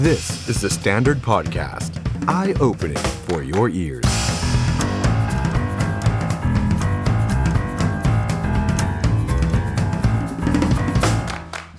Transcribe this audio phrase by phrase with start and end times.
[0.00, 1.90] This is the Standard Podcast.
[2.28, 4.04] Eye-opening for your ears.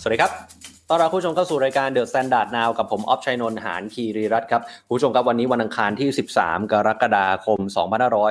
[0.01, 0.50] สวัสดีครับ
[0.95, 6.08] ต้อนรับผู้ชมเข้าสู่รายการ The Standard Now กับผมออฟชัยนนท์หานคีรีรัตน์ครับผู้ชมครับวันนี้วันอังคารที่
[6.38, 7.61] 13 กรกฎาคม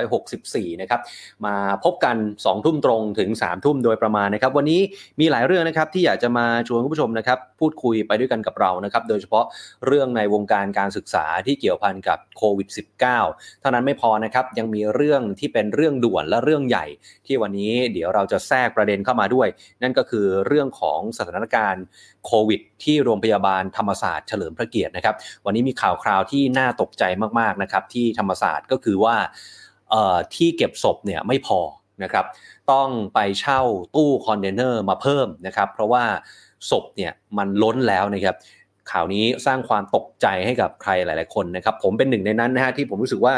[0.06, 1.00] 2564 นะครับ
[1.46, 4.80] มาพบกัน 2 ทุ่มตรงถึง 3 ทุ่มโดยประมาณนะครับวันนี้
[5.20, 9.44] มีหลายเรื่องนะครับที่อยากจะมาชวนผู้ชมนะครับพูดคุยไปด้วยกันกับเรานะครับโดยเฉพาะ
[9.86, 12.68] เรื่องในวงการการศึกษาที่เกี่ยวพันกับโควิด
[13.14, 16.86] -19 เท่านั้นไม่พอนะครับยังมีเรื่องที่เป็นเรื่องด่วนและเรื่องใหญ่
[17.26, 19.48] ที่วันนี้เดี๋ยวเราจะแทรกประเด็นเข้ามาด้วย
[19.82, 21.84] นั่นก็คือเรื่องของสถานการณ์
[22.26, 27.04] โควิด ที่โรงพยาบาลธรรมศาสตร์เฉลิมพระเกียรตินะครับ วันนี้มีข่าวคราวที่น่าตกใจ
[27.38, 29.16] มากๆนะครับที่ธรรมศาสตร์ก็คือว่า
[30.34, 31.60] ที่เก็บศพเนี่ยไม่พอ
[32.02, 32.24] นะครับ
[32.72, 33.60] ต้องไปเช่า
[33.94, 36.04] ตู้คอนเทนเนอร์มาเพิ่มนะครับ เพราะว่า
[36.70, 38.36] ศพเนี่ยมันล้นแล้วนะครับ
[38.90, 43.34] ข่าวนี้สร้างความตกใจให้กับใครหลาย ๆ คนนะครับ ผมเป็นหนึ่งในนั้นนะฮะที่ผมรู้สึกว่า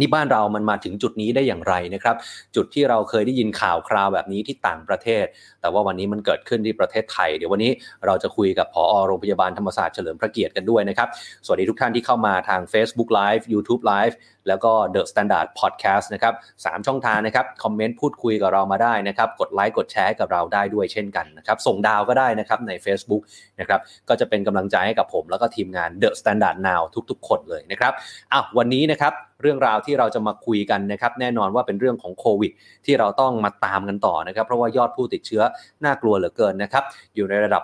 [0.00, 2.16] นี่บ้านเรามันมาถึงจุดนี้ได้อย่างไรนะครับ
[2.56, 5.24] จุดที่เราเคยได้ยินข่าวคราวแบบนี้ที่ต่างประเทศ
[5.60, 7.70] แต่ว่าวันนี้มันเกิดขึ้นที่ประเทศไทย เดี๋ยววันนี้
[8.06, 11.08] เราจะคุยกับผอโรงพยาบาลธรรมศาสตร์เฉลิมพระเกียรติกันด้วยนะครับ
[11.44, 14.14] สวัสดีทุกท่านที่เข้ามาทาง Facebook Live YouTube Live
[14.48, 23.22] แล้วก็ The Standard Podcast นะครับสช่องทางนะครับคอมเมนต์พูดคุยกับเรามาได้นะครับ กดไลค์กดแชร์กับเราได้ด้วยเช่นกันนะครับ ส่งดาวก็ได้นะครับใน Facebook
[23.60, 27.92] นะครับก็จะเป็นกำลังใจให้กับผมแล้วก็ทีมงาน The Standard Now ทุกๆ คนเลยนะครับ
[28.32, 32.52] อ้าววันนี้นะครับเรื่องราวที่เราจะมาคุยกันนะครับแน่นอนว่าเป็นเรื่องของโควิด
[32.86, 35.42] ที่เราต้องมาตามกันต่อนะครับเพราะว่ายอดผู้ติดเชื้อ
[35.84, 36.84] น่ากลัวเหลือเกินนะครับ
[37.14, 37.62] อยู่ในระดับ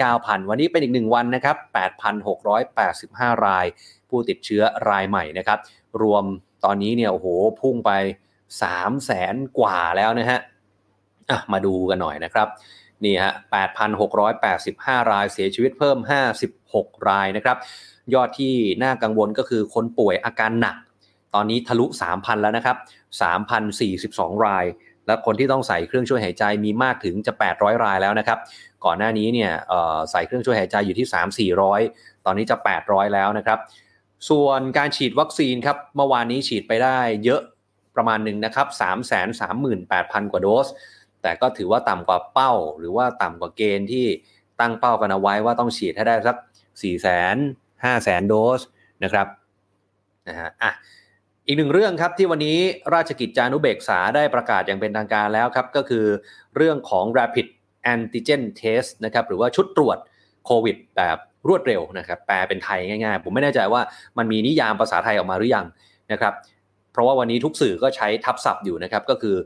[0.00, 1.56] 8-9,000 วันนี้เป็นอีกหนึ่งวันนะครับ
[2.70, 3.66] 8,685 ราย
[4.10, 5.58] ผู้ติดเชื้อรายใหม่นะครับ
[6.02, 6.24] รวม
[6.64, 7.26] ตอนนี้เนี่ยโอ้โห
[7.60, 7.90] พุ่งไป
[8.62, 10.40] 3 0 0แสนกว่าแล้วนะฮะ
[11.30, 12.48] อะมาดูกันหน่อยนะครับ
[13.04, 13.32] นี่ฮะ
[14.20, 15.98] 8,685 รายเสียชีวิตเพิ่ม
[16.52, 17.56] 56 รายนะครับ
[18.14, 20.76] ยอดที่น่ากังวลก็คือคนป่วยอาการหนัก
[21.34, 22.76] ตอนนี้ทะลุ 3,000 แล้วนะครับ
[23.60, 24.66] 3,042 ราย
[25.06, 28.38] และคนที่ต้องใส่เครื่องช่วยหายใจมีมากถึงจะ 800 รายแล้วนะครับ
[28.84, 29.52] ก่อนหน้านี้เนี่ย
[30.10, 31.06] ใส่เครื่องช่วยหายใจอยู่ที่
[31.66, 33.58] 3-400 ตอนนี้จะ 800 แล้วนะครับ
[34.28, 37.42] ส่วนการฉีดวัคซีนครับเมื่อวานนี้ฉีดไปได้เยอะ
[37.96, 38.66] ประมาณหนึ่งนะครับ
[39.50, 40.66] 338,000 กว่าโดส
[41.22, 44.06] แต่ก็ถือว่าต่ำกว่าเป้า หรือว่าต่ำกว่าเกณฑ์ที่
[44.60, 46.36] ตั้งเป้ากันเอาไว้ว่าต้องฉีดให้ได้สัก
[46.80, 47.36] 4 0 0 0 0
[47.84, 48.60] 5 0 0 0 0 โดส
[49.02, 49.26] นะครับ
[50.28, 50.72] นะฮะอะ
[51.46, 52.58] อีกหนึ่งเรื่องครับที่วันนี้
[52.94, 56.06] ราชกิจจานุเบกษาได้ประกาศอย่างเป็นทางการแล้วครับ ก็คือ
[56.56, 57.46] เรื่องของ rapid
[57.92, 59.98] antigen test นะครับหรือว่าชุดตรวจ
[60.46, 63.80] โควิดแบบ รวดเร็วนะครับ แปลเป็นไทยง่ายๆ ผมไม่แน่ใจว่า
[64.18, 65.66] มันมีนิยามภาษาไทยออกมาหรือยัง
[66.12, 66.32] นะครับ
[66.92, 69.36] เพราะว่าวันนี้ทุกสื่อก็ใช้ทับศัพท์อยู่นะครับ ก็คือ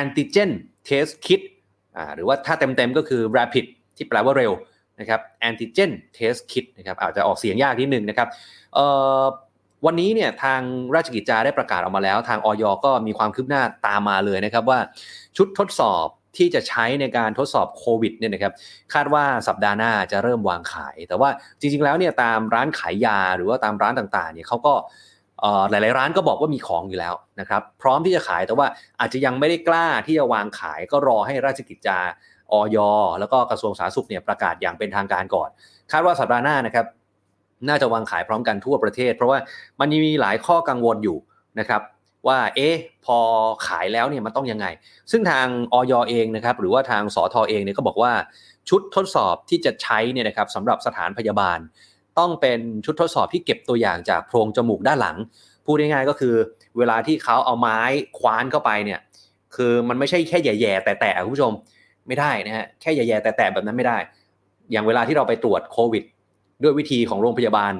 [0.00, 0.50] antigen
[0.88, 1.40] test kit
[2.14, 4.52] หรือว่าถ้าเต็มๆก็คือ rapid ที่แปลว่าเร็ว
[5.00, 8.28] นะครับ antigen test kit นะครับอาจจะออกเสียงยากนิดนึงนะครับ
[9.86, 10.60] วันนี้เนี่ยทาง
[10.94, 14.78] ราชกิจจาได้ประกาศออกมาแล้ว ทางออยก็มีความคืบหน้าตามมาเลยนะครับว่า
[15.36, 16.06] ชุดทดสอบ
[16.36, 18.52] ที่จะใช้ในการทดสอบโควิดเนี่ยนะครับ
[18.94, 21.30] คาดว่าสัปดาห์หน้าจะเริ่มวางขาย แต่ว่า
[21.60, 24.74] จริง ๆ แล้วเนี่ยตามร้านขายยาหรือว่าตามร้านต่างๆเนี่ยเขาก็
[25.70, 28.66] หลาย ๆ ร้านก็บอกว่ามีของอยู่แล้วนะครับพร้อมที่จะขายแต่ว่า
[29.00, 31.98] อาจจะยังไม่ได้กล้าที่จะวางขาย ก็รอให้ราชกิจจา
[32.52, 32.78] ออย
[33.20, 35.48] แล้วก็กระทรวงสาธารณสุขเนี่ยประกาศอย่างเป็นทางการก่อน
[35.92, 36.86] คาดว่าสัปดาห์หน้านะครับ
[37.68, 39.38] น่าจะวางขายพร้อมกันทั่วประเทศ เพราะว่า
[39.80, 41.18] มันมีหลายข้อกังวลอยู่
[41.58, 41.80] นะครับ
[42.28, 43.18] ว่าเอ๊ะพอ
[43.66, 44.66] ขายแล้วเนี่ยมันต้องยังไง
[45.10, 48.12] ซึ่งทางออยเองนะครับหรือว่าทางสอทอเองเนี่ยก็บอกว่า
[48.68, 51.58] ชุดทดสอบที่จะใช้เนี่ยนะครับสำหรับสถานพยาบาล
[52.18, 55.16] ต้องเป็นชุดทดสอบที่เก็บตัวอย่างจากโพรงจมูกด้านหลัง
[55.66, 56.34] พูดง่ายๆก็คือ
[56.78, 57.78] เวลาที่เขาเอาไม้
[58.18, 59.00] คว้านเข้าไปเนี่ย
[59.56, 61.52] คือมันไม่ใช่แค่แย่ๆแต่ๆคุณผู้ชม
[62.06, 63.98] ไม่ได้นะฮะแค่แย่ๆแต่ๆแบบนั้นไม่ได้
[64.72, 66.04] อย่างเวลาที่เราไปตรวจโควิด
[66.62, 67.72] ด้วยวิธีของโรงพยาบาล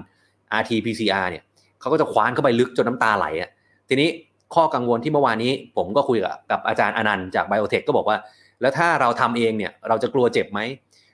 [0.60, 1.42] RT-PCR เนี่ย
[1.80, 3.50] เขาก็จะคว้านเข้าไปลึกจนน้ำตาไหลอะ
[3.88, 4.08] ทีนี้
[4.54, 6.18] ข้อกังวลที่เมื่อวานนี้ผมก็คุย
[6.50, 8.16] กับอาจารย์อนันต์จากไบโอเทคก็บอกว่า
[8.60, 10.60] แล้วถ้าเราทำเองเนี่ยเราจะกลัวเจ็บไหม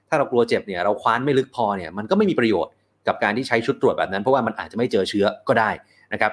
[0.09, 2.73] ถ้าเรากลัวเจ็บเนี่ยเราคว้านไม่ลึกพอเนี่ยมันก็ไม่มีประโยชน์
[3.06, 5.71] กับการที่ใช้ชุดตรวจแบบนั้น เพราะว่ามันอาจจะไม่เจอเชื้อก็ได้
[6.12, 6.33] นะครับ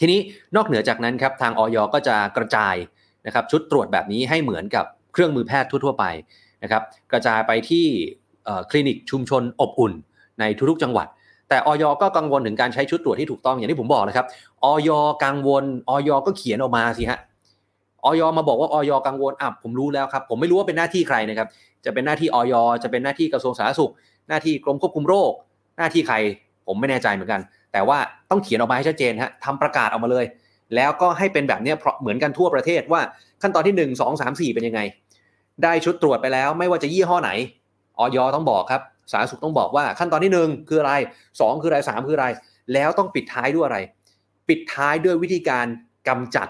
[0.00, 0.20] ทีนี้
[0.56, 2.74] นอกเหนือจากนั้นครับทางออยก็จะกระจาย
[3.26, 6.04] นะครับชุดตรวจแบบนี้ให้เหมือนกับเครื่องมือแพทย์ทั่ว ๆ ไป
[6.62, 6.82] นะครับ
[7.12, 7.86] กระจายไปที่
[8.70, 9.92] คลินิกชุมชนอบอุ่น
[10.40, 11.06] ในทุกๆจังหวัด
[11.50, 14.26] แต่ออยก็กังวลถึงการใช้ชุดตรวจที่ถูกต้องอย่างที่ผมบอกนะครับ
[14.64, 14.90] ออย
[15.24, 17.18] กังวลออยก็เขียนออกมาสิฮะ
[18.04, 21.48] ออยมาบอกว่าออยกังวลอะผมรู้แล้วครับ ผมไม่รู้ว่าเป็นหน้าที่ใครนะครับ
[21.84, 23.92] จะเป็นหน้าที่ออยจะเป็นหน้าที่กระทรวงสาธารณสุข
[24.28, 25.32] หน้าที่กรมควบคุมโรค
[25.78, 26.16] หน้าที่ใคร
[26.66, 27.40] ผมไม่แน่ใจเหมือนกัน
[27.72, 27.98] แต่ว่า
[28.30, 30.24] ต้องเขียนออกมาให้ชัดเจนฮะทำประกาศออกมาเลย
[30.74, 33.00] แล้วก็ให้เป็นแบบนี้เพราะเหมือนกันทั่วประเทศว่า
[33.42, 34.80] ขั้นตอนที่ 1 2 3 4 เป็นยังไง
[35.62, 37.30] ได้ชุดตรวจไปแล้ว ไม่ว่าจะยี่ห้อไหน
[37.98, 38.80] ออยต้องบอกครับ
[39.12, 40.92] สาธารณสุขต้องบอกว่าขั้นตอนที่ 1 คืออะไร
[41.28, 42.26] 2 คืออะไร 3 คืออะไร
[42.72, 43.78] แล้วต้องปิดท้ายด้วยอะไร
[44.48, 45.66] ปิดท้ายด้วยวิธีการ
[46.08, 46.48] กำจัด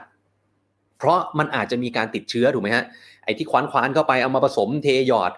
[0.98, 2.84] เพราะมันอาจจะมีการติดเชื้อถูกไหมฮะ
[3.24, 5.32] ไอ้ที่คว้านคว้านเข้าไปเอามาผสมเทหยอด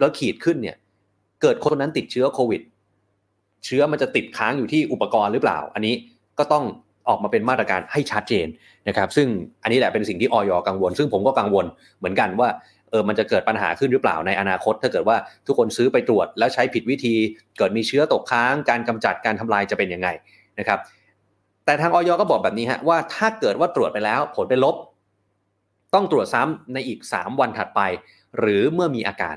[0.00, 0.76] แล้วขีดขึ้นเนี่ย
[1.42, 2.60] เกิดคนนั้นติดเชื้อโควิด
[3.64, 5.94] เชื้อมันจะติดค้างอยู่ที่อุปกรณ์หรือเปล่า อันนี้
[6.38, 6.64] ก็ต้อง
[7.08, 8.46] ออกมาเป็นมาตรการให้ชัดเจน
[8.88, 9.28] นะครับ ซึ่ง
[9.62, 11.66] อันนี้แหละเป็นสิ่งที่ออยกังวล ซึ่งผมก็กังวล
[11.98, 12.48] เหมือนกันว่า
[12.90, 17.14] เออมันจะเกิดปัญหาขึ้นหรือเปล่าในอนาคต ถ้าเกิดว่าทุกคนซื้อไปตรวจ แล้วใช้ผิดวิธี
[17.58, 20.08] เกิดมีเชื้อตกค้าง การกำจัดการทำลายจะเป็นยังไง
[20.58, 20.78] นะครับ
[21.64, 24.76] แต่ทางออยก็บอกแบบนี้ฮะว่าถ้าเกิดว่าตรวจไปแล้วผลเป็นลบ
[25.94, 27.80] ต้องตรวจซ้ำในอีก 3 วันถัดไป
[28.38, 29.36] หรือเมื่อมีอาการ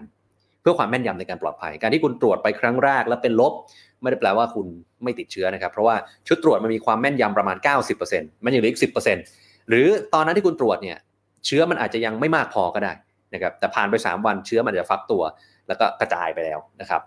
[0.62, 3.53] เพื่อความแม่นยำในการปลอดภัย การที่คุณตรวจไปครั้งแรกแล้วเป็นลบ
[4.01, 4.65] ไม่ได้แปลว่าคุณ
[5.03, 5.95] ไม่ติดเชื้อนะครับ เพราะว่า
[6.27, 7.57] ชุดตรวจมันมีความแม่นยำประมาณ
[8.01, 8.81] 90%มันยังเหลืออีก
[9.25, 10.98] 10%หรือตอนนั้นที่คุณตรวจเนี่ย
[11.45, 12.94] เชื้อมันอาจจะยังไม่มากพอก็ได้
[13.33, 15.24] นะครับแต่ผ่านไป 3 วันเชื้อมันจะฟักตัว
[15.68, 17.01] แล้วก็กระจายไปแล้วนะครับ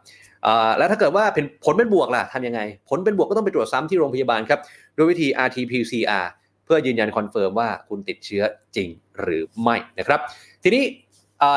[0.79, 1.25] แล้วถ้าเกิดว่า
[1.65, 4.61] ผลเป็นบวกล่ะทำยังไง ผลเป็นบวกก็ต้องไปตรวจซ้ำที่โรงพยาบาลครับ
[4.97, 6.27] ด้วยวิธี RT-PCR
[6.65, 8.43] เพื่อยืนยัน confirm ว่าคุณติดเชื้อ
[8.77, 8.89] จริง
[9.21, 10.21] หรือไม่นะครับ
[10.65, 10.85] ทีนี้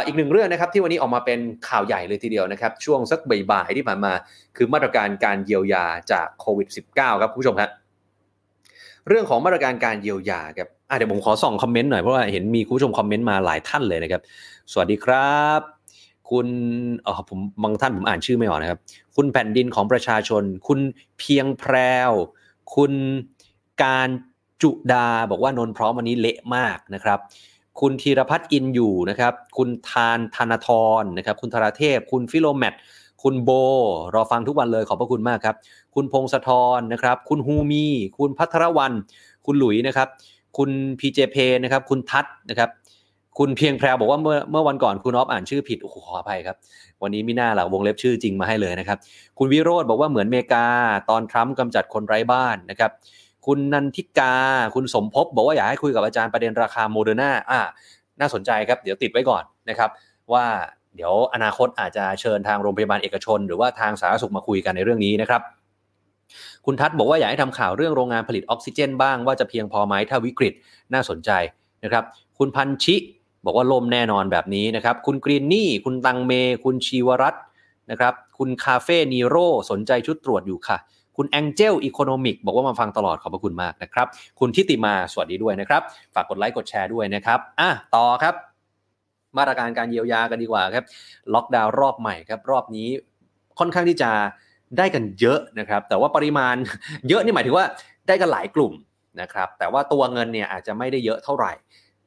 [0.06, 1.40] อีกหนึ่งเรื่องนะครับที่วันนี้ออกมาเป็น
[1.70, 3.20] ข่าวใหญ่เลยทีเดียวนะครับ ช่วงสัก
[3.52, 4.14] บ่ายๆที่ผ่านมา
[4.58, 7.70] คือมาตรการการเยียวยาจากโควิด -19 ครับคุณผู้ชมครับ
[9.08, 10.68] เรื่องของมาตรการการเยียวยาครับ
[10.98, 14.22] เดี๋ยวผมขอส่อง comment หน่อยเพราะว่าเห็นมีคุณผู้ชม comment มาหลายท่านเลยนะครับ
[14.72, 15.62] สวัสดีครับ
[16.30, 16.48] คุณ
[17.04, 18.80] เออผมบางท่านผมอ่านชื่อไม่ออกนะครับ
[19.16, 20.80] คุณแผ่นดินของประชาชน คุณ
[21.20, 21.76] เพียงแพร
[22.10, 22.12] ว
[22.76, 22.94] คุณ
[23.84, 24.10] การ
[24.62, 27.20] จุดาบอกว่านนพร้อมวันนี้เละมากนะครับ
[27.80, 30.70] คุณธีรพัฒน์อินอยู่นะครับ คุณทานธนาธ
[31.02, 32.74] รนะครับ คุณธราเทพ คุณฟิโลแมท
[33.24, 33.50] คุณโบ
[34.16, 35.56] รอฟังทุกวันเลยขอบพระคุณมากครับ
[35.96, 37.86] คุณพงศธรนะครับ คุณฮูมี
[38.18, 38.94] คุณพัทรวัน
[39.46, 40.08] คุณหลุยนะครับ
[40.58, 42.70] คุณพีเจเพนะครับ คุณทัศนะครับ
[43.38, 46.58] คุณเพียงแพรบอกว่าเมื่อเมื่อวันก่อนคุณออฟอ่านชื่อผิดโอ้โหขออภัยครับ
[47.04, 48.98] วันนี้มิน่าหลัวงเล็บชื่อจริงมาให้เลยนะครับ
[49.38, 50.66] คุณวิโรจน์บอกว่าเหมือนเมกา
[51.10, 52.92] ตอนทรัมป์กำจัดคนไร้บ้านนะครับ
[53.46, 54.36] คุณนันทิกา
[54.76, 57.60] คุณสมภพบอกว่าอยากให้คุยกับอาจารย์ประเด็นราคาโมเดอร์นาอ่า
[58.20, 59.90] น่าสนใจครับ เดี๋ยวติดไว้ก่อนนะครับ
[60.34, 60.46] ว่า
[60.96, 65.42] เดี๋ยวอนาคตอาจจะเชิญทางโรงพยาบาลเอกชน หรือว่าทางสาธารณสุขมาคุยกันในเรื่องนี้นะครับ
[66.66, 70.54] คุณทัศน์บอกว่าอยากให้ทำข่าวเรื่องโรงงานผลิตออกซิเจนบ้างว่าจะเพียงพอไหมถ้าวิกฤต
[70.94, 71.32] น่าสนใจ
[71.84, 72.04] นะครับ
[72.38, 72.96] คุณพันชิ
[73.46, 76.32] บอกว่าล่มแน่นอนแบบนี้นะครับ คุณกรีนนี่ คุณตังเม
[76.64, 77.44] คุณชีวรัตน์
[77.92, 80.78] นะครับ คุณคาเฟ่นีโร่สนใจชุดตรวจอยู่ค่ะ
[81.18, 84.08] คุณแองเจลอีโคโนมิกบอกว่ามาฟังตลอดขอบพระคุณมากนะครับ
[84.40, 85.82] คุณทิติมาสวัสดีด้วยนะครับ
[86.14, 88.36] ฝากกดไลค์กดแชร์ด้วยนะครับอะต่อครับ
[89.38, 90.86] มาตรการการเยียวยากันดีกว่าครับ
[91.34, 92.90] ล็อกดาวน์รอบใหม่ครับ รอบนี้
[93.60, 94.10] ค่อนข้างที่จะ
[94.78, 96.56] ได้กันเยอะนะครับ แต่ว่าปริมาณ
[97.10, 97.66] เยอะนี่หมายถึงว่า
[98.08, 98.74] ได้กันหลายกลุ่ม
[99.22, 101.52] นะครับ แต่ว่าตัวเงินเนี่ยอาจจะไม่ได้เยอะเท่าไหร่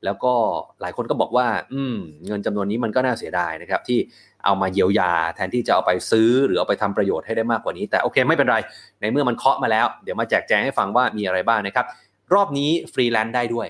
[0.05, 0.33] แล้วก็
[0.81, 3.99] หลายคนก็บอกว่า อืม เงินจำนวนนี้มันก็น่าเสียดายนะครับ ที่
[4.45, 8.57] เอามาเยียวยาแทนที่จะเอาไปซื้อหรือเอาไปทำประโยชน์ให้ได้มากกว่านี้ แต่โอเคไม่เป็นไร
[9.01, 11.87] ในเมื่อมันเคาะมาแล้ว เดี๋ยวมาแจกแจงให้ฟังว่ามีอะไรบ้างนะครับ
[12.35, 13.69] รอบนี้ฟรีแลนซ์ได้ด้วย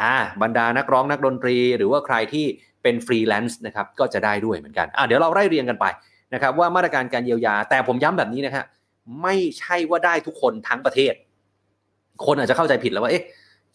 [0.00, 2.46] อ่าบรรดานักร้องนักดนตรี หรือว่าใครที่
[2.82, 5.86] เป็นฟรีแลนซ์นะครับก็จะได้ด้วยเหมือนกันอ่าเดี๋ยวเราไล่เรียงกันไป
[6.34, 8.64] นะครับว่ามาตรการการเยียวยา แต่ผมย้ำแบบนี้นะฮะ
[9.22, 11.14] ไม่ใช่ว่าได้ทุกคนทั้งประเทศ
[12.26, 13.24] คนอาจจะเข้าใจผิดแล้วว่าเอ๊ะ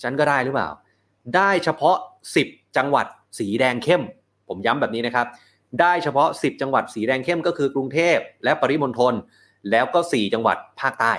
[0.02, 0.70] ฉันก็ได้หรือเปล่า
[1.36, 1.98] ได้เฉพาะ
[2.38, 3.06] 10 จังหวัด
[3.40, 4.02] สีแดงเข้ม
[4.48, 5.28] ผมย้ำแบบนี้นะครับ
[5.82, 9.14] ได้เฉพาะ 10 จังหวัดสีแดงเข้มก็คือกรุงเทพและปริมณฑล
[9.72, 11.14] แล้วก็ 4 จังหวัดภาคใต้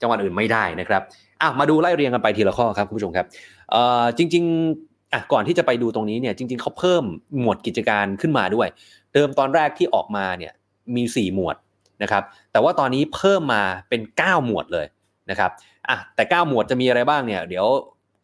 [0.00, 1.02] จังหวัดอื่นไม่ได้นะครับ
[1.40, 3.26] อะมาดูไล่เรียงกันไปทีละข้อครับคุณผู้ชมครับ
[3.70, 7.04] เอ่อจริงๆอะก่อนที่จะไปดูตรงนี้เนี่ยจริง ๆเขาเพิ่ม
[7.40, 8.68] หมวดกิจการขึ้นมาด้วย
[9.14, 10.52] เดิมตอนแรกที่ออกมาเนี่ย
[10.96, 11.56] มี 4 หมวด
[12.02, 14.86] นะครับ แต่ว่าตอนนี้เพิ่มมาเป็น 9 หมวดเลย
[15.30, 15.50] นะครับ
[15.88, 17.66] อะแต่ 9 หมวดจะมีอะไรบ้างเนี่ย เดี๋ยว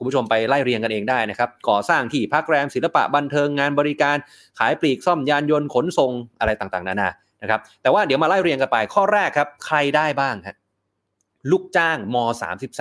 [0.00, 4.16] คุณผู้ชมไปไล่เรียงกันเองได้นะครับ ก่อสร้างที่พักแรมศิลปะบันเทิงงานบริการ
[4.58, 7.10] ขายปลีกซ่อมยานยนต์ขนส่งอะไรต่างๆ นานา
[7.42, 10.56] นะครับ แต่ว่าเดี๋ยวมาไล่เรียงกันไปข้อแรกครับ ใครได้บ้างครับ
[11.50, 12.16] ลูกจ้างม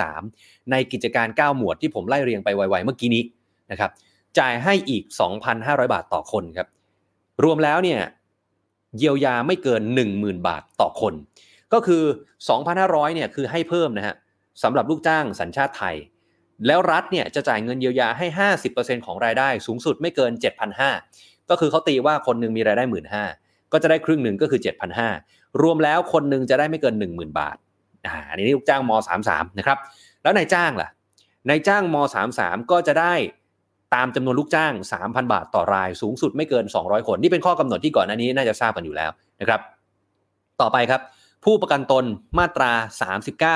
[0.02, 3.22] 33 ในกิจการ 9 หมวดที่ผมไล่เรียงไปไวๆเมื่อกี้นี้
[3.70, 3.90] นะครับ
[4.38, 5.04] จ่ายให้อีก
[5.48, 6.68] 2,500 บาทต่อคนครับ
[7.44, 8.00] รวมแล้วเนี่ย
[8.98, 9.82] เยียวยาไม่เกิน
[10.14, 11.14] 10,000 บาทต่อคน
[11.72, 12.02] ก็คือ
[12.58, 14.14] 2,500เนี่ยคือให้เพิ่มนะฮะ
[14.62, 15.96] สำหรับลูกจ้างสัญชาติไทย
[16.66, 18.26] แล้วรัฐเนี่ยจะจ่ายเงินเยียวยาให้
[18.66, 20.32] 50%ของรายได้สูงสุดไม่เกิน
[20.90, 22.84] 7,500 ก็คือเขาตีว่าคนหนึ่งมีรายได้
[23.28, 24.60] 15,000ก็จะได้ครึ่งหนึ่งก็คือ
[25.10, 27.56] 7,500 รวมแล้วคนหนึ่งจะได้ไม่เกิน 10,000 บาท
[28.06, 28.92] อ่าอันนี้ลูกจ้างม
[29.24, 29.78] 33 นะครับ
[30.22, 30.88] แล้วนายจ้างล่ะ
[31.48, 31.96] นายจ้างม
[32.34, 33.14] 33 ก็จะได้
[33.94, 39.60] ตามจำนวนลูกจ้าง 3,000 บาทต่อราย สูงสุดไม่เกิน 200 คน นี่เป็นข้อกำหนดที่ก่อนหน้านี้น่าจะทราบกันอยู่แล้วนะครับ
[40.60, 41.00] ต่อไปครับ
[41.44, 42.04] ผู้ประกันตน
[42.38, 42.72] มาตรา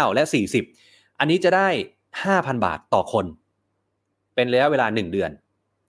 [0.05, 0.23] 39 และ
[0.71, 1.69] 40 อันนี้จะได้
[2.23, 3.27] 5,000 บาทต่อคน
[4.35, 5.31] เป็นระยะเวลา 1 เดือน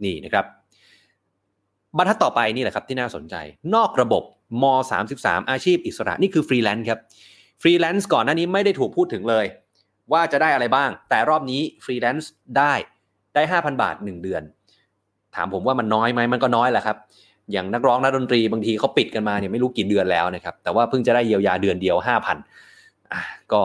[0.05, 0.46] นี่นะครับ
[1.98, 3.36] บรรทัดต่อไปนี่แหละครับที่น่าสนใจ
[3.75, 4.24] นอกระบบ
[4.62, 4.63] ม
[5.08, 7.00] 33 อาชีพอิสระนี่คือฟรีแลนซ์ครับ
[7.62, 9.46] ฟรีแลนซ์ก่อนหน้านี้ไม่ได้ถูกพูดถึงเลย
[10.13, 12.74] ว่าจะได้อะไรบ้าง แต่รอบนี้ฟรีแลนซ์ได้
[13.36, 14.44] ได้ 5,000 บาท 1 เดือน
[15.36, 16.98] ถามผมว่ามันน้อยไหมมันก็น้อยแหละครับ
[17.51, 23.22] อย่างนักร้องนักดนตรีบางทีเขาปิดกันมาเนี่ยไม่รู้กี่เดือนแล้วนะครับแต่ว่าเพิ่งจะได้เยียวยาเดือนเดียว 5,000อะ
[23.53, 23.62] ก็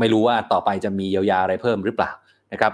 [0.00, 2.10] ไม่รู้ว่าต่อไปจะมีเยียวยาอะไรเพิ่มหรือเปล่า
[2.52, 2.72] นะครับ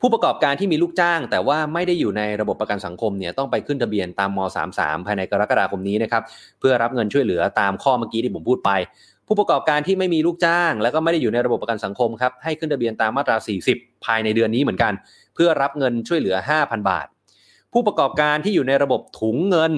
[0.00, 4.38] ผู้ประกอบการที่มีลูกจ้าง แต่ว่าไม่ได้อยู่ในระบบประกันสังคมเนี่ยต้องไปขึ้นทะเบียนตามม
[4.72, 6.22] 33 ภายในกรกฎาคมนี้นะครับ
[6.60, 8.70] เพื่อรับเงินช่วยเหลือตามข้อเมื่อกี้ที่ผมพูดไป
[9.26, 13.36] ผู้ประกอบการที่ไม่มีลูกจ้าง แล้วก็ไม่ได้อยู่ในระบบประกันสังคมครับให้ขึ้นทะเบียนตามมาตรา
[13.70, 14.92] 40 ภายในเดือนนี้เหมือนกัน
[15.34, 17.06] เพื่อรับเงินช่วยเหลือ 5,000 บาท
[17.72, 19.72] ผู้ประกอบการที่อยู่ในระบบถุงเงิน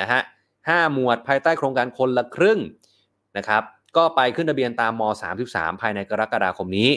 [0.00, 0.20] นะฮะ
[0.68, 2.58] ห้าหมวดภายใต้โครงการคนละครึ่ง
[3.36, 3.62] นะครับ
[3.96, 5.02] ก็ไปขึ้นทะเบียนตามม
[5.42, 6.90] 33 ภายในกรกฎาคมนี้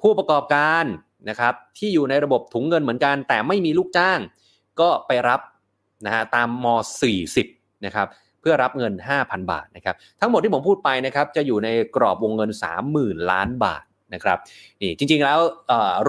[0.00, 0.84] ผู้ประกอบการ
[1.28, 4.18] นะครับที่อยู่ในระบบถุงเงินเหมือนกัน แต่ไม่มีลูกจ้าง
[4.80, 5.40] ก็ไปรับ
[6.06, 6.66] นะฮะตามม
[7.26, 8.08] 40 นะครับ
[8.40, 12.50] เพื่อรับเงิน 5,000 บาทนะครับทั้งหมดที่ผมพูดไปนะครับจะอยู่ในกรอบวงเงิน
[12.90, 13.82] 30,000 ล้านบาท
[14.14, 14.38] นะครับ
[14.82, 15.38] นี่จริงๆแล้ว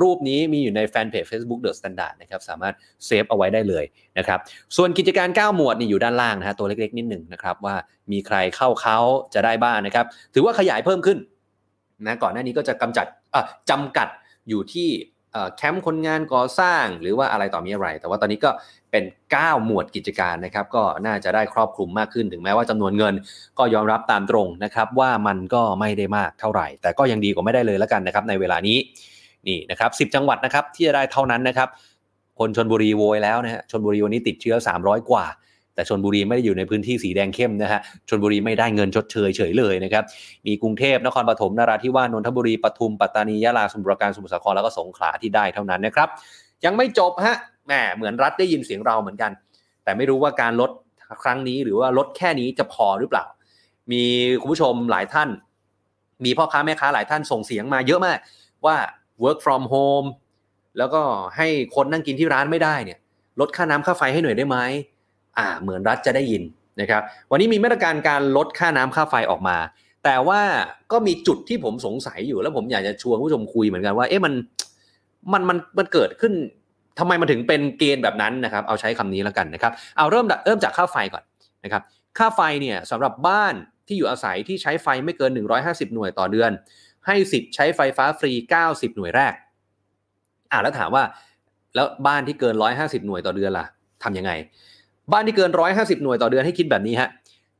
[0.01, 2.73] รูปนี้มีอยู่ในแฟนเพจ Facebook The Standard นะครับสามารถ
[3.05, 3.85] เซฟเอาไว้ได้เลย
[4.17, 4.39] นะครับ
[4.75, 7.75] ส่วนกิจการ 9 หมวดนี่อยู่ด้านล่างนะฮะตัวเล็กๆ นิดหนึ่งนะครับว่า
[8.11, 8.97] มีใครเข้าเขา
[9.33, 11.17] จะได้บ้างนะครับถือว่าขยายเพิ่มขึ้น
[12.05, 13.07] นะก่อนหน้านี้ก็จะกำจัด
[13.69, 14.07] จำกัด
[14.49, 14.89] อยู่ที่
[15.57, 18.49] แคมป์คนงานก่อสร้างหรือว่าอะไรต่อมีอะไร แต่ว่าตอนนี้ก็
[18.93, 19.03] เป็น
[19.35, 23.13] 9 หมวดกิจการนะครับก็น่าจะได้ครอบคลุมมากขึ้นถึงแม้ว่าจำนวนเงิน
[23.59, 28.77] ก็ยอมรับตามตรงนะครับว่ามันก็ไม่ได้มากเท่าไหร่ แต่ก็ยังดีกว่าไม่ได้เลยแล้วกันนะครับในเวลานี้
[29.47, 31.69] นี่นะครับ10จังหวัดนะครับที่จะได้เท่านั้นนะครับ
[32.39, 35.25] คนชนบุรีโวยแล้วนะฮะชนบุรีวันนี้ติดเชื้อ 300 กว่า
[35.75, 40.03] แต่ชนบุรีไม่ได้อยู่ในพื้นที่สีแดงเข้มนะฮะชนบุรีไม่ได้เงินชดเชยเฉยเลยนะครับ
[40.47, 46.09] มีกรุงเทพนครปฐมนราธิวาสนนทบุรีปทุมปัตตานียะลาสมุทรปราการสมุทรสาครแล้วก็สงขลาที่ได้เท่านั้นนะครับ
[46.65, 49.31] ยังไม่จบฮะ แหมเหมือนรัฐได้ยินเสียงเราเหมือนกัน
[49.83, 50.71] แต่ไม่รู้ว่าการลด
[51.23, 53.25] ครั้งนี้หรือว่าลดแค่นี้จะพอหรือเปล่า
[53.91, 54.03] มี
[54.41, 55.29] คุณผู้ชมหลายท่าน
[56.25, 58.17] มีพ่อค้าแม่ค้าหลายท่านส่งเสียงมาเยอะมาก
[58.65, 58.77] ว่า
[59.23, 60.07] work from home
[60.77, 61.01] แล้วก็
[61.37, 62.99] ให้คนนั่งกินที่ร้านไม่ได้เนี่ย
[63.39, 64.57] ลดค่าน้ำค่าไฟให้หน่อยได้ไหม
[65.37, 66.43] อ่า เหมือนรัฐจะได้ยิน
[66.81, 67.01] นะครับ
[67.31, 69.57] วันนี้มีมาตรการการลดค่าน้ำค่าไฟออกมา
[70.03, 70.41] แต่ว่า
[70.91, 74.33] ก็มีจุดที่ผมสงสัยอยู่แล้วผมอยากจะชวนผู้ชมคุยเหมือนกันว่า เอ๊ะมัน
[75.33, 76.33] มันมันมันเกิดขึ้น
[76.99, 81.23] ทำไมมันถึงเป็นเกณฑ์แบบนั้นนะครับเอาใช้คำนี้แล้วกันนะครับเอาเริ่มเริ่มจากค่าไฟก่อน
[81.63, 81.83] นะครับ
[82.17, 83.53] ค่าไฟเนี่ยสำหรับบ้าน
[83.87, 85.31] ที่อยู่อาศัยที่ใช้ไฟไม่เกิน
[85.63, 86.51] 150 หน่วยต่อเดือน
[87.05, 88.31] ให้สิทธิ์ใช้ไฟฟ้าฟรี
[88.65, 89.33] 90 หน่วยแรก
[90.51, 91.03] อ่าแล้วถามว่า
[91.75, 93.65] แล้วบ้านที่เกิน 150 หน่วยต่อเดือนล่ะ
[94.03, 94.31] ทำยังไง
[95.11, 97.09] บ้านที่เกิน 150 หน่วยต่อเดือนให้คิดแบบนี้ฮะ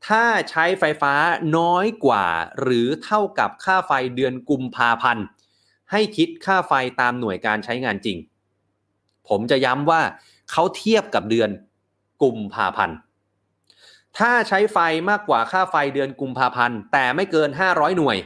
[0.08, 1.14] ถ้าใช้ไฟฟ้า
[1.58, 2.26] น้อยกว่า
[2.62, 5.26] หรือเท่ากับค่าไฟเดือนกุมภาพันธ์
[5.92, 8.18] ให้คิดค่าไฟตามหน่วยการใช้งานจริง
[9.30, 10.02] ผมจะย้ำว่า
[10.52, 11.50] เขาเทียบกับเดือน
[12.24, 12.98] กุมภาพันธ์
[14.18, 14.78] ถ้าใช้ไฟ
[15.10, 18.18] มากกว่าค่าไฟเดือนกุมภาพันธ์ แต่ไม่เกิน 500 หน่วย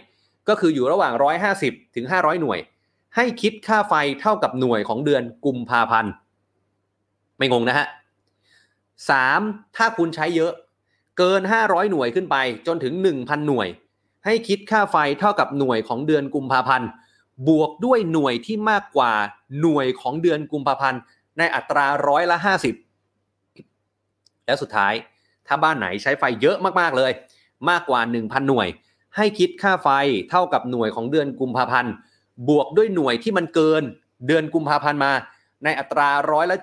[0.49, 1.13] ก็คืออยู่ระหว่าง
[1.55, 2.59] 150 ถึง 500 หน่วย
[3.15, 6.11] ให้คิดค่าไฟเท่ากับหน่วยของเดือนกุมภาพันธ์
[7.37, 7.87] ไม่งงนะฮะ
[9.01, 9.75] 3.
[9.75, 10.51] ถ้าคุณใช้เยอะ
[11.17, 12.35] เกิน 500 หน่วยขึ้นไป
[12.67, 13.67] จนถึง 1,000 หน่วย
[14.25, 16.87] ให้คิดค่าไฟเท่ากับหน่วยของเดือนกุมภาพันธ์
[17.47, 19.13] บวกด้วยหน่วยที่มากกว่า
[19.61, 21.01] หน่วยของเดือนกุมภาพันธ์
[21.37, 22.37] ในอัตราร้อยละ
[23.21, 24.93] 50 และสุดท้าย
[25.47, 27.11] ถ้าบ้านไหนใช้ไฟเยอะมากๆเลย
[27.69, 28.67] มากกว่า 1,000 หน่วย
[29.15, 29.89] ให้คิดค่าไฟ
[30.29, 31.93] เท่ากับหน่วยของเดือนกุมภาพันธ์
[32.49, 33.83] บวกด้วยหน่วยที่มันเกิน
[34.27, 35.11] เดือนกุมภาพันธ์มา
[35.63, 36.57] ในอัตราร้อยละ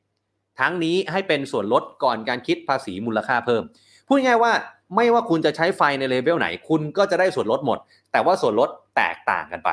[0.00, 3.62] 70 ทั้งนี้ให้เป็นส่วนลดก่อนการคิดภาษีมูลค่าเพิ่ม
[4.06, 4.52] พูดง่ายว่า
[4.96, 7.78] ไม่ว่าคุณจะใช้ไฟในเลเวลไหน คุณก็จะได้ส่วนลดหมด
[8.12, 9.70] แต่ว่าส่วนลดแตกต่างกันไป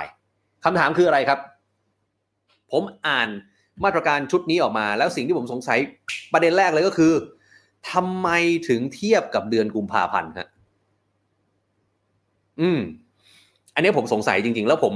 [0.66, 1.40] คำถามคืออะไรครับ
[2.72, 3.30] ผมอ่าน
[3.84, 5.80] มาตรการชุดนี้ออกมา แล้วสิ่งที่ผมสงสัย
[6.34, 7.14] ประเด็นแรกเลยก็คือ
[7.92, 8.30] ทำไม
[8.70, 10.48] ถึงเทียบกับเดือนกุมภาพันธ์ฮะ
[12.62, 12.80] อืม
[13.76, 14.94] อันนี้ผมสงสัยจริง ๆ แล้วผม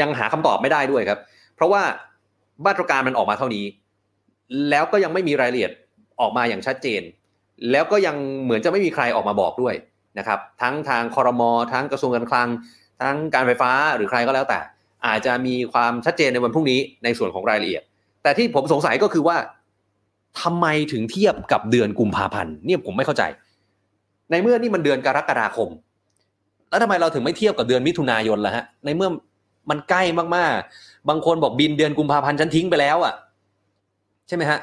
[0.00, 1.18] ยังหาคำตอบไม่ได้ด้วยครับ
[1.54, 1.82] เพราะว่า
[2.66, 3.64] มาตรการมันออกมาเท่านี้
[4.70, 5.72] แล้วก็ยังไม่มีรายละเอียด
[6.20, 7.02] ออกมาอย่างชัดเจน
[7.70, 9.74] แล้วก็ยังเหมือนจะไม่มีใครออกมาบอกด้วย
[10.18, 12.48] นะครับ ทั้งทางคอรมอทั้งกระทรวงการคลัง
[13.02, 14.60] ทั้งการไฟฟ้าหรือใครก็แล้วแต่
[15.06, 17.82] อาจจะมีความชัดเจนในวันพรุ่งนี้ในส่วนของรายละเอียด
[18.22, 19.36] แต่ที่ผมสงสัยก็คือว่า
[20.42, 23.22] ทำไมถึงเทียบกับเดือนกุมภาพันธ์เนี่ยผมไม่เข้าใจ
[24.30, 25.68] ในเมื่อนี่มันเดือนกรกฎาคม
[26.68, 29.08] แล้วทำไมเราถึงไม่เทียบกับเดือนมิถุนายนล่ะฮะ ในเมื่อ
[29.70, 30.02] มันใกล้
[30.36, 33.14] มากๆ บางคนบอกบินเดือนกุมภาพันธ์ฉันทิ้งไปแล้วอะ
[34.28, 34.58] ใช่ไหมฮะ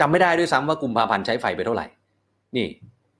[0.00, 1.86] จำไม่ได้ด้วยซ้ำว่ากุมภาพันธ์ใช้ไฟไปเท่าไหร่
[2.56, 2.66] นี่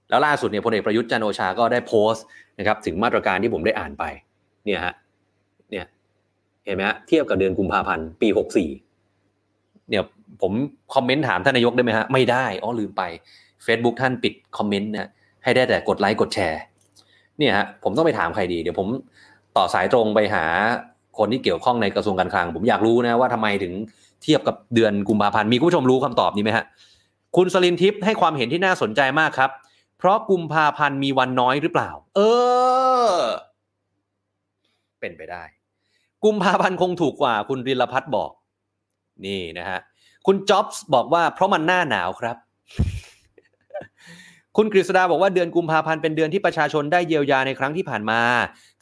[0.09, 2.25] แล้วล่าสุดเนี่ยพลเอกประยุทธ์จันโอชาก็ได้โพสต์
[2.59, 4.05] นะครับถึงมาตรการที่ผมได้อ่านไป
[4.65, 4.95] เนี่ยฮะ
[6.67, 8.69] เห็นไหมฮะเทียบกับเดือนกุมภาพันธ์ปีหกสี่
[9.89, 10.05] เนี่ย
[10.43, 10.53] ผม
[10.95, 13.03] คอมเมนต์ถามท่านนายกได้ไหมฮะไม่ได้อ๋อลืมไป
[13.67, 15.11] Facebook ท่านปิดคอมเมนต์นะ
[15.45, 16.61] ให้ได้แต่กดไลค์กดแชร์
[17.39, 18.89] เนี่ยฮะผมต้องไปถามใครดีเดี๋ยวผม
[19.57, 20.45] ต่อสายตรงไปหา
[21.19, 23.73] คนที่เกี่ยวข้องในกระทรวงการคลัง ผมอยากรู้นะว่าทำไมถึง
[24.23, 26.65] เทียบกับเดือนกุมภาพันธ์มีผู้ชมรู้คำตอบนี้ไหมฮะ
[27.37, 29.51] คุณสลินทิพย์ให้ความเห็นที่น่าสนใจมากครับ
[29.99, 32.21] เพราะกุมภาพันธ์มีวันน้อยหรือเปล่า เอ
[33.09, 33.11] อ
[35.01, 35.43] เป็นไปได้
[36.25, 38.31] กุมภาพันธ์คงถูกกว่าคุณริลพัฒน์บอก
[39.27, 39.81] นี่นะฮะ
[40.27, 42.37] คุณจ็อบส์บอกว่าเพราะมันหน้าหนาวครับ
[44.57, 48.21] คุณกฤษดาบอกว่าเดือนกุมภาพันธ์เป็นเดือนที่ประชาชนได้เยียวยาในครั้งที่ผ่านมา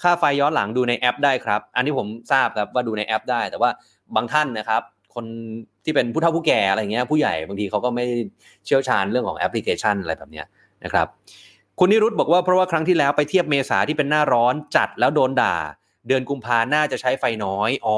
[0.03, 3.71] ค่าไฟย้อนหลังดูในแอปได้ครับ อันนี้ผมทราบครับว่าดูในแอปได้ แต่ว่า
[4.17, 4.83] บางท่านนะครับ
[5.15, 5.25] คน
[5.85, 8.05] ที่เป็นผู้เฒ่าผู้แก่อะไรเงี้ยผู้ใหญ่บางทีเขาก็ไม่
[8.65, 10.47] เชี่ยวชาญเรื่องของแอปพลิเคชันอะไรแบบเนี้ย
[10.85, 11.07] นะครับ
[11.79, 15.55] คุณนิรุตบอกว่าเพราะว่าครั้งที่แล้วไปเทียบเมษาที่เป็นหน้าร้อนจัดแล้วโดนด่า
[16.09, 17.97] เดือนกุมภาน่าจะใช้ไฟน้อย อ๋อ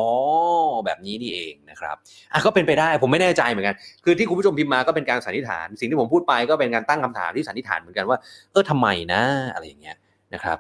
[0.85, 1.97] แบบนี้นี่เองนะครับ
[2.33, 8.19] อะก็เป็นไปได้ผมไม่แน่ใจเหมือนกัน คือที่คุณผู้ชมพิมพ์มาก็เป็นการสันนิษฐาน สิ่งที่ผมพูดไปก็เป็นการตั้งคำถามที่สันนิษฐานเหมือนกันว่า
[8.53, 9.23] เออทำไมนะ
[9.55, 9.97] อะไรอย่างเงี้ย
[10.35, 10.59] นะครับ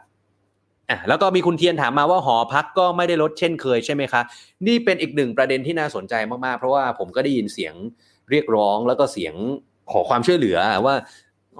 [0.90, 4.20] อะแล้วก็มีคุณเทียนถามมาว่าหอพักก็ไม่ได้ลดเช่นเคยใช่ไหมคะ
[4.66, 7.74] นี่เป็นอีกหนึ่งประเด็นที่น่าสนใจมากๆ เพราะว่าผมก็ได้ยินเสียง
[8.30, 9.34] เรียกร้องแล้วก็เสียง
[9.92, 10.94] ขอความช่วยเหลือว่า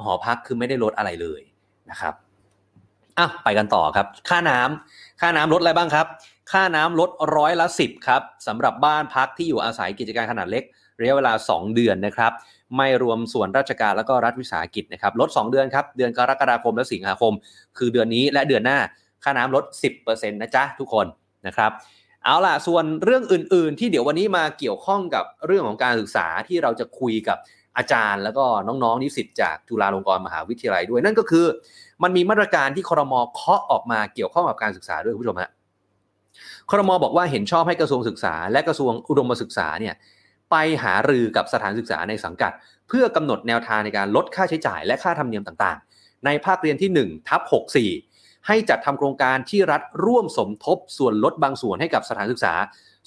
[0.04, 1.42] หอพักคือไม่ได้ลดอะไรเลย
[1.90, 2.14] นะครับ
[3.18, 6.06] อะไปกันต่อครับ ค่าน้ำ ค่าน้ำลดอะไรบ้างครับ
[6.52, 10.64] ค่าน้ำลดร้อยละสิบครับสำหรับบ้านพักที่อยู่อาศัยกิจการขนาดเล็ก
[11.00, 12.32] ระยะเวลา 2 เดือนนะครับ
[12.76, 17.32] ไม่รวมส่วนราชการแล้วก็รัฐวิสาหกิจนะครับลด 2 เดือนครับ เดือนกรกฎาคมและสิงหาคม
[17.78, 18.78] คือเดือนนี้และเดือนหน้า
[19.24, 19.64] ค่าน้ำลด
[20.02, 21.06] 10%นะจ๊ะทุกคน
[21.46, 21.70] นะครับ
[22.24, 27.38] เอาล่ะส่วนเรื่องอื่น ๆ ที่เดี๋ยววันนี้มาเกี่ยวข้องกับเรื่องของการศึกษาที่เราจะคุยกับ
[27.76, 31.46] อาจารย์ แล้วก็น้องๆนิสิตจากจุฬาลงกรณ์มหาวิทยาลัยด้วย นั่นก็คือ
[32.02, 35.50] มันมีมาตรการที่ครมเคาะออกมาเกี่ยวข้องกับการศึกษาด้วยคุณผู้ชมฮะ
[36.70, 39.94] ครมบอกว่าเห็นชอบให้กระทรวงศึกษา และกระทรวงอุดมศึกษาเนี่ย
[40.50, 42.52] ไปหารือกับสถานศึกษาในสังกัด
[42.88, 47.40] เพื่อกำหนดแนวทางในการลดค่าใช้จ่ายและค่าธรรมเนียมต่างๆ ในภาคเรียนที่1ทับ
[47.92, 52.54] 64 ให้จัดทำโครงการที่รัฐร่วมสมทบส่วนลดบางส่วนให้กับสถานศึกษา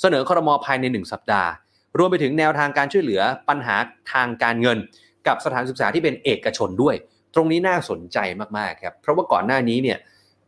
[0.02, 1.50] เสนอครมภายใน 1 สัปดาห์
[1.98, 3.76] รวมไปถึงแนวทางการช่วยเหลือปัญหา
[4.14, 4.78] ทางการเงิน
[5.28, 6.96] กับสถานศึกษาที่เป็นเอกชนด้วย
[7.36, 8.18] ตรงนี้น่าสนใจ
[8.58, 9.98] มากๆครับ เพราะว่าก่อนหน้านี้เนี่ย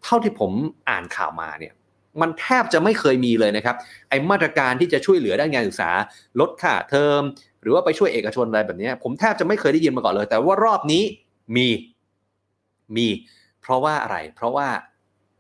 [0.04, 0.52] เท่าที่ผม
[0.89, 1.74] อ่านข่าวมาเนี่ย
[2.22, 3.76] มันแทบจะไม่เคยมีเลยนะครับ
[4.10, 5.89] ไอมาตรการที่จะช่วยเหลือด้านการศึกษา
[6.39, 7.22] ลดค่าเทอม
[7.62, 11.04] หรือว่าไปช่วยเอกชนอะไรแบบนี้ ผมแทบจะไม่เคยได้ยินมาก่อนเลย แต่ว่ารอบนี้
[11.56, 11.67] มี
[12.96, 13.08] มี
[13.62, 14.67] เพราะว่าอะไร เพราะว่า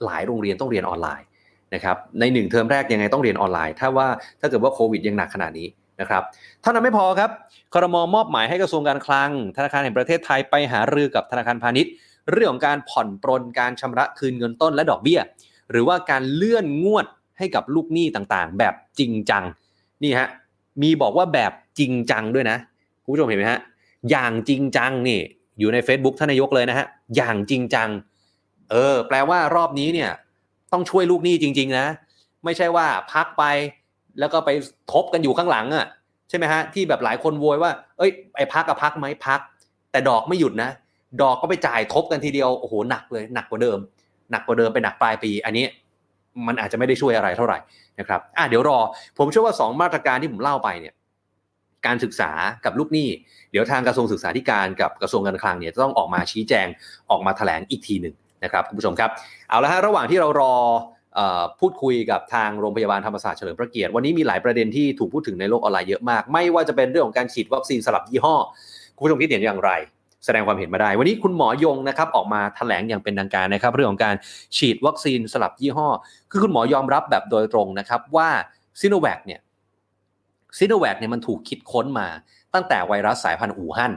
[0.05, 1.27] หลายโรงเรียนต้องเรียนออนไลน์
[1.75, 4.07] นะครับในหนึ่งเทอมแรกยังไงต้องเรียนออนไลน์ ถ้าว่า
[4.39, 5.67] ถ้าเกิดว่าโควิดยังหนักขนาดนี้
[6.01, 6.23] นะครับ
[6.61, 7.29] เท่านั้นไม่พอครับ
[7.73, 11.91] ครมอมอบหมายให้กระทรวงการคลัง ธนาคารแห่งประเทศไทยไปหารือกับธนาคารพาณิชย์
[12.31, 15.19] เรื่องของการผ่อนปรนการชำระคืนเงินต้นและดอกเบี้ย
[15.71, 17.05] หรือว่าการเลื่อนงวด
[17.37, 19.43] ให้กับลูกหนี้ต่างๆ แบบจริงจัง
[20.03, 20.27] นี่ฮะ
[20.81, 22.57] มีบอกว่าแบบจริงจังด้วยนะ
[23.03, 23.59] คุณผู้ชมเห็นไหมฮะ
[24.11, 25.19] อย่างจริงจังนี่
[25.59, 27.89] อยู่ใน Facebook ท่านนายกเลยนะฮะอย่างจริงจัง
[28.71, 30.11] เออแปลว่ารอบนี้เนี่ย
[30.71, 31.85] ต้องช่วยลูกหนี้จริง ๆ นะ
[32.45, 33.43] ไม่ใช่ว่าพักไป
[34.19, 34.49] แล้วก็ไป
[34.93, 35.85] ทบกันอยู่ข้างหลังอะ
[36.29, 39.39] ใช่ไหมฮะที่แบบหลายคนโวยว่า เอ้ยไอ้พักกับพักไหมพัก
[39.91, 40.69] แต่ดอกไม่หยุดนะ
[41.21, 43.77] ดอกก็ไปจ่ายทบกันทีเดียวโอ้โหหนักเลยหนักกว่าเดิม
[44.31, 45.65] หนักกว่าเดิมไปหนักปลายปี อันนี้
[46.47, 47.57] มันอาจจะไม่ได้ช่วยอะไรเท่าไหร่
[47.99, 48.79] นะครับอะเดี๋ยวรอ
[49.17, 50.93] ผมเชื่อว่า 2 มาตรการที่ผมเล่าไปเนี่ย
[51.85, 52.31] การศึกษา
[52.65, 53.07] กับลูกหนี้
[53.51, 56.67] เดี๋ยวทางกระทรวงศึกษาธิการกับกระทรวงการคลังเนี่ยจะต้องออกมาชี้แจง
[57.09, 59.09] ออกมาแถลงอีกทีหนึ่งนะครับคุณผู้ชมครับ
[59.49, 60.53] เอาละฮะระหว่างที่เรารอ
[61.59, 68.35] พูดคุยกับทางโรงพยาบาลธรรมศาสตร์เฉลิมพระเกียรติวันนี้มีหลายประเด็นที่ถูกพูดถึงในโลกออนไลน์เยอะมาก ไม่ว่าจะเป็นเรื่องของการฉีดวัคซีนสลับยี่ห้อ
[68.95, 69.71] คุณผู้ชมคิดเห็นอย่างไร
[70.25, 74.15] แสดงความเห็นมาได้ วันนี้คุณหมอยงนะครับออกมาแถลงอย่างเป็นทางการนะครับ เรื่องของการ
[74.57, 75.87] ฉีดวัคซีนสลับยี่ห้อ
[76.31, 78.29] คือคุณหมอยอมรับแบบโดยตรงนะครับว่า
[78.81, 79.39] ซิโนแวคเนี่ย
[80.57, 82.07] ซิโนแวคเนี่ยมันถูกคิดค้นมา
[82.53, 83.93] ตั้งแต่ไวรัสสายพันธุ์อู่ฮั่น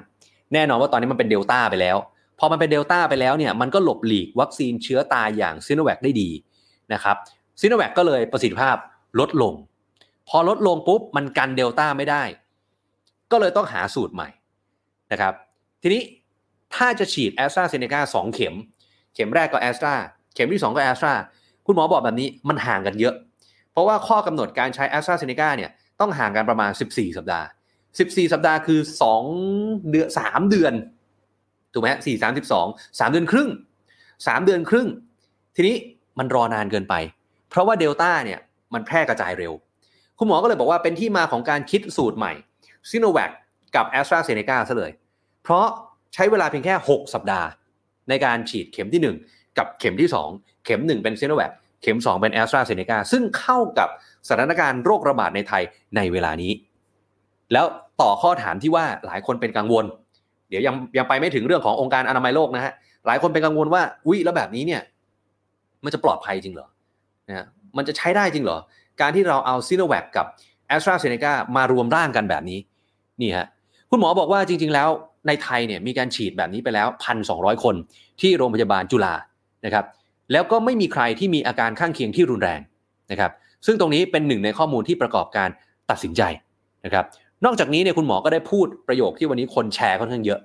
[0.52, 1.96] แน่นอนว่าตอนนี้มันเป็นเดลต้าไปแล้ว
[2.38, 6.30] พอมันเป็นเดลต้าไปแล้วเนี่ยมันก็หลบหลีกวัคซีนเชื้อตายอย่างซิโนแวคได้ดี
[6.92, 7.16] นะครับ
[7.60, 8.76] ซิโนแวคก็เลยประสิทธิภาพ
[9.20, 9.54] ลดลง
[10.28, 12.22] พอลดลงปุ๊บมันกันเดลต้าไม่ได้
[13.30, 14.28] ก็เลยต้องหาสูตรใหม่
[15.12, 15.34] นะครับ
[15.82, 16.02] ทีนี้
[16.74, 18.54] ถ้าจะฉีดแอสตราเซเนกาสองเข็ม
[19.14, 19.94] เข็มแรกก็แอสตรา
[20.34, 21.14] เข็มที่ 2 ก็แอสตรา
[21.66, 23.14] คุณหมอบอกแบบนี้มันห่างกันเยอะ
[23.72, 25.70] เพราะว่าข้อกำหนดการใช้แอสตราเซเนกาเนี่ย
[26.00, 27.46] ต้องห่างกันประมาณ 14 สัปดาห์
[27.88, 28.80] 14 สัปดาห์คือ
[29.34, 30.74] 2 เดือน3เดือน
[31.72, 32.66] ถูกไหมสี่สามสิบสอง
[33.00, 33.50] สามเดือนครึ่ง
[34.26, 34.88] สามเดือนครึ่ง
[35.56, 35.76] ทีนี้
[36.18, 36.94] มันรอนานเกินไป
[37.50, 38.40] เพราะว่าเดลต้าเนี่ย
[38.74, 39.52] มันแพร่กระจายเร็ว
[40.18, 42.32] คุณหมอก็เลยบอกว่าเป็นที่มาของการคิดสูตรใหม่
[42.90, 43.30] ซิโนแวค
[43.76, 44.90] กับแอสตราเซเนกาซะเลย
[45.42, 45.66] เพราะ
[46.14, 47.48] ใช้เวลาเพียงแค่ 6 สัปดาห์
[48.08, 51.50] ในการฉีดเข็มที่ 1 กับเข็มที่ 2 เข็ม 1 เป็นซิโนแวค
[51.82, 53.88] เข็ม 2 เป็นแอสตราเซเนกาซึ่งเข้ากับ
[54.28, 55.62] สถานการณ์โรคระบาดในไทย
[55.96, 56.52] ในเวลานี้
[57.52, 57.66] แล้ว
[58.00, 59.84] ต่อข้อถามที่ว่าหลายคนเป็นกังวล
[60.48, 62.72] เดี๋ยวยังยังไปไม่ถึงเรื่องขององค์การอนามัยโลกนะฮะ
[63.06, 64.82] หลายคนเป็นกังวลว่าอุ้ยแล้วแบบนี้เนี่ย
[65.84, 66.68] มันจะปลอดภัยจริงเหรอ
[67.28, 68.58] นะมันจะใช้ได้จริงเหรอ
[69.00, 70.26] การที่เราเอาซิโนแวคกับ
[70.68, 72.58] แอสตราเซเนกามารวมร่างกันแบบนี้
[73.20, 73.46] นี่ฮะ
[73.90, 74.88] คุณหมอบอกว่าจริง ๆ แล้ว
[75.26, 77.74] ในไทยเนี่ยมีการฉีดแบบนี้ไปแล้วพันสองคน
[78.20, 79.14] ที่โรงพยาบาลจุฬา
[79.64, 79.84] นะครับ
[80.32, 82.60] แล้วก็ไม่มีใครที่มีอาการข้างเคียงที่รุนแรง
[83.10, 83.32] นะครับ
[83.66, 85.48] ซึ่งตรงนี้เป็นหนึ่งในข้อมูลที่ประกอบการ
[85.90, 86.22] ตัดสินใจ
[86.84, 87.04] นะครับ
[87.44, 90.40] นอกจากนี้เนี่ยคุณหมอก็ได้พูดประโยคที่วันนี้คนแชร์ค่อนข้างเยอะ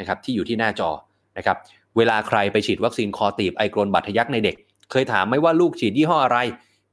[0.00, 0.90] นะครับที่อยู่ที่หน้าจอ
[1.38, 1.56] นะครับ
[1.96, 4.56] เวลาใครไปฉีดวัคซีนคอตีบไอกรนบาดทะยักในเด็ก
[4.92, 6.38] เคยถามไหมว่าลูกฉีดยี่ห้ออะไร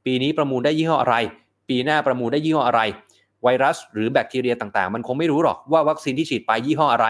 [0.06, 1.16] ปีนี้ประมูลได้ยี่ห้ออะไร
[1.68, 2.80] ปีหน้าประมูลได้ยี่ห้ออะไร
[3.42, 7.06] ไวรัส หรือแบคทีเรียต่างๆ มันคงไม่รู้หรอกว่าวัคซีนที่ฉีดไปยี่ห้ออะไร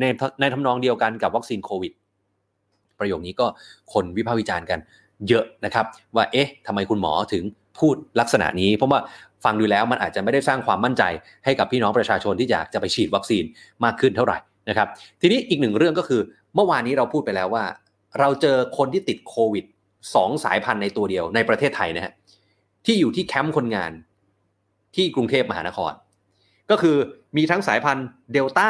[0.00, 0.04] ใน
[0.40, 1.92] ในทำนองเดียวกันกับวัคซีนโควิด
[2.98, 3.46] ประโยคนี้ก็
[3.92, 4.78] คนวิพากษ์วิจารณ์กัน
[5.28, 5.84] เยอะนะครับ
[6.16, 7.44] ว่าเอ๊ะทำไมคุณหมอถึง
[7.78, 9.00] พูดลักษณะนี้ เพราะว่า
[9.44, 11.02] ฟังดูแล้วมันอาจจะไม่ได้สร้างความมั่นใจ
[11.44, 13.44] ให้กับพี่น้องประชาชนที่อยากจะไปฉีดวัคซีน
[13.84, 14.88] มากขึ้นเท่าไหร่นะครับ
[15.20, 16.20] ทีนี้อีกหนึ่งเรื่องก็คือ
[16.54, 17.64] เมื่อวานนี้เราพูดไปแล้วว่า
[18.20, 19.64] เราเจอคนที่ติดโควิด
[20.14, 22.12] สองสายพันธุ์ในตัวเดียวในประเทศไทยนะฮะ
[22.86, 23.92] ที่อยู่ที่แคมป์คนงาน
[24.96, 25.92] ที่กรุงเทพมหานคร
[26.70, 26.96] ก็คือ
[27.36, 28.68] มีทั้งสายพันธุ์เดลต้า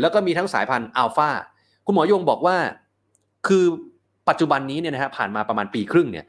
[0.00, 1.30] แล้วก็มีทั้งสายพันธุ์อัลฟา
[1.86, 2.56] คุณหมอยงบอกว่า
[3.48, 3.64] คือ
[4.28, 6.26] ปัจจุบันนี้เนี่ยนะฮะผ่านมาประมาณปีครึ่งเนี่ย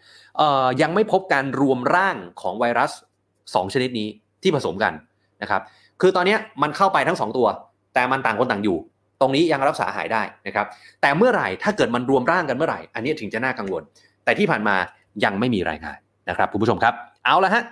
[0.82, 2.92] ยังไม่พบการรวมร่างของไวรัส
[3.34, 4.08] 2 ชนิดนี้
[4.44, 4.94] ที่ผสมกัน
[5.42, 5.62] นะครับ
[6.02, 7.48] คือตอนนี้มันเข้าไปทั้ง 2 ตัว
[7.94, 8.78] แต่มันต่างคนต่างอยู่
[9.22, 10.68] ตรงนี้ยังรักษาหายได้นะครับ
[11.02, 13.84] แต่เมื่อไหร่ถ้าเกิดมันรวมร่างกันเมื่อไหร่ อันนี้ถึงจะน่ากังวล
[14.26, 14.76] แต่ที่ผ่านมา
[15.24, 15.98] ยังไม่มีรายงาน
[16.30, 16.94] นะครับคุณผู้ชมครับ
[17.26, 17.64] เอาละฮะ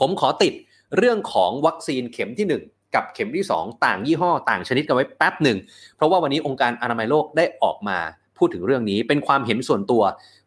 [0.00, 0.52] ผมขอติด
[0.96, 5.58] เรื่องของวัคซีนเข็มที่ 1 กับเข็มที่ 2 ต่างยี่ห้อต่างชนิดกันไว้แป๊บหนึ่ง
[5.96, 7.98] เพราะว่าวันนี้องค์การอนามัยโลกได้ออกมา
[8.38, 10.02] พูดถึงเรื่องนี้เป็นความเห็นส่วนตัว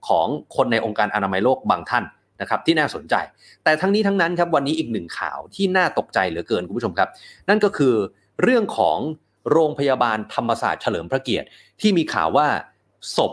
[0.08, 2.04] ของคนในองค์การอนามัยโลกบางท่าน
[2.42, 3.16] นะครับที่น่าสนใจ
[3.64, 7.10] แต่ทั้งนี้ทั้งนั้นครับวันนี้อีกหนึ่งข่าวที่น่าตกใจเหลือเกินคุณผู้ชมครับ
[7.50, 7.96] นั่นก็คือ
[8.44, 8.98] เรื่องของ
[9.52, 11.48] โรงพยาบาลธรรมศาสตร์เฉลิมพระเกียรติ
[11.82, 12.48] ที่มีข่าวว่า
[13.16, 13.32] ศพ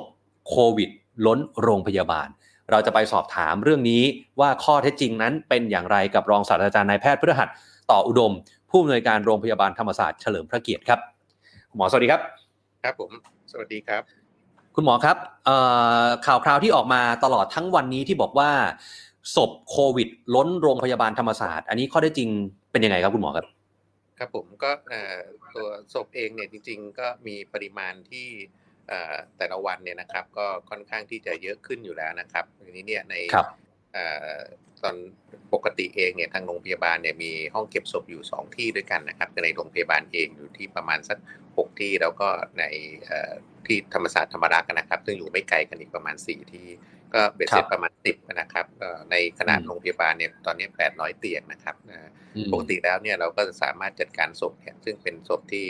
[0.48, 0.90] โควิด
[1.26, 2.28] ล้นโรงพยาบาล
[2.70, 4.02] เราจะไปสอบถามเรื่องนี้
[4.40, 7.48] ว่าข้อเท็จจริงนั้นเป็นอย่างไรกับรองศาสตราจารย์นายแพทย์พฤหัส
[7.90, 8.32] ต่ออุดม
[8.70, 11.00] ผู้อำนวยการโรงพยาบาลธรรมศาสตร์เฉลิมพระเกียรติครับ
[11.76, 12.20] หมอสวัสดีครับ
[12.82, 13.10] ครับผม
[13.52, 14.02] สวัสดีครับ
[14.76, 15.16] คุณหมอครับ
[16.26, 18.50] ข่าวคราวที่ออกมาตลอดทั้งวันนี้ที่บอกว่า
[19.36, 22.28] ศพโควิด ล้นโรงพยาบาลธรรมศาสตร์ อันนี้ข้อได้จริง
[22.70, 23.46] เป็นยังไงครับคุณหมอครับ
[24.18, 24.70] ครับผมก็
[25.54, 28.28] ตัวศพเองเนี่ยจริง ๆ ก็มีปริมาณที่
[29.38, 33.14] แต่ละวันเนี่ยนะครับ ก็ค่อนข้างที่จะเยอะขึ้นอยู่แล้วนะครับทีนี้เนี่ยใน
[34.82, 34.96] ตอน
[35.54, 41.18] ปกติเองเนี่ยทางโรงพยาบาลเนี่ยมีห้องเก็บศพอยู่ 2 ที่ด้วยกันนะครับในโรงพยาบาลเองอยู่ที่ประมาณสัก
[41.48, 42.64] 6 ที่แล้วก็ใน
[43.66, 46.66] ที่ธรรมศาสตร์ธรรมรักษ์นะครับ ซึ่งอยู่ไม่ไกลกันอีกประมาณ 4 ที่
[47.14, 48.66] ก็เบ็ดเสร็จประมาณสิบนะครับ
[49.10, 51.76] ในขนาดโรงพยาบาลเนี่ยตอนนี้ 800 เตียงนะครับ
[52.52, 55.64] ปกติแล้วเนี่ยเราก็จะสามารถจัดการศพเนี่ยซึ่งเป็นศพที่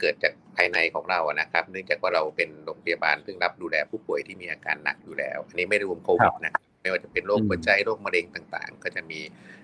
[0.00, 9.20] เกิดจากภายในของเรานะครับ เนื่องจากว่าเราเป็นโรงพยาบาลซึ่งรับดูแลผู้ป่วยที่มีอาการหนักอยู่แล้ว อันนี้ไม่รวมโควิดนะไม่ว่าจะเป็นโรคหัวใจโรคมะเร็งต่างๆ ก็จะมี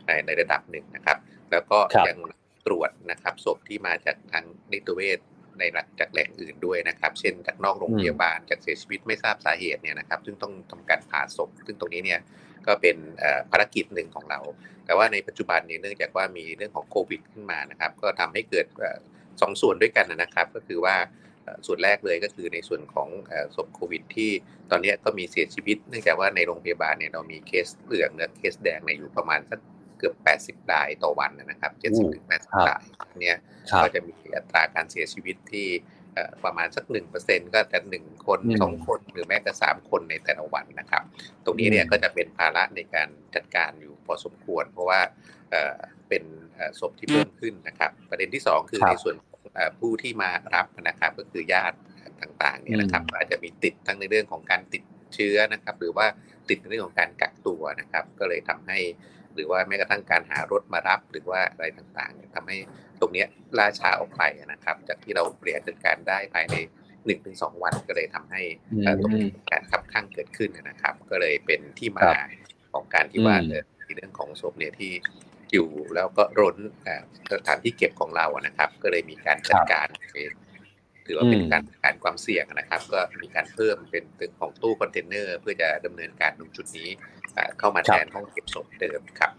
[0.07, 1.19] ในในระดับหนึ่งนะครับ
[1.51, 2.17] แล้วก็ยัง
[2.67, 5.19] ตรวจนะครับศพที่มาจากทางนิติเวช
[5.59, 12.21] ในหลักจากแหล่งอื่นด้วยนะครับ เช่นจากนอกโรงพยาบาลจากเสียชีวิตไม่ทราบสาเหตุเนี่ยนะครับ ซึ่งต้องทำการผ่าศพ ซึ่งตรงนี้เนี่ย
[12.67, 12.97] ก็เป็น
[13.51, 14.41] ภารกิจหนึ่งของเรา
[14.87, 18.67] แต่ว่าในปัจจุบันนี้เนื่องจากว่ามีเรื่องของโควิด ขึ้นมานะครับ ก็ทำให้เกิด
[19.41, 20.97] สองส่วนด้วยกันนะครับ ก็คือว่า
[21.67, 23.09] ส่วนแรกเลยก็คือในส่วนของ
[23.57, 24.31] ศพโควิด ที่
[24.71, 29.61] ตอนนี้ก็มีเสียชีวิต เนื่องจากว่าในโรงพยาบาลเนี่ยเรามีเคสเหลืองและเคสแดงในอยู่ประมาณสัก
[29.99, 30.15] เกือบ
[30.65, 32.83] 80รายต่อวันนะครับ70ถึง80ราย
[33.21, 33.37] เนี่ย
[33.83, 35.69] ก็จะมีอัตราการเสียชีวิตที่
[36.45, 41.03] ประมาณสักหนึ่งเปอร์เซ็นก็จะหนึ่งคนสองคนหรือแม้แต่สามคนในแต่ละวันนะครับ
[41.45, 45.01] ตรงนี้เนี่ยก็จะเป็นภาระในการจัดการอยู่พอสมควร เพราะว่า
[46.09, 46.25] เป็น
[46.81, 49.17] ศพที่เพิ่มขึ้นนะครับ ประเด็นที่สองคือในส่วน
[49.79, 51.77] ผู้ที่มารับนะครับ ก็คือญาติ
[52.23, 54.83] ต่างๆเนี่ยนะครับ อาจจะมีติดทั้งในเรื่องของการติด
[55.15, 56.07] เชื้อนะครับ หรือว่า
[56.49, 58.79] ติดในเรื่องของการกักตัวนะครับ ก็เลยทำให้
[59.35, 62.59] หรือว่าแม้กระทั่งการหารถมารับหรือว่าอะไรต่างๆเนี่ยทำให้
[63.01, 63.25] ตรงนี้
[63.59, 66.57] ล่าช้าออกไปนะครับ จากที่เราเปลี่ยนจัดการได้ภายใน
[67.05, 68.43] หนึ่งถึงสองวันก็เลยทำให้
[69.03, 72.09] ตรงนี้การขับข้างเกิดขึ้นนะครับ ก็เลยเป็นที่มา
[72.73, 73.37] ของการที่ว่า
[73.85, 74.93] ในเรื่องของศพเนี่ยที่
[75.53, 76.57] อยู่แล้วก็ร้น
[77.33, 79.87] สถานที่เก็บของเรานะครับ ก็เลยมีการจัดการ
[81.07, 86.89] ถือว่าเป็นการกันความเสี่ยงนะครับ ก็มีการเพิ่มเป็นตึกของตู้คอนเทนเนอร์ เพื่อจะดำเนินการตรงจุดนี้
[87.59, 89.33] เข้ามาแทนห้องเก็บศพเดิมครับ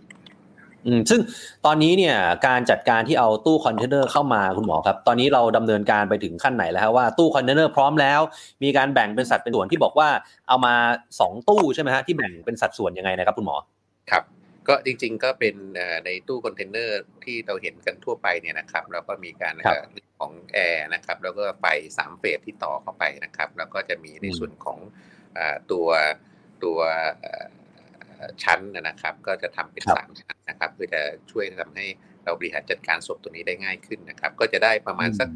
[0.86, 1.22] อืมซึ่ง
[1.65, 2.15] ตอนนี้เนี่ย
[2.48, 8.19] การจัดการที่เอาตู้คอนเทนเนอร์เข้ามาคุณหมอครับ ตอนนี้เราดำเนินการไปถึงขั้นไหนแล้วว่าตู้คอนเทนเนอร์พร้อมแล้ว
[8.63, 10.10] มีการแบ่งเป็นสัดเป็นส่วนที่บอกว่า
[10.48, 10.74] เอามา
[11.13, 13.56] 2 ตู้ใช่ไหมฮะที่แบ่งเป็นสัดส่วนยังไงนะครับคุณหมอ
[14.12, 14.24] ครับ
[14.70, 15.56] ก็จริงๆก็เป็น
[16.06, 19.56] ในตู้คอนเทนเนอร์ที่เราเห็นกันทั่วไปเนี่ยนะครับแล้วก็มีการ
[20.20, 24.80] ของแอร์นะครับแล้วก็ไปสาม phase ที่ต่อเข้าไปนะครับแล้วก็จะมีในส่วนของ
[25.72, 25.88] ตัว
[26.64, 26.80] ตัว
[28.44, 31.02] ชั้นนะครับ ก็จะทำเป็นสามชั้นนะครับเพื่อจะ
[31.32, 31.86] ช่วยทำให้
[32.24, 35.30] เราบริหารจัดการศพตัวนี้ได้ง่ายขึ้นนะครับ ก็จะได้ประมาณสัก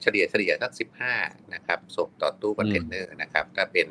[0.00, 1.14] เฉลี่ยเฉลี่ยสักสิบห้า
[1.54, 3.88] นะครับศพต่อตู้คอนเทนเนอร์นะครับถ้าเป็น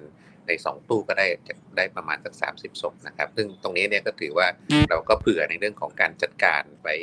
[0.49, 4.47] ในสองตู้ก็ได้จะได้ประมาณสักสามสิบศพนะครับ ซึ่งตรงนี้เนี่ยก็ถือว่า
[4.89, 6.95] เราก็เผื่อในเรื่องของการจัดการไว้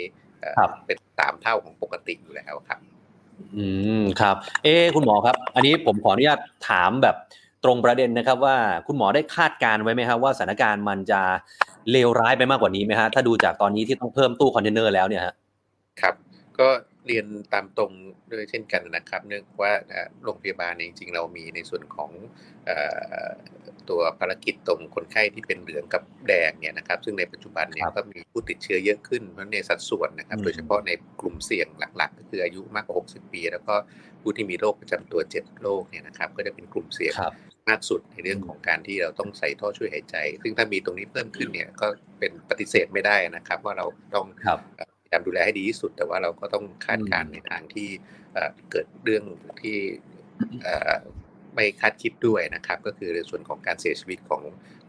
[0.86, 2.78] เป็นสามเท่าของปกติอยู่แล้วครับ
[3.56, 3.66] อื
[4.02, 7.16] มครับ เอคุณหมอครับ อันนี้ผมขออนุญาตถามแบบ
[7.64, 8.56] ตรงประเด็นนะครับว่า
[8.86, 11.20] คุณหมอได้คาดการณ์ไว้ไหมครับว่าสถานการณ์มันจะ
[11.90, 15.34] เลวร้ายไปมากกว่านี้ไหมฮะถ้าดูจากตอนนี้ที่ต้องเพิ่มตู้คอนเทนเนอร์แล้วเนี่ยฮะ
[16.00, 16.14] ครับ
[16.58, 16.68] ก็
[17.06, 17.92] เรียนตามตรง
[18.32, 19.72] ด้วยเช่นกันนะครับ เนื่องว่า
[20.22, 22.10] โรงพยาบาลจริงๆเรามีในส่วนของ
[23.88, 30.90] ตัวภารกิจตรงคนไข้ที่เป็นเหลืองกับแดงเนี่ยนะครับ ซึ่งในปัจจุบันเนี่ยก็มีผู้ติดเชื้อเยอะขึ้นเพราะในสัดส่วนนะครับ โดยเฉพาะใน
[31.20, 33.74] กลุ่มเสี่ยงหลัก ๆ ก็คืออายุมากกว่า 60 ปี แล้วก็
[34.22, 37.14] ผู้ที่มีโรคประจำตัว 7 โรคเนี่ยนะครับ ก็จะเป็นกลุ่มเสี่ยง
[37.68, 41.86] มากสุดในเรื่องของการที่เราต้องใส่ท่อช่วยหายใจ ซึ่งถ้ามีตรงนี้เพิ่มขึ้นเนี่ยก็
[42.18, 44.26] เป็นปฏิเสธไม่ได้นะครับ ว่าเราต้อง
[45.06, 47.88] พยายามดูแลให้ดีที่สุด แต่ว่าเราก็ต้องคาดการณ์ในทางที่
[48.70, 49.24] เกิดเรื่อง
[49.60, 49.76] ที่
[51.54, 54.42] ไม่คาดคิดด้วยนะครับ ก็คือในส่วนของการเสียชีวิตของ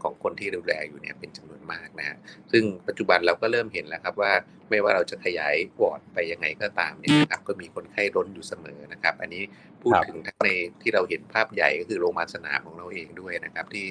[0.03, 2.17] ของคนที่ดูแลอยู่เนี่ยเป็นจำนวนมากนะฮะ
[2.51, 4.31] ซึ่งปัจจุบันเราก็เริ่มเห็นแล้วครับว่า
[4.69, 9.43] ไม่ว่าเราจะขยายวอร์ดไปยังไงก็ตามเนี่ยนะครับก็มีคนไข้ล้นอยู่เสมอนะครับ อันนี้
[9.81, 10.49] พูดถึงทั้งใน
[10.81, 13.85] ที่เราเห็นภาพใหญ่ก็คือโรงพยาบาลสนามของเราเองด้วยนะครับ ที่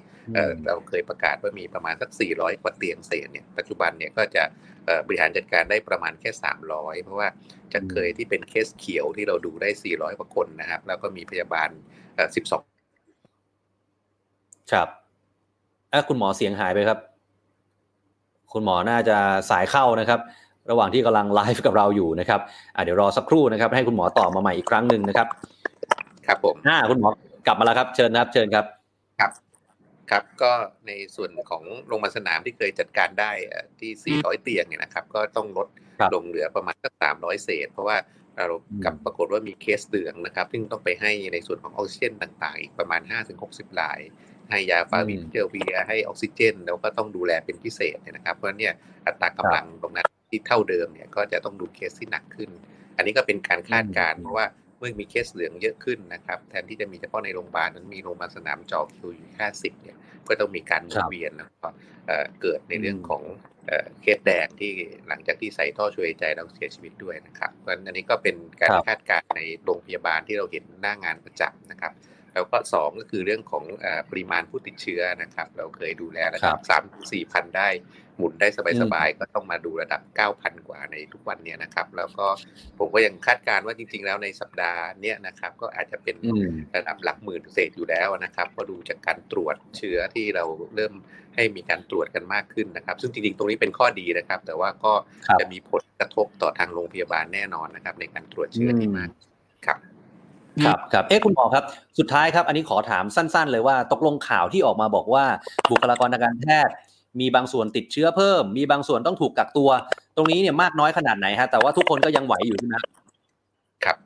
[0.66, 4.44] เราเคยประกาศว่ามีประมาณสัก 400 กว่าเตียงเศษเนี่ยปัจจุบันเนี่ยก็จะ
[5.06, 6.30] บริหารจัดการได้ประมาณแค่
[6.68, 7.28] 300 เพราะว่า
[7.72, 11.68] จะเคยที่เป็นเคสเขียวที่เราดูได้ 400กว่าคนนะครับ แล้วก็มีพยาบาล
[12.34, 12.62] 12
[14.72, 14.88] ครับ
[15.92, 16.98] อะคุณหมอเสียงหายไปครับ
[18.52, 19.16] คุณหมอน่าจะ
[19.50, 20.20] สายเข้านะครับ
[20.70, 22.40] ระหว่างที่กำลังไลฟ์กับเราอยู่นะครับ
[22.76, 25.26] อะเดี๋ยวรอสักครู่นะครับ ให้คุณหมอตอบมาใหม่อีกครั้งหนึ่งนะครับ
[26.26, 27.08] ครับผมอ่าคุณหมอ
[27.46, 28.64] กลับมาแล้วครับ เชิญครับ เชิญครับ
[29.20, 29.30] ครับ
[30.10, 30.52] ครับก็
[30.86, 33.32] ในส่วนของโรงพยาบาลสนามที่เคยจัดการได้
[33.80, 35.68] ที่ 400 เตียงเนี่ยนะครับ ก็ต้องลด
[36.14, 37.96] ลงเหลือประมาณสัก300 เศษ เพราะว่า
[38.36, 43.00] เรากับปรากฏว่ามีเคสเหลืองนะครับซึ่งต้องไปให้ในส่วนของออกซิเจนต่างๆ อีกประมาณ
[43.40, 44.00] 5-60 ราย
[44.50, 48.72] ให้ยาฟาวิพิราเวียร์ให้ออกซิเจน แล้วก็ต้องดูแลเป็นพิเศษเนี่ยนะครับ เพราะเนี่ย
[49.06, 52.50] อัตรากำลังตรงนั้นที่เท่าเดิมเนี่ยก็จะต้องดูเคสที่หนักขึ้น
[52.96, 54.46] อันนี้ก็เป็นการคาดการณ์เพราะว่า
[54.78, 59.96] เมื่อมีเคสเหลืองเยอะขึ้นนะครับแทนที่จะมีเฉพาะในโรงพยาบาลนั้นมีโรงพยาบาลสนามจอคิวอยู่แค่สิบเนี่ย
[60.28, 61.68] ก็ต้องมีการหมุนเวียนแล้วก็
[62.40, 63.22] เกิดในเรื่องของ
[64.00, 64.72] เคสแดงที่
[65.08, 71.92] หลังจากที่ใส่ท่อช่วยใจเราเสียชีวิตด้วยนะครับเพราะอันนี้ก็เป็นการคาดการณ์ในโรงพยาบาลที่เราเห็นหน้างานประจำนะครับ
[72.34, 73.64] แล้วก็สองก็คือเรื่องของ
[74.10, 77.68] ปริมาณผู้ติดเชื้อนะครับ เราเคยดูแลระดับสามสี่พันได้
[78.16, 78.48] หมุนได้
[78.82, 82.26] สบายๆก็ต้องมาดูระดับเก้าพันกว่าในทุกวันนี้นะครับ แล้วก็
[82.78, 86.16] ผมก็ยังคาดการณ์ว่าจริง ๆ แล้วในสัปดาห์นี้นะครับ ก็อาจจะเป็น
[86.76, 90.92] ระดับหลักหมื่นเศษอยู่แล้วนะครับก็ดูจากการตรวจเชื้อที่เราเริ่ม
[91.34, 94.92] ให้มีการตรวจกันมากขึ้นนะครับ ซึ่งจริงๆ ตรงนี้เป็นข้อดีนะครับ แต่ว่าก็
[95.40, 99.10] จะมีผลกระทบต่อทางโรงพยาบาลแน่นอนนะครับ ในการตรวจเชื้อที่มาก
[99.66, 99.78] ครับ
[100.64, 101.64] ครับครับเอ๊ะคุณหมอครับ
[101.98, 105.24] สุดท้ายครับ อันนี้ขอถามสั้น ๆ เลยว่าตกลงข่าวที่ออกมาบอกว่า
[105.70, 106.74] บุคลากรทางการแพทย์
[107.20, 109.70] มีบางส่วนติดเชื้อเพิ่ม มีบางส่วนต้องถูกกักตัว
[110.16, 112.74] ตรงนี้เนี่ยมากน้อยขนาดไหนฮะแต่ว่าทุกคนก็ยังไหวอยู่ใช่ไหม
[113.84, 113.96] ครับ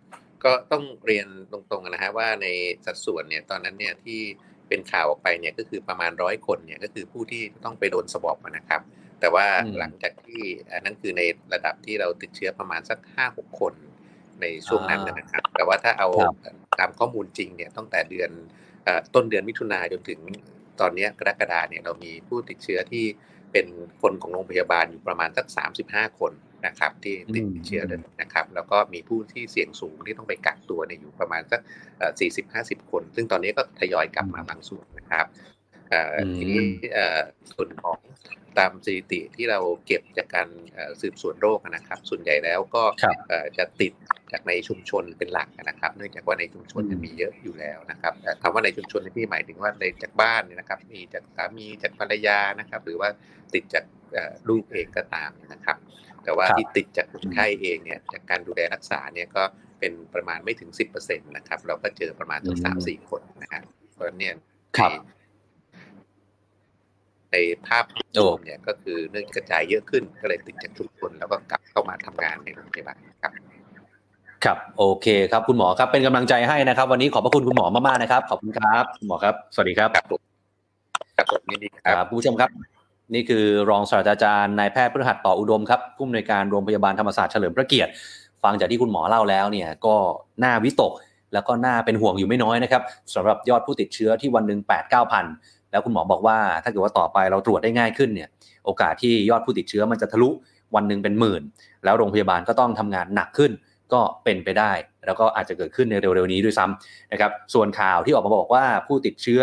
[0.44, 2.46] ก็ต้องเรียนตรงๆนะฮะว่าใน
[2.84, 4.20] สัดส่วนเนี่ยตอนนั้นเนี่ยที่
[4.68, 8.80] เป็นข่าวออกไปเนี่ยก็คือประมาณร้อยคนเนี่ยก็คือผู้ที่ต้องไปโดนสบอบนะครับ
[9.20, 9.46] แต่ว่า
[9.78, 10.40] หลังจากที่
[10.72, 13.74] อันนั้นคือในระดับที่เราติดเชื้อประมาณสักห้าหกคน
[14.40, 16.08] ในช่วงนั้นนะครับ แต่ว่าถ้าเอา
[16.80, 18.30] ตามข้อมูลจริงเนี่ยตั้งแต่เดือน
[19.14, 20.20] ต้นเดือนมิถุนาจนถึง
[20.80, 23.04] ตอนนี้กรกฎาเนี่ยเรามีผู้ติดเชื้อที่
[23.52, 23.66] เป็น
[24.02, 25.46] คนของโรงพยาบาลอยู่ประมาณสัก
[25.82, 26.32] 35 คน
[26.66, 27.82] นะครับที่ติดเชื้อ
[28.20, 31.60] นะครับ แล้วก็มีผู้ที่เสี่ยงสูงที่ต้องไปกักตัวเนี่ยอยู่ประมาณสัก
[32.80, 35.26] 40-50 คน ซึ่งตอนนี้ก็ทยอยกลับมาบางส่วนนะครับ
[36.36, 36.60] ทีนี้
[37.52, 37.98] ส่วนของ
[38.58, 40.48] ตามสถิติที่เราเก็บจากการ
[41.00, 42.82] สืบสวนโรคนะครับ ส่วนใหญ่แล้วก็
[43.58, 43.92] จะติด
[44.32, 53.08] จากในชุมชนเป็นหลักนะครับ เนื่องจากว่าในชุมชนจะมีเยอะอยู่แล้วนะครับคำว่าในชุมชนที่หมายถึงว่าในจากบ้านนะครับ มีจากสามีจากภรรยานะครับ หรือว่า
[53.54, 53.84] ติดจาก
[54.48, 55.76] ลูกเองก็ตามนะครับ
[56.24, 59.42] แต่ว่าที่ติดจากคนไข้เองเนี่ยจากการดูแลรักษาเนี่ยก็
[59.80, 63.62] เป็นประมาณไม่ถึง 10%นะครับ เราก็เจอประมาณถึงสามสี่คนนะครับ
[63.94, 64.34] เพราะเนี่ย
[67.32, 67.84] ในภาพ
[68.18, 73.32] รวมเนี่ยก็คือเนื่องกระจายเยอะขึ้นก็เลยติดจากทุกคนแล้วก็กลับเข้ามาทำงานในโรงพยาบาลครับ
[74.44, 80.04] ครับโอเคครับคุณหมอครับเป็นกำลังใจให้นะครับ วันนี้ขอบพระคุณคุณหมอมากๆนะครับขอบคุณครับคุณหมอครับ สวัสดีครับครั
[81.24, 82.50] บผมยินดีครับผู้ชมครับ
[83.14, 87.90] นี่คือรองศาสตราจารย์นายแพทย์พฤหัสต่ออุดมครับผู้อำนวยการโรงพยาบาลธรรมศาสตร์เฉลิมพระเกียรติ
[88.42, 89.94] ฟังจากที่คุณหมอเล่าแล้วเนี่ยก็
[90.44, 90.92] น่าวิตก
[91.32, 92.82] แล้วก็น่าเป็นห่วงอยู่ไม่น้อยนะครับ
[93.14, 95.24] สำหรับยอดผู้ติดเชื้อที่วันหนึ่ง8 9 0 0 0
[95.70, 98.28] แล้วคุณหมอบอกว่าถ้าเกิดว่าต่อไปเราตรวจได้ง่ายขึ้นเนี่ย
[98.66, 100.30] โอกาสที่ยอดผู้ติดเชื้อมันจะทะลุ
[100.74, 101.42] วันหนึ่งเป็นหมื่น
[101.84, 103.52] แล้วโรงพยาบาลก็ต้องทำงานหนักขึ้น
[103.92, 104.72] ก็เป็นไปได้
[105.06, 109.42] แล้วก็อาจจะเกิดขึ้นในเร็วๆนี้ด้วยซ้ำนะครับส่วนข่าวที่ออกมาบอกว่าผู้ติดเชื้อ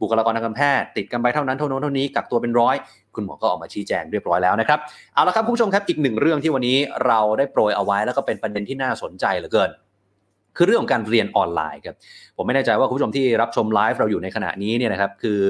[0.00, 2.76] บุคลากรทางการแพทย์ติดกันไปเท่านั้นเท่านั้นเท่านี้กักตัวเป็นร้อย
[3.14, 4.78] คุณหมอก็ออกมาชี้แจงเรียบร้อยแล้วนะครับ
[5.14, 9.70] เอาละครับคุณผู้ชมครับอีกหนึ่งเรื่องที่วันนี้เราได้โปรยเอาไว้แล้วก็เป็นประเด็นที่น่าสนใจเหลือเกิน
[10.56, 11.96] คือเรื่องของการเรียนออนไลน์ครับ
[12.36, 15.40] ผมไม่แน่ใจว่าคุณผู้ชมที่รับชมไลฟ์เราอยู่ในขณะนี้เนี่ยนะครับคือ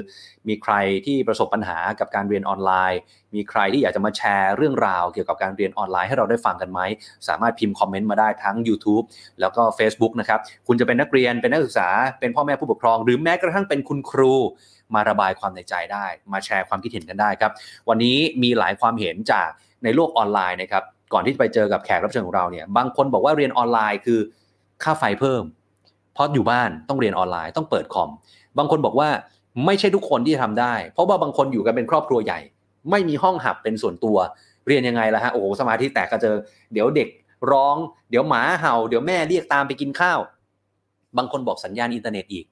[0.49, 0.75] มีใคร
[1.07, 3.01] ที่ประสบปัญหากับการเรียนออนไลน์
[3.35, 6.81] มีใครที่อยากจะมาแชร์เรื่องราวเกี่ยวกับการเรียนออนไลน์ให้เราได้ฟังกันไหม
[7.29, 9.05] สามารถพิมพ์คอมเมนต์มาได้ทั้ง YouTube
[9.41, 11.89] แล้วก็ Facebook นะครับคุณจะเป็นนักเรียนเป็นนักศึกษา
[12.21, 14.35] เป็นพ่อแม่ผู้ปกครอง หรือแม้กระทั่งเป็นคุณครู
[14.95, 17.53] มาระบายความในใจได้ มาแชร์ความคิดเห็นกันได้ครับ
[17.89, 19.49] วันนี้มีหลายความเห็นจาก
[19.85, 24.21] ในโลกออนไลน์นะครับก่อนที่จะไปเจอกับแขกรับเชิญของเราเนี่ยบางคนบอกว่าเรียนออนไลน์คือ
[24.83, 25.43] ค่าไฟเพิ่ม
[26.15, 28.11] เพราะอยู่บ้านต้องเรียนออนไลน์ต้องเปิดคอม
[28.59, 29.09] บางคนบอกว่า
[29.67, 32.41] ไม่ใช่ทุกคนที่ทำได้ เพราะว่าบางคนอยู่กันเป็นครอบครัวใหญ่
[32.91, 34.17] ไม่มีห้องหับเป็นส่วนตัว
[34.67, 36.39] เรียนยังไงล่ะฮะโอ้โหสมาธิแตกกระเจิง
[36.73, 37.09] เดี๋ยวเด็ก
[37.53, 37.77] ร้อง
[38.11, 40.21] เดี๋ยวหมาเห่า เดี๋ยวแม่เรียกตามไปกินข้าว
[41.17, 42.45] บางคนบอกสัญญาณอินเทอร์เน็ตอีก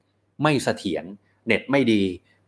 [0.43, 1.05] ไม่เสถียร
[1.47, 2.03] เน็ตไม่ดี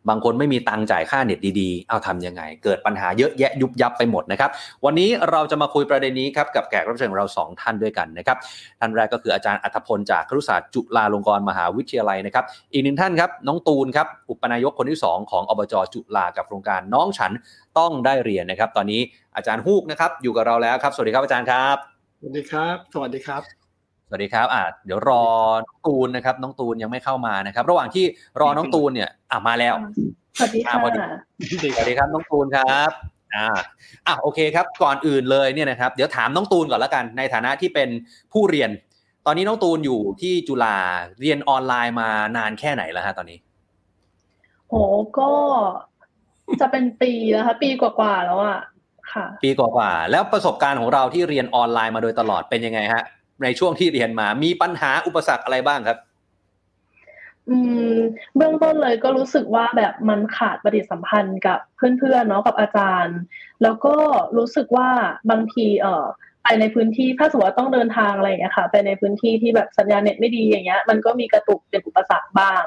[0.09, 4.49] บางคนไม่มีตังจ่ายค่าเน็ตดีๆ เอาทำยังไง เกิดปัญหาเยอะแยะยุบยับไปหมดนะครับ
[4.85, 8.37] วันนี้เราจะมาคุยประเด็นนี้ครับกับแขกรับเชิญของเราสองท่านด้วยกันนะครับ
[8.79, 17.31] ท่านแรกก็คืออาจารย์อัธพลจากครุศาสตร์จุฬาลงกรณ์มหาวิทยาลัยนะครับ อีกหนึ่งท่านครับน้องตูนครับอุปนายกคนที่ 2 ของอบจจุฬากับโครงการน้องฉัน
[17.77, 19.01] ต้องได้เรียนนะครับ ตอนนี้
[19.35, 21.77] อาจารย์ฮูกนะครับอยู่กับเราแล้วครับ สวัสดีครับอาจารย์ครับ
[22.19, 23.64] สวัสดีครับ สวัสดีครับ
[24.07, 25.23] สวัสดีครับอ่าเดี๋ยวรอ
[25.67, 28.05] น้องตูนนะครับ น้องตูนยังไม่เข้ามานะครับ ระหว่างที่
[28.41, 29.75] รอน้องตูนเนี่ยอะมาแล้ว
[30.37, 30.99] สวัสดีค่ะอ่าพอดี
[31.75, 32.91] สวัสดีครับน้องตูนครับ
[33.35, 33.45] อ่า
[34.07, 37.89] อะโอเคครับ ก่อนอื่นเลยเนี่ยนะครับ เดี๋ยวถามน้องตูนก่อนละกัน ในฐานะที่เป็น
[38.33, 38.69] ผู้เรียน
[39.25, 40.77] ตอนนี้น้องตูนอยู่ที่จุฬา
[41.21, 43.39] เรียนออนไลน์มานานแค่ไหนแล้วฮะตอนนี้
[44.69, 44.73] โห
[45.19, 45.31] ก็
[46.61, 48.59] จะเป็นปีแล้วค่ะปีกว่าๆแล้วอะ
[49.13, 53.03] ค่ะ ปีกว่าๆแล้วประสบการณ์ของเราที่เรียนออนไลน์มาโดยตลอดเป็นยังไงฮะ
[53.43, 55.97] ในช่วงที่เรียนมา มีปัญหาอุปสรรคอะไรบ้างครับ
[57.49, 57.57] อื
[57.93, 57.95] ม
[58.35, 63.17] เบื้องต้นเลยก็รู้สึกว่าแบบมันขาดปฏิสัมพันธ์กับเพื่อนๆเนาะกับอาจารย์
[63.63, 63.95] แล้วก็
[64.37, 64.89] รู้สึกว่า
[65.31, 66.05] บางที เอ่อ
[66.43, 72.63] ไปในพื้นที่ถ้าสมมติว่าต้องเดินทางอะไรอย่างเงี้ยค่ะไปในพื้นที่ที่แบบสัญญาณเน็ตไม่ดีอย่างเงี้ย มันก็มีกระตุกเป็นอุปสรรคบ้าง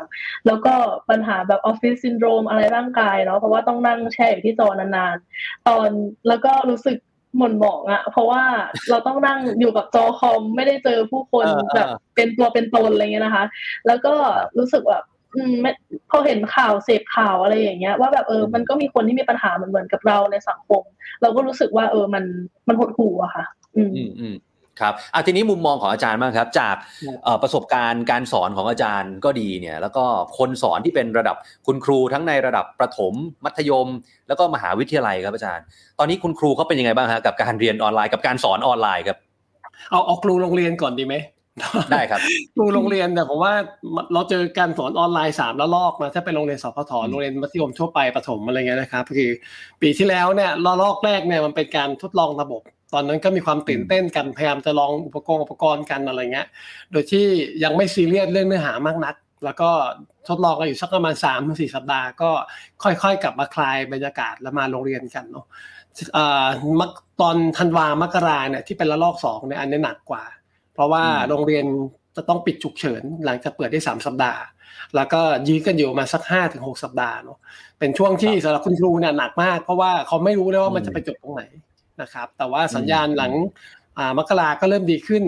[0.46, 0.74] แล้วก็
[1.10, 5.88] ปัญหาแบบออฟฟิศซินโดรมอะไรร่างกายเนาะเพราะว่าต้องนั่งแช่อยู่ที่จอนานๆ ตอน
[6.28, 6.96] แล้วก็รู้สึก
[7.36, 8.42] หม่นหมองอะเพราะว่า
[8.90, 13.44] เราต้องนั่งอยู่กับจอคอมไม่ได้เจอผู้คนเออเออแบบเป็นตัวเป็นตนอะไรเงี้ยนะคะ
[13.86, 14.14] แล้วก็
[14.58, 15.72] รู้สึกแบบอืมไม่
[16.10, 20.82] พอเห็นข่าวเสพข่าวอะไรอย่างเงี้ย ว่าแบบเออมันก็มีคนที่มีปัญหาเหมือนเหมือนกับเราในสังคม
[21.22, 22.24] เราก็รู้สึกว่า เออมัน
[22.68, 23.44] มันหดหู่อะค่ะ
[23.76, 24.34] อืมอืมอืม
[24.80, 26.76] ครับอะทีนี้มุมมองของอาจารย์บ้างครับ จาก
[27.24, 30.04] เอ่อประสบการณ์การสอนของอาจารย์ก็ดีเนี่ย แล้วก็
[30.38, 31.36] คนสอนที่เป็นระดับ
[31.66, 33.14] คุณครูทั้งในระดับประถม
[33.44, 33.88] มัธยม
[34.28, 35.64] แล้วก็มหาวิทยาลัยครับอาจารย์
[35.98, 39.18] ตอนนี้คุณครูเขาเป็นยังไงบ้างฮะกับการเรียนออนไลน์กับการสอนออนไลน์ครับ
[39.90, 41.16] เอาเอาครูโรงเรียนก่อนดีไหม
[41.90, 42.20] ได้ครับ
[42.54, 43.54] ครูโรงเรียนเนี่ยผมว่า
[44.12, 49.30] เราเจอการสอนออนไลน์สามระลอกนะถ้าเป็นโรงเรียนสพทโรงเรียนมัธยมทั่วไปประถมอะไรเงี้ยนะครับคือ
[49.82, 52.62] ปีที่แล้วเนี่ยระลอกแรกเนี่ยมันเป็นการทดลองระบบ
[52.92, 56.48] ตอนนั้นก็มีความตื่นเต้นกันพยายามจะลองอุปกรณ์อุปกรณ์กันอะไรเงี้ย
[56.92, 57.24] โดยที่
[57.64, 59.70] ยังไม่ซีเรียสเรื่องเนื้อหามากนัก แล้วก็
[60.28, 62.30] ทดลองกันอยู่สักประมาณสามถึงสี่สัปดาห์ก็
[62.82, 65.46] ค่อยๆ กลับมาคลายบรรยากาศแล้วมาโรงเรียนกันเนาะ
[66.16, 66.46] อ่า
[66.80, 70.24] มักตอนธันวามกราเนี่ยที่เป็นระลอกสองเนี่ยอันนี้หนักกว่า
[70.74, 71.64] เพราะว่าอืมโรงเรียน
[72.16, 74.40] จะต้องปิดฉุกเฉินหลังจากเปิดได้สามสัปดาห์
[74.96, 77.38] แล้วก็ยื้อกันอยู่มาสักห้าถึงหกสัปดาห์เนาะ
[77.78, 81.42] เป็นช่วงที่สำหรับคุณครูเนี่ยหนักมาก เพราะว่าเขาไม่รู้เลยว่ามันจะไปจบตรงไหน
[82.02, 83.32] นะครับ แต่ว่าสัญญาณหลัง
[83.98, 85.24] อ่ามกราก็เริ่มดีขึ้น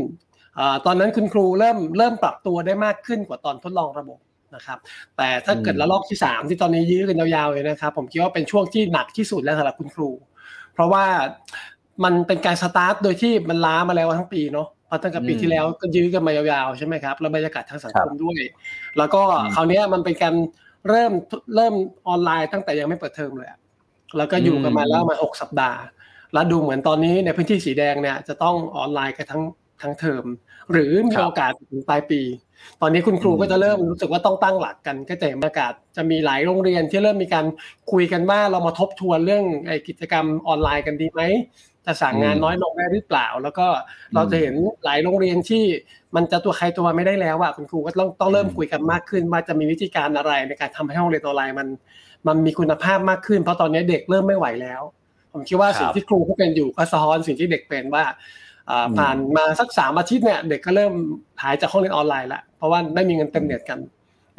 [0.58, 4.18] อ่าตอนนั้นคุณครูเริ่มเริ่มปรับตัวได้มากขึ้นกว่าตอนทดลองระบบ
[4.54, 4.78] นะครับ
[5.16, 10.10] แต่ถ้าเกิดอืมระลอกที่สามที่ตอนนี้ยื้อกันยาวๆเลยนะครับ ผมคิดว่าเป็นช่วงที่หนักที่สุดแล้วสำหรับคุณครู
[10.74, 11.04] เพราะว่า
[12.04, 18.38] มันเป็นการสตาร์ทโดยที่มันล้ามาแล้วทั้งปีเนาะเพราะตั้งแต่ปีอืมที่แล้วก็ยื้อกันมายาวๆใช่ไหมครับแล้วบรรยากาศทางสังคมด้วย
[18.98, 20.34] แล้วก็อืมคราวเนี้ยมันเป็นการ
[20.88, 21.12] เริ่ม
[21.56, 21.74] เริ่ม
[22.08, 23.58] ออนไลน์ตั้งแต่ยังไม่เปิดเทอมเลยอะ
[24.16, 25.80] แล้วก็อยู่กันมาอืมแล้วมาหกสัปดาห์
[26.32, 29.42] แล้วดูเหมือนตอนนี้ในพื้นที่สีแดงเนี่ยจะต้องออนไลน์กันทั้ง
[29.82, 30.24] ทั้งเทอม
[30.72, 32.20] หรือมีครับโอกาสถึงปลายปี
[32.80, 37.46] ตอนนี้คุณครูอืมก็จะเริ่มรู้สึกว่าต้องตั้งหลักกันก็จะเห็นบรรยากาศจะมีหลายโรงเรียนที่เริ่มมีการ
[37.92, 41.22] คุยกันว่าเรามาทบทวนเรื่องไอ้กิจกรรมออนไลน์กันดีไหม
[41.86, 43.66] จะสั่งงานอืมน้อยลงได้หรือเปล่า แล้วก็
[44.14, 44.54] เราจะเห็น
[44.84, 45.64] หลายโรงเรียนที่
[46.16, 51.68] มันจะตัวใครตัวมันไม่ได้แล้วอะคุณครูก็ต้องต้องเริ่มอืมคุยกันมากขึ้นว่าจะมีวิธีการอะไรในการทำให้ห้องเรียนออนไลน์มัน
[52.26, 54.82] มันมีคุณภาพมากขึ้น เพราะตอนนี้เด็กเริ่มไม่ไหวแล้ว
[55.32, 58.04] ผมคิดว่าสิ่งที่ครูเขาเป็นอยู่ก็สะท้อนสิ่งที่เด็กเป็นว่า
[58.98, 60.92] ผ่านมาสักสามอาทิตย์เนี่ยเด็กก็เริ่ม
[61.42, 63.78] หายจากห้องเรียนออนไลน์แล้วเพราะว่าไม่มีเงินเต็มเน็ตกัน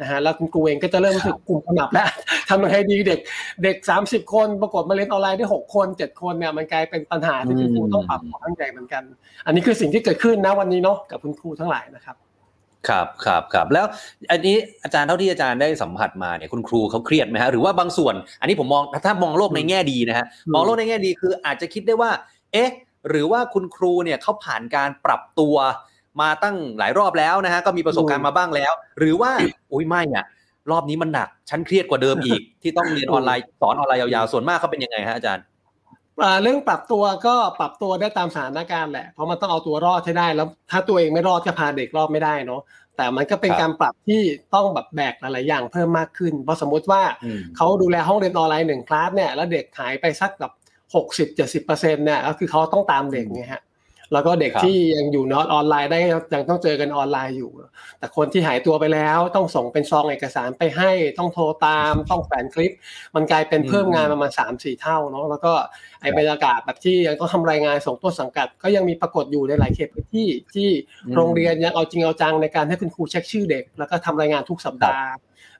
[0.00, 2.08] นะฮะแล้วคุณครูเองก็จะเริ่มรู้สึกกลุ่มขนับแล้ว
[2.48, 3.20] ทำยังไงดีเด็ก
[3.62, 9.02] เด็กสามสิบคนปรากฏมาเรียนออนไลน์ได้หกคนเจ็ดคนเนี่ยมันกลายเป็นปัญหาที่คุณครูต้องปรับความตั้งใจเหมือนกัน
[9.46, 12.16] อันนี้คือสิ่งที่เกิดขึ้นนะวันนี้เนาะกับคุณครูทั้งหลายนะครับ
[12.88, 13.86] ครับครับครับแล้ว
[14.30, 22.10] อันนี้อาจารย์เท่าที่อาจารย์ได้สัมผัสมาเนี่ยคุณครูเขาเครียดไหมฮะหรือว่าบางส่วน อันนี้ผมมองถ้ามองโลกในแง่ดีนะฮะมองโลกในแง่ดีคืออาจจะคิดได้ว่า
[22.52, 22.70] เอ๊ะ
[23.08, 25.56] หรือว่าคุณครูเนี่ยเขาผ่านการปรับตัว
[26.20, 29.30] มาตั้งหลายรอบแล้วนะฮะก็มีประสบการณ์มาบ้างแล้ว หรือว่า
[29.72, 30.26] อุ้ยไม่อะ
[30.70, 35.44] รอบนี้มันหนักฉันเครียดกว่าเดิมอีก ที่ต้องเรียนออนไลน์สอนออนไลน์ยาวๆส่วนมากเขาเป็นยังไงฮะอาจารย์
[36.42, 42.60] เรื่องปรับตัวก็ปรับตัวได้ตามสถานการณ์แหละ เพราะมันต้องเอาตัวรอดให้ได้ แล้วถ้าตัวเองไม่รอดก็พาเด็กรอดไม่ได้เนาะ
[42.96, 44.22] แต่มันก็เป็นการปรับที่
[44.54, 47.02] ต้องแบบแบกหลายๆอย่างเพิ่มมากขึ้น เพราะสมมุติว่า
[47.56, 50.52] เขาดูแลห้องเรียนออนไลน์หนึ่งคลาสเนี่ย แล้วเด็กหายไปสักแบบ
[50.94, 53.62] หกสิบเจ็ดสิบเปอร์เซ็นต์เนี่ย ก็คือเขาต้องตามเด็กไงฮะ
[54.12, 55.98] แล้วก็เด็กที่ยังอยู่นอตออนไลน์ได้
[56.34, 57.50] ยังต้องเจอกันออนไลน์อยู่
[57.98, 62.72] แต่คนที่หายตัวไปแล้วต้องส่งเป็นซองเอกสารไปให้ต้องโทรตามต้องแฝนคลิป
[63.14, 65.52] มันกลายเป็นเพิ่มงานประมาณสามสี่เท่าเนาะแล้วก็
[66.00, 70.68] ไอบรรยากาศแบบที่ยังต้องทำรายงานส่งต้นสังกัด ก็ยังมีปรากฏอยู่ในหลายเขตพื้นที่ที่
[71.14, 75.06] โรงเรียนยังเอาจริงเอาจังในการให้คุณครูเช็คชื่อเด็ก แล้วก็ทำรายงานทุกสัปดาห์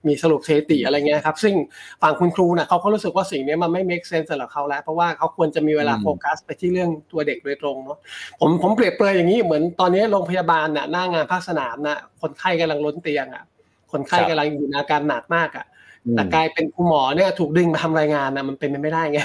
[0.08, 1.54] มีสรุปสถิติอะไรเงี้ยครับ ซึ่ง
[2.02, 7.98] ฝั่งคุณครูน่ะเขาก็รู้สึกว่าสิ่งนี้มันไม่ make sense สำหรับเขาแล้ว เพราะว่าเขาควรจะมีเวลาโฟกัสไปที่เรื่องตัวเด็กโดยตรงเนาะ
[8.40, 13.44] ผมผมเปรียบเปรยอย่างนี้เหมือนตอนนี้โรงพยาบาลน่ะหน้างานภาคสนามน่ะคนไข้กำลังล้นเตียงอะ
[13.92, 15.66] คนไข้กำลังอยู่ในอาการหนักมากอะ
[16.12, 19.20] แต่กลายเป็นคุณหมอเนี่ยถูกดึงมาทำรายงานนะมันเป็นไปไม่ได้ไง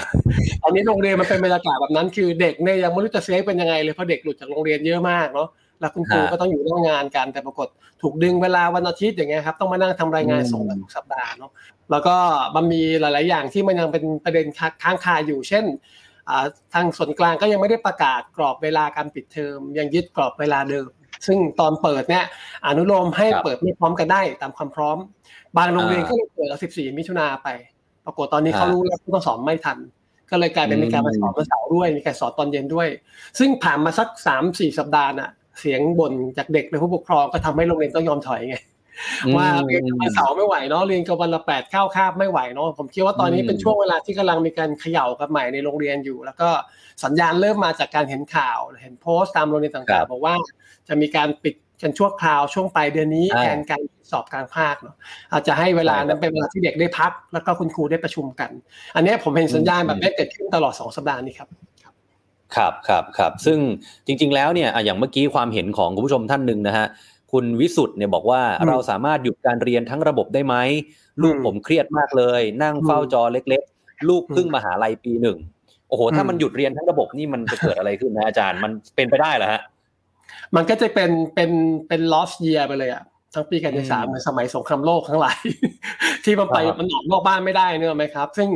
[0.62, 5.48] ตอนนี้โรงเรียนมันเป็นบรรยากาศแบบนั้น คือเด็กเนี่ยยังไม่รู้จะเซฟเป็นยังไงเลยเพราะเด็กหลุดจากโรงเรียนเยอะมากเนาะ
[5.80, 7.68] แล้วคุณครูก็ต้องอยู่ร่วมงานกันแต่ปรากฏ
[8.02, 11.50] ถูกดึงเวลาวันอาทิตย์อย่างเงี้ยครับต้องมานั่งทำรายงานส่งทุกสัปดาห์เนาะ
[11.90, 12.16] แล้วก็
[12.56, 14.46] มันมีหลาย ๆ อย่างที่มันยังเป็นประเด็น
[14.82, 15.64] ค้างคาอยู่ เช่น
[16.74, 20.88] ทางส่วนกลางก็ยังไม่ได้ประกาศกรอบเวลาการปิดเทอมยังยึดกรอบเวลาเดิม
[21.26, 22.24] ซึ่งตอนเปิดเนี่ย
[22.66, 24.98] อนุโลมให้เปิดไม่พร้อมกันได้ตามความพร้อม
[25.56, 27.48] บางโรงเรียนก็เลยเปิด14 มิถุนาไป
[28.04, 29.78] ปรากฏตอนนี้เขารู้แล้วผู้ต้องสอนไม่ทัน
[30.30, 32.88] ก็เลยกลายเป็นมีการมาสอนวันเสาร์ด้วยมีการสอนตอนเย็นด้วย
[33.38, 38.56] ซึ่งผ่านมาสักสามสี่สัปดาห์น่ะ เสียงบ่นจากเด็กและผู้ปกครองก็ทำให้โรงเรียนต้องยอมถอยไง
[39.36, 46.48] ว่าเรียนวันเสาร์ไม่ไหวเนาะเรียนกับวันละแปดข้าวคาบไม่ไหวเนาะผมคิดว่าตอนนี้เป็นช่วงเวลาที่กำลังมีการเขย่ากับใหม่ในโรงเรียนอยู่ แล้วก็
[47.04, 50.34] สัญญาณเริ่มมาจากการเห็นข่าว เห็นโพสต์ตามโรงเรียนต่างๆบอกว่า
[50.88, 54.96] จะมีการปิดกันชั่วคราวช่วงปลายเดือนนี้แทนการสอบกลางภาคเนาะ
[55.32, 58.50] อาจจะให้เวลานั้นเป็นเวลาที่เด็กได้พัก แล้วก็คุณครูได้ประชุมกัน
[58.96, 61.48] อันนี้ผมเห็นสัญญาณแบบนี้เกิดขึ้นตลอดสองสัปดาห์นี้ครับ
[62.56, 63.58] ครับครับครับซึ่ง
[64.06, 66.86] จริง ๆ แล้วเนี่ยอย่างเมื่อกี้ความเห็นของคุณผู้ชมท่านหนึ่งนะฮะ
[67.32, 70.54] คุณวิสุทธ์เนี่ยบอกว่าเราสามารถหยุดการเรียนทั้งระบบได้ไหม
[71.22, 75.38] ลูกผมเครียดมากเลย นั่งเฝ้าจอเล็ก ๆ ลูกเพิ่งมาหาลัยปีหนึ่ง
[75.88, 79.60] โอ้โหถ้ามันหยุดเรียนทั้งระบบนี่มันจะเกิดอะไรขึ้นนะอาจารย์มันเป็นไปได้เหรอฮะ
[80.56, 81.50] มันก็จะเป็นเป็น
[81.88, 83.02] เป็น lost year ไปเลยอะ
[83.34, 85.38] ทั้งปีการศึกษาเหมือนสมัยสงครามโลกทั้งหลาย
[86.24, 88.48] ที่มันไปมันออกนอกบ้านไม่ได้เนอะไหมครับ ซึ่ง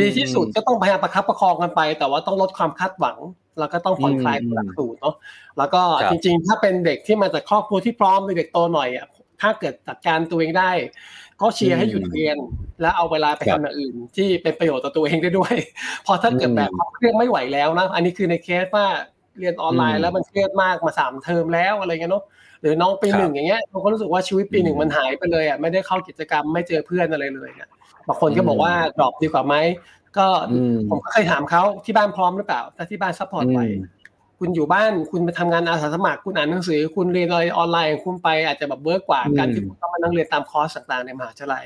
[0.00, 3.16] ดีที่สุดก็ต้องพยายามประคับประคองกันไป แต่ว่าต้องลดความคาดหวัง
[3.58, 5.14] แล้วก็ต้องผ่อนคลายหลักสูตรเนาะ
[5.58, 9.06] แล้วก็จริง ๆ ถ้าเป็นเด็กที่มาจากครอบครัวที่พร้อมเด็กโตหน่อยอะ
[9.42, 10.70] ถ้าเกิดจัดการตัวเองได้
[11.40, 12.36] ก็เชียร์ให้หยุดเรียน
[12.80, 15.54] แล้วเอาเวลาไปทำอย่างอื่น ที่เป็นประโยชน์ต่อตัวเองได้ด้วย
[16.06, 18.86] พอถ้าเกิดแบบเครียดไม่ไหวแล้วนะอันนี้คือในเคสว่า
[19.38, 22.24] เรียนออนไลน์แล้วมันเครียดมากมาสามเทอมแล้วอะไรเงี้ยเนาะ
[22.60, 27.70] หรือน้องปีหนึ่งอย่างเงี้ยเขาก็รู้สึกว่าชีวิตปีหนึ่งมันหายไปเลยอะไม่ได้เข้ากิจกรรมไม่เจอเพื่อนอะไรเลยเนี่ย
[28.08, 29.54] บางคนก็บอกว่า drop ดีกว่าไหม
[30.16, 30.26] ก็
[30.90, 33.60] ผมก็เคยถามเขาที่บ้านพร้อมหรือเปล่าถ้าที่บ้าน support ไหว
[34.38, 41.64] คุณอยู่บ้านคุณไปทำงานอาสาสมัครคุณอ่านหนังสือ คุณเรียนอะไรออนไลน์คุณไปอาจจะแบบ work กว่าการที่คุณต้องมานั่งเรียนตามคอร์สต่างๆในมหาวิทยาลัย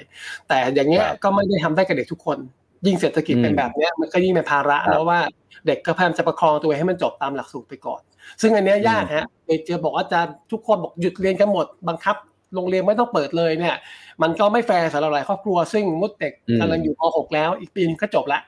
[0.49, 2.39] แต่อย่างเงี้ยก็ไม่ได้ทำได้กับเด็กทุกคน
[2.87, 5.21] ยิ่งเศรษฐกิจเป็นแบบเนี้ยมันก็ยิ่งเป็นภาระแล้วว่า
[5.67, 8.03] เด็กก็พยายามจะประคองตัวให้มันจบตามหลักสูตรไปก่อน
[8.41, 10.21] ซึ่งอันนี้ยากฮะเด็กจะบอกว่าจะ
[10.53, 12.17] ทุกคนบอกหยุดเรียนกันหมดบังคับ
[12.55, 13.77] โรงเรียนไม่ต้องเปิดเลยเนี่ย
[14.23, 18.41] มันก็ไม่แฟร์สำหรับหลายครอบครัว ซึ่งมุดเด็กกำลังอยู่ม .6 แล้ว อีกปีนึงก็จบละ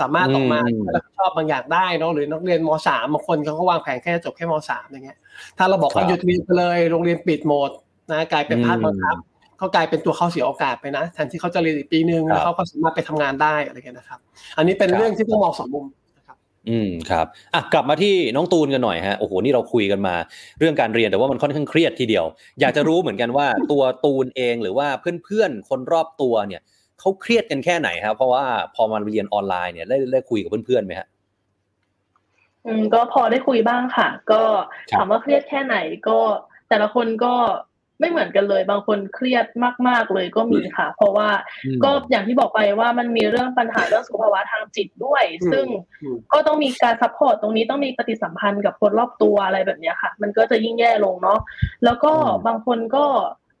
[0.00, 0.60] สามารถออกมา
[0.94, 5.18] รับผิดชอบบางอย่างได้เนาะหรือนักเรียนม .3 บางคนเขาก็วางแผนแค่จบแค่ม .3 อย่างเงี้ย
[5.58, 7.70] ถ้าเราบอกว่าหยุดเรียนไปเลยโรงเรียนปิดหมด
[8.12, 9.16] นะกลายเป็นภาคบังคับ
[9.58, 14.18] เขากลายเป็นตัวเขาเสียโอกาสไปนะแทนที่เขาจะเรียนอีกปีนึงแล้วเขาก็สามารถไปทำงานได้อะไรเงี้ยนะครับ
[14.56, 15.86] อันนี้เป็นเรื่องที่ต้องมองสองมุม
[16.70, 20.14] อืมครับอะกลับมาที่น้องตูนกันหน่อยฮะโอ้โหนี่เราคุยกันมา
[20.58, 22.24] เรื่องการเรียนแต่ว่ามันค่อนข้างเครียดทีเดียว
[22.60, 24.88] อยากจะรู้เหมือนกันว่าตัวตูนเองหรือว่า
[25.24, 26.62] เพื่อนๆคนรอบตัวเนี่ย
[27.00, 28.44] เขาเครียดกันแค่ไหนครับเพราะว่า
[28.74, 31.08] พอมาเรียนออนไลน์เนี่ยได้ได้คุยกับเพื่อนๆไหมฮะ
[32.66, 34.42] อืมก็พอได้คุยบ้างค่ะ ก็
[34.92, 35.76] ถามว่าเครียดแค่ไหน
[36.08, 36.18] ก็
[36.68, 37.34] แต่ละคนก็
[38.00, 39.46] ไม่เหมือนกันเลย บางคนเครียด
[39.88, 41.28] มากๆเลยก็มีค่ะ เพราะว่า
[41.84, 45.22] ก็อย่างที่บอกไปว่ามันมีเรื่องปัญหาเรื่องสุขภาวะทางจิตด้วย
[45.52, 45.66] ซึ่ง
[46.32, 51.38] ก็ต้องมีการ support ตรงนี้ต้องมีปฏิสัมพันธ์กับคนรอบตัวอะไรแบบนี้ค่ะ มันก็จะยิ่งแย่ลงเนาะ
[51.84, 52.12] แล้วก็
[52.46, 53.04] บางคนก็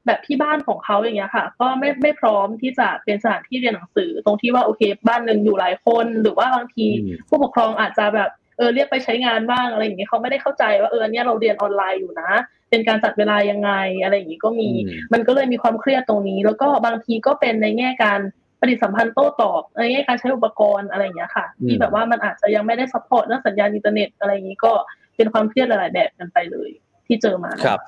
[0.06, 6.86] แบบที่บ้านของเขาอย่างเงี้ยค่ะ ก็ไม่ไม่พร้อมที่จะเป็นสถานที่เรียนหนังสือ ตรงที่ว่าโอเค บ้านหนึ่งอยู่หลายคน หรือว่าบางที
[7.28, 8.30] ผู้ปกครองอาจจะแบบ
[8.60, 12.30] เออเรียกไปใช้งานบ้างอะไรอย่างเงี้ยเขาไม่ได้เข้าใจว่าเออเนี่ยเราเรียนออนไลน์อยู่นะ
[12.70, 13.70] เป็นการจัดเวลายังไง
[14.02, 14.68] อะไรอย่างงี้ก็มี
[15.12, 18.20] มันก็เลยมีความเครียดตรงนี้ แล้วก็บางทีก็เป็นในแง่การ
[18.60, 24.72] ปฏิสัมพันธ์โต้ตอบในแง่การใช้อุปกรณ์อะไรอย่างเงี้ยค่ะที่แบบว่ามันอาจจะยังไม่ได้ support เรื่องสัญญาณอินเทอร์เน็ตอะไรอย่างงี้ก็
[25.16, 26.70] เป็นความเครียดหลาย ๆ แบบกันไปเลย
[27.06, 27.80] ที่เจอมาครับ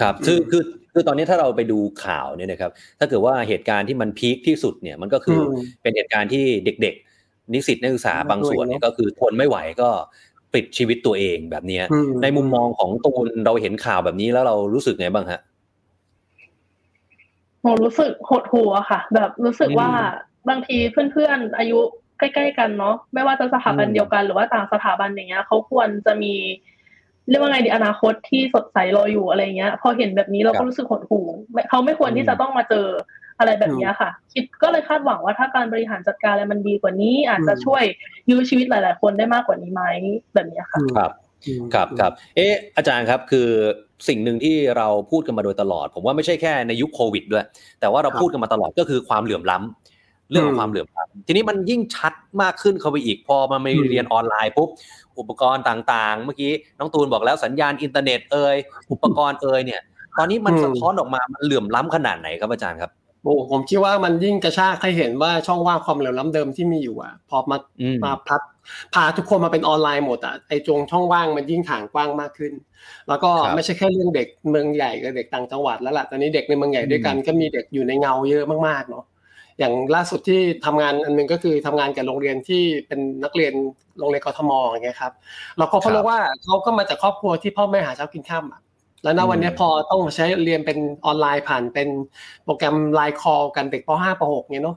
[0.00, 5.40] ครับคือคือคือตอนนี้ถ้าเราไปดูข่าวเนี่ยนะครับ ถ้าเกิดว่าเหตุการณ์ที่มัน peak ที่สุดเนี่ยมันก็คือ
[5.82, 7.05] เป็นเหตุการณ์ที่เด็กๆ
[7.52, 9.88] นิสิตนักศึกษาบางส่วนเนี่ยก็คือทนไม่ไหวก็
[10.54, 11.80] ปิดชีวิตตัวเองแบบนี้
[12.22, 15.40] ในมุมมองของตูนเราเห็นข่าวแบบนี้แล้วเรารู้สึกไงบ้างฮะ
[17.60, 19.90] โหรู้สึกหดหัวค่ะ แบบรู้สึกว่า
[20.48, 21.78] บางทีเพื่อนๆอายุ
[22.18, 26.34] ใกล้ๆกันเนาะไม่ว่าจะสถาบันเดียวกันหรือว่าต่างสถาบันอย่างเงี้ยเขาควรจะมี
[27.28, 31.26] เรียกว่าไงดีอนาคตที่สดใสรออยู่อะไรเงี้ย พอเห็นแบบนี้เราก็รู้สึกหดหู่
[31.70, 32.86] เขาไม่ควรที่จะต้องมาเจอ
[33.38, 37.82] อะไรแบบนี้ค่ะ คิดก็เลยคาดหวังว่าถ้าการบริหารจัดการอะไรมันดีกว่านี้ อาจจะช่วย
[38.30, 39.82] ยื้อชีวิตหลาย ๆ คนได้มากกว่านี้ไหม
[40.34, 41.10] แบบนี้ค่ะครับ
[41.74, 43.48] ครับครับเอออาจารย์ครับคือ
[44.08, 47.44] สิ่งหนึ่งที่เราพูดกันมาโดยตลอด ผมว่าไม่ใช่แค่ในยุคโควิดด้วย
[47.80, 52.12] แต่ว่าเราพูดกันมาตลอดก็คือความเหลื่อมล้ำเรื่องของความเหลื่อมล้ำทีนี้มันยิ่งชัด
[52.42, 54.68] มากขึ้นเข้าไปอีกพอมาไม่เรียนออนไลน์ปุ๊บ
[55.18, 58.56] อุปกรณ์ต่างๆ เมื่อกี้น้องตูนบอกแล้วสัญญาณอินเทอร์เน็ตเอ่ย
[58.92, 59.80] อุปกรณ์เอ่ยเนี่ย
[60.18, 62.90] ตอนนี้มันสะท้อนออกมามันเหลื่อมล้ำขนาดไหนครับอาจารย์ครับ
[63.26, 67.58] โอ้ผมคิดว่ามันยิ่งกระชากให้เห็นว่าช่องว่างความเหลื่อมล้ำเดิมที่มีอยู่อะ พอมา
[68.04, 68.40] มาพัด
[68.94, 72.52] พาทุกคนมาเป็นออนไลน์หมดอะไอจงช่องว่างมันยิ่งถ่างกว้างมากขึ้น
[73.08, 79.04] แล้วก็ไม่ใช่แค่เรื่องเด็กเมืองใหญ่กับเด็กต่างจังหวัดแล้วล่ะตอนนี้เด็กในเมืองใหญ่ด้วยกันก็มีเด็กอยู่ในเงาเยอะมากๆเนาะ
[79.58, 83.52] อย่างล่าสุดที่ทำงานอันนึงก็คือทำงานกับโรงเรียนที่เป็นนักเรียน
[83.98, 85.12] โรงเรียนกทมอย่างเงี้ยครับ
[85.58, 88.60] เราก็เพราะว่าเขาก็มาจากครอบครัวที่พ่อแม่หาเช้ากินข้ามอะ
[89.02, 91.88] แล้วณวันนี้พอต้องใช้เรียนเป็นออนไลน์ผ่านเป็น
[92.44, 94.76] โปรแกรมไลน์คอลกันเด็กป .5 ป .6 เนี่ยเนาะ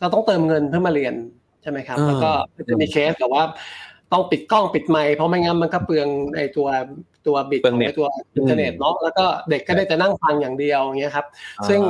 [0.00, 1.14] เราต้องเติมเงินเพื่อมาเรียน
[1.62, 2.30] ใช่ไหมครับ แล้วก็
[2.68, 3.42] จะมีเคสแบบว่า
[4.12, 6.68] ต้องปิดกล้องปิดไมค์เพราะไม่งั้นมันก็เปลืองในตัว
[7.26, 11.26] ตัว bit ของตัวอินเทอร์เน็ตเนาะแล้วก็เด็กก็ได้แต่นั่งฟังอย่างเดียวอย่างเงี้ยครับ
[11.68, 11.80] ซึ่ง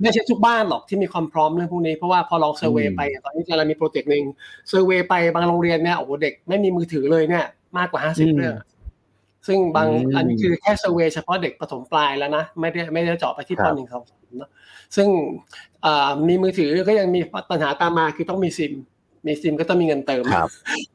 [0.00, 4.24] ไม่ใช่ทุกบ้านหรอกที่มีความพร้อมเรื่องพวกนี้เพราะว่าพอลอง survey ไปตอนนี้เรามี project หนึ่ง
[4.68, 7.44] survey ไปบางโรงเรียนเนี่ยโอ้โหเด็กไม่มีมือถือเลยเนี่ย
[7.78, 8.54] มากกว่าห้าสิบเรื่อง
[9.46, 14.02] ซึ่งบางอันนี้คือแค่ survey เฉพาะเด็กประถมปลายแล้วนะ ไม่ได้ไม่ได้เจาะไปที่ปหนึ่งสอง
[14.38, 14.50] เนาะ
[14.96, 15.08] ซึ่ง
[16.28, 17.20] มีมือถือก็ยังมี
[17.50, 18.72] ปัญหาตามมาคือต้องมีซิม
[19.26, 20.24] มีซิมก็ต้องมีเงินเติม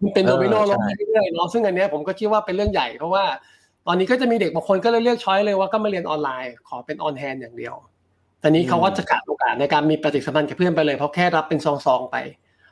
[0.02, 3.24] มันเป็นโดมิโนลงไปเรื่อยๆเนาะซึ่งอันนี้ผมก็คิดว่าเป็นเรื่องใหญ่เพราะว่า
[3.88, 7.76] ตอนนี้ก็จะมีเด็กบางคนก็เลยเลือก choice เลยว่าก็มาเรียนออนไลน์ ขอเป็น on-hand อย่างเดียว
[8.42, 12.16] ตอนนี้เขาก็จะขาดโอกาสในการมีปฏิสัมพันธ์กับเพื่อนไปเลยเพราะแค่รับเป็นซองๆไป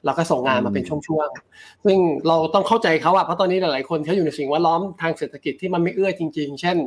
[0.05, 1.97] เราก็ส่งงานมาเป็นช่วงๆซึ่ง
[2.27, 6.77] เราต้องเข้าใจเขาอะเพราะตอนนี้หลายๆคนเขาอยู่ในสิ่งแวดล้อมทางเศรษฐกิจที่มันไม่เอื้อจริง ๆ เช่น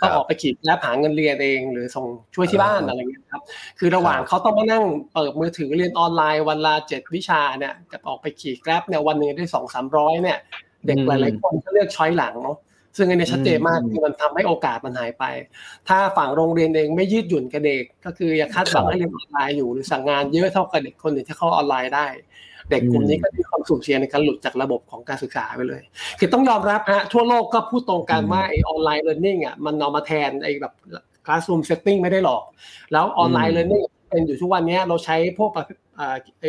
[0.00, 3.42] ต้องออกไปขีดและหาเงินเรียนเอง หรือส่งช่วยที่บ้านอะไรเงี้ยครับ
[3.78, 10.38] คือระหว่างเขาต้องมานั่งเปิดมือถือเรียนออนไลน์วันละเจ็ดวิชาเนี่ยกับออกไปขีดแกร็บเนี่ยวันหนึ่งได้สองสามร้อยเนี่ย
[10.86, 12.58] เด็กหลายๆคนก็เลือกช้อยหลังเนาะ
[12.96, 15.24] ซึ่งอันนี้ชัดเจนมากคือมันทำให้โอกาสมันหายไป
[15.88, 22.06] ถ้าฝั่งโรงเรียนเองไม่ยืดหยุ่นกับเด็ก ก็คืออย่าคาดหวังให้เรียนออนไลน์อยู่หรือสั่งงานเยอะเท่ากับเด็กคนอื่นที่เข้าออนไลน์ได้
[22.70, 25.82] เด็กกลุ่มนี้ก็มีความสูญเสียในการหลุดจากระบบของการศึกษาไปเลย
[26.18, 30.72] คือต้องยอมรับฮะทั่วโลกก็พูดตรงกันว่าไอ online learning อะมันเอามาแทนไอแบบ
[31.26, 32.42] classroom setting ไม่ได้หรอก
[32.92, 35.68] แล้ว online learning เป็นอยู่ทุกวันนี้เราใช้พวกแบบ
[36.40, 36.46] ไอ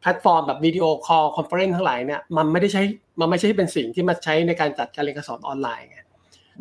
[0.00, 2.82] แพลตฟอร์มแบบ video call conference ทั้งหลายเนี่ยมันไม่ได้ใช้
[3.20, 5.99] มันไม่ใช่เป็นสิ่งที่มาใช้ในการจัดการเรียนการสอนออนไลน์ไง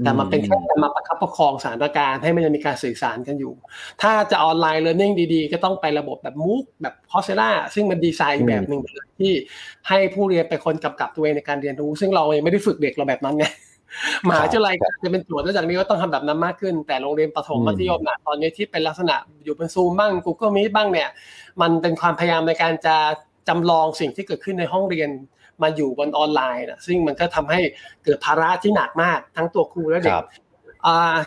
[0.04, 3.54] แต่มันเป็นแค่การมาประคับประคองสถานการณ์ให้มันมีการสื่อสารกันอยู่
[4.02, 8.82] ถ้าจะ online learning ดีๆ ก็ต้องไประบบแบบ MOOC แบบ Courseraซึ่งมันดีไซน์แบบหนึ่ง
[9.20, 9.32] ที่
[9.88, 13.46] ให้ผู้เรียนเป็นคนกำกับตัวเองในการเรียนรู้ ซึ่งเรายังไม่ได้ฝึกเด็กเราแบบนั้นไง
[14.28, 14.74] มหาวิทยาลัย
[15.04, 21.10] จะเป็นโจทย์นอกจากนี้ก็ต้องทำแบบนั้นมากขึ้น แต่โรงเรียนประถมมัธยมนะตอนนี้ที่เป็นลักษณะอยู่เป็นซูมบ้าง Google Meet บ้างเนี่ย
[21.62, 22.96] มันเป็นความพยายามในการจะ
[23.48, 25.10] จำลองสิ่งที่เกิดขึ้นในห้องเรียน
[25.64, 27.60] มาอยู่บนออนไลน์นะซึ่งมันก็ทำให้
[28.04, 30.16] เกิดภาระที่หนักมากทั้งตัวครูและเด็ก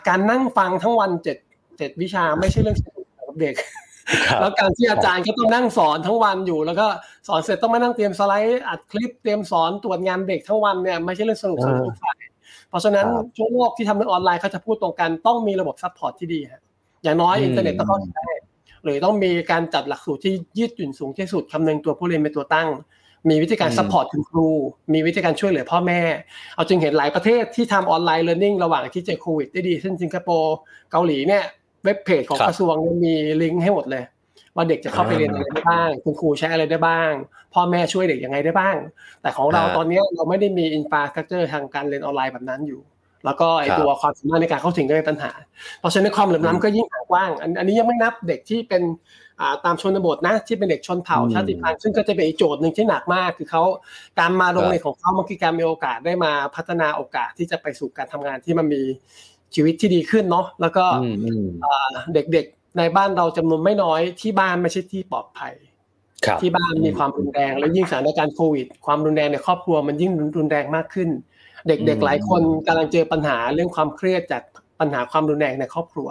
[0.08, 1.36] การนั่งฟังทั้งวันเจ็ด
[1.78, 3.54] เจ็ดวิชาไม่ใช่เรื่องสนุกของเด็ก
[4.40, 6.86] แล้วการที่อาจารย์ก็ต้องนั่งสอนทั้งวันอยู่ แล้วก็
[7.28, 12.16] สอนเสร็จต้องมานั่งเตรียมสไลด์อัดคลิปเตรียมสอนตรวจงานเด็กทั้งวันเนี่ยไม่ใช่เรื่องสนุกสนุกทุกฝ่าย
[12.68, 13.06] เพราะฉะนั้น
[13.36, 16.62] ช่วงโลกที่ทำเรื่องออนไลน์เขาจะพูดตรงกันต้องมีระบบ support ที่ดีฮะ
[17.02, 18.26] อย่างน้อยอินเทอร์เน็ตต้องเข้าใช้
[18.84, 22.68] หรือต้องมีการจัดหลักสูตรที่ยืดหยุ่นสูงที่สุดคำนึงตัวผู้เรียนเป็นตัวตั้ง
[23.30, 24.48] มีวิธีการ support คุณครู
[24.92, 26.00] มีวิธีการช่วยเหลือพ่อแม่
[26.54, 30.54] เอาจึงเห็นหลายประเทศที่ทำ online learning ระหว่างที่เจอโควิดได้ดีเช่นสิงคโปร์
[30.90, 31.44] เกาหลีเนี่ย
[31.84, 34.04] เว็บเพจของครับกระทรวงเนี่ยมีลิงก์ให้หมดเลย
[34.54, 37.12] ว่าเด็กจะเข้าไปเรียนอะไรได้บ้าง คุณครูใช้อะไรได้บ้าง
[37.54, 38.76] พ่อแม่ช่วยเด็กยังไงได้บ้าง
[39.22, 42.80] แต่ของเราอ่าตอนเนี้ยเราไม่ได้มีอินฟาสตรักเจอร์ทางการเรียนออนไลน์แบบนั้นอยู่
[43.24, 45.32] แล้วก็ไอครับตัวความสามารถในการเข้าถึงก็เป็นปัญหา
[45.80, 48.82] เพราะฉะนั้นความเหลื่อมล้ำก็ยิ่งกว้างอันอันนี้ยังไม่นับเด็กที่เป็น
[49.40, 53.62] อ่าตามชนบทนะที่เป็นเด็กชนเผ่าอืมชาติพันธุ์ซึ่งก็จะเป็นอีกโจทย์หนึ่งที่หนักมาก คือเขา
[54.18, 58.82] การมาโรงเรียนของเขามันคือการมีโอกาสได้มาพัฒนาโอกาสที่จะไปสู่การทำงานที่มันมี
[59.54, 65.54] ชีวิตที่ดีขึ้นเนาะแล้วก็อืมอืมอ่าเด็กๆในบ้านเราจำนวนไม่น้อยที่บ้านไม่ใช่ที่ปลอดภัย
[66.26, 71.08] ครับที่บ้านมีความรุนแรง แล้วยิ่งสถานการณ์โควิด ความรุนแรงในครอบครัวมันยิ่งรุนแรงมากขึ้น
[71.68, 74.42] เด็กอืมๆหลายคนกำลังเจอปัญหาเรื่องความเครียดจาก
[74.80, 76.08] ปัญหาความรุนแรงในครอบครัว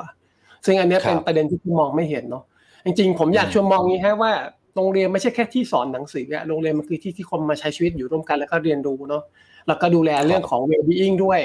[0.66, 2.44] ซึ่งอันเนี้ยเป็นประเด็นที่ผมมองไม่เห็นเนาะ
[2.86, 4.32] จริงๆ ผมอยากชวนมองอย่างนี้ฮะว่า
[4.76, 9.24] โรงเรียนไม่ใช่แค่ที่สอนหนังสืออะโรงเรียนมันคือที่ที่คนมาใช้ชีวิตอยู่ร่วมกันแล้วก็เรียนรู้เนาะ
[9.68, 11.40] แล้วก็ดูแลเรื่องของ well-being ด้วย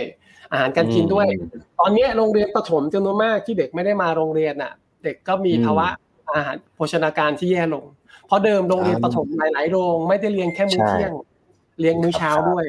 [0.51, 4.73] อาหารการกินด้วยอืมตอนเนี้ยโรงเรียนประถมจำนวนมากที่เด็กไม่ได้มาโรงเรียนอะ
[5.05, 5.89] เด็กก็มีอืมภาวะ
[6.35, 7.85] อาหารโภชนาการที่แย่ลง
[8.27, 11.13] เพราะเดิมโรงเรียนอ่าประถมหลายๆโรงไม่ได้เรียนแค่มื้อใช่เที่ยง
[11.81, 12.67] เรียนมื้อเช้าด้วย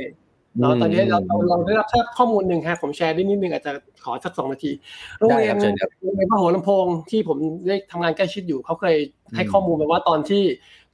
[0.59, 3.71] เนาะตอนนี้เราเราเราได้รับทราบข้อมูลหนึ่งครับผมแชร์ได้นิดนึงอาจจะ
[4.03, 4.71] ขอสักสองนาที
[5.19, 7.37] โรงเรียนได้ครับเชิญครับโรงเรียนพระโหลำโพงที่ผม
[7.67, 8.95] ได้ทำงานใกล้ชิดอยู่เขาเคย
[9.35, 10.43] ให้อืมข้อมูลมาว่าตอนที่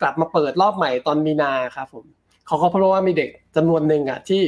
[0.01, 2.05] กลับมาเปิดรอบใหม่ตอนมีนาครับผม
[2.47, 4.41] เขาก็เพราะว่ามีเด็กจำนวนหนึ่งอะที่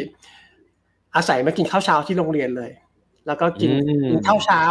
[1.15, 2.71] อาศัยมากินข้าวเช้าที่โรงเรียนเลย
[3.27, 4.61] แล้วก็กินอืมกินข้าวเช้า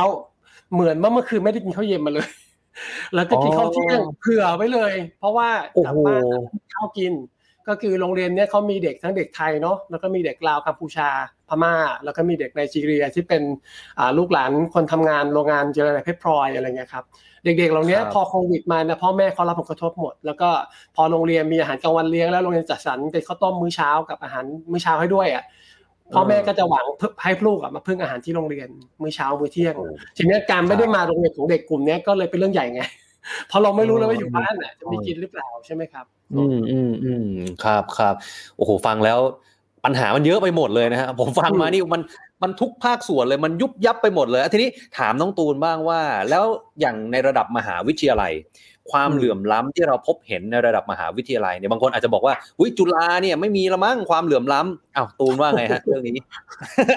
[0.73, 2.29] เหมือนว่าเมื่อคืนไม่ได้กินข้าวเย็นมาเลย
[3.15, 6.23] แล้วก็กินข้าวเที่ยงอ๋อเผื่อไว้เลย เพราะว่าโอ้กลับโหบ้าน
[6.55, 7.13] มีข้าวกิน
[7.69, 11.09] ก็คือโรงเรียนเนี้ยเขามีเด็กทั้งเด็กไทยเนาะแล้วก็มีเด็กลาวกัมพูชา
[11.49, 13.43] พม่า แล้วก็มีเด็กไนจีเรียที่เป็น
[13.99, 17.05] อ่าลูกหลานคนทำงานโรงงานเจริญเพชรพลอยอะไรเงี้ยครับ
[17.45, 20.49] เด็กๆเหล่านี้ครับพอโควิดมาเนี่ยพ่อแม่เขารับผลกระทบหมด แล้วก็
[20.97, 25.45] พอโรงเรียนมีอาหารกลางวันเลี้ยงแล้วโรงเรียนจัดสรรเป็นข้าวต้มมื้อเช้ากับอาหารมื้อเช้าให้ด้วยอะ
[26.15, 26.87] พ่อแม่ก็จะหวัง
[27.23, 28.69] ให้ลูกอะมาพึ่งอาหารที่โรงเรียน
[29.03, 29.75] มื้อเช้ามื้อเที่ยง
[30.17, 32.83] ทีเนี้ยการไม่ได้มาโรงเรียนของเด็กกลุ่มเนี้ยก็เลยเป็นเรื่องใหญ่ไง
[33.49, 36.05] เพราะเราไม่รู้เลยว่าอยู่บ้านน่ะจะมีกินหรือเปล่าใช่ไหมครับ
[36.35, 37.29] อืมอืมอืม
[37.65, 38.15] ครับครับ
[38.57, 39.19] โอ้โหฟังแล้ว
[39.85, 42.03] ปัญหามันเยอะไปหมดเลยนะฮะผมฟังมานี่มัน
[42.43, 46.01] มันทุกภาคส่วนเลยมันยุบยับไปหมดเลยอะทีนี้ถามน้องตูนบ้างว่า
[46.31, 46.45] แล้ว
[46.81, 48.33] อย่างในระดับมหาวิทยาลัย
[48.91, 56.25] ความอืมเหลื่อมล้ำที่เราพบเห็นในระดับมหาวิทยาลัยเนี่ยบางคนอาจจะบอกว่าอุ้ยจุฬาเนี่ยไม่มีละมั้งความเหลื่อมล้ำอ้าวตูนว่าไงฮะเรื่องนี้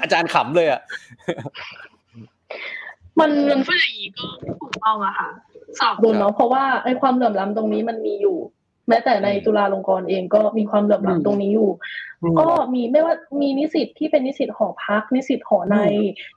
[0.03, 0.81] อาจารย์ขำเลยอะ
[3.19, 4.23] มันมันพูดอย่างนี้ก็
[4.61, 5.29] ถูกต้องอะค่ะ
[5.79, 8.37] สอบโดนเนาะเพราะว่าไอ้ความเหลื่อมล้ำตรงนี้มันมีอยู่
[8.89, 11.69] แม้แต่ในจุฬาลงกรณ์เองก็มีความเหลื่อมอืมล้ำตรงนี้อยู่
[12.39, 15.77] ก็มีไม่ว่ามีนิสิตที่เป็นนิสิตหอพัก นิสิตหอใน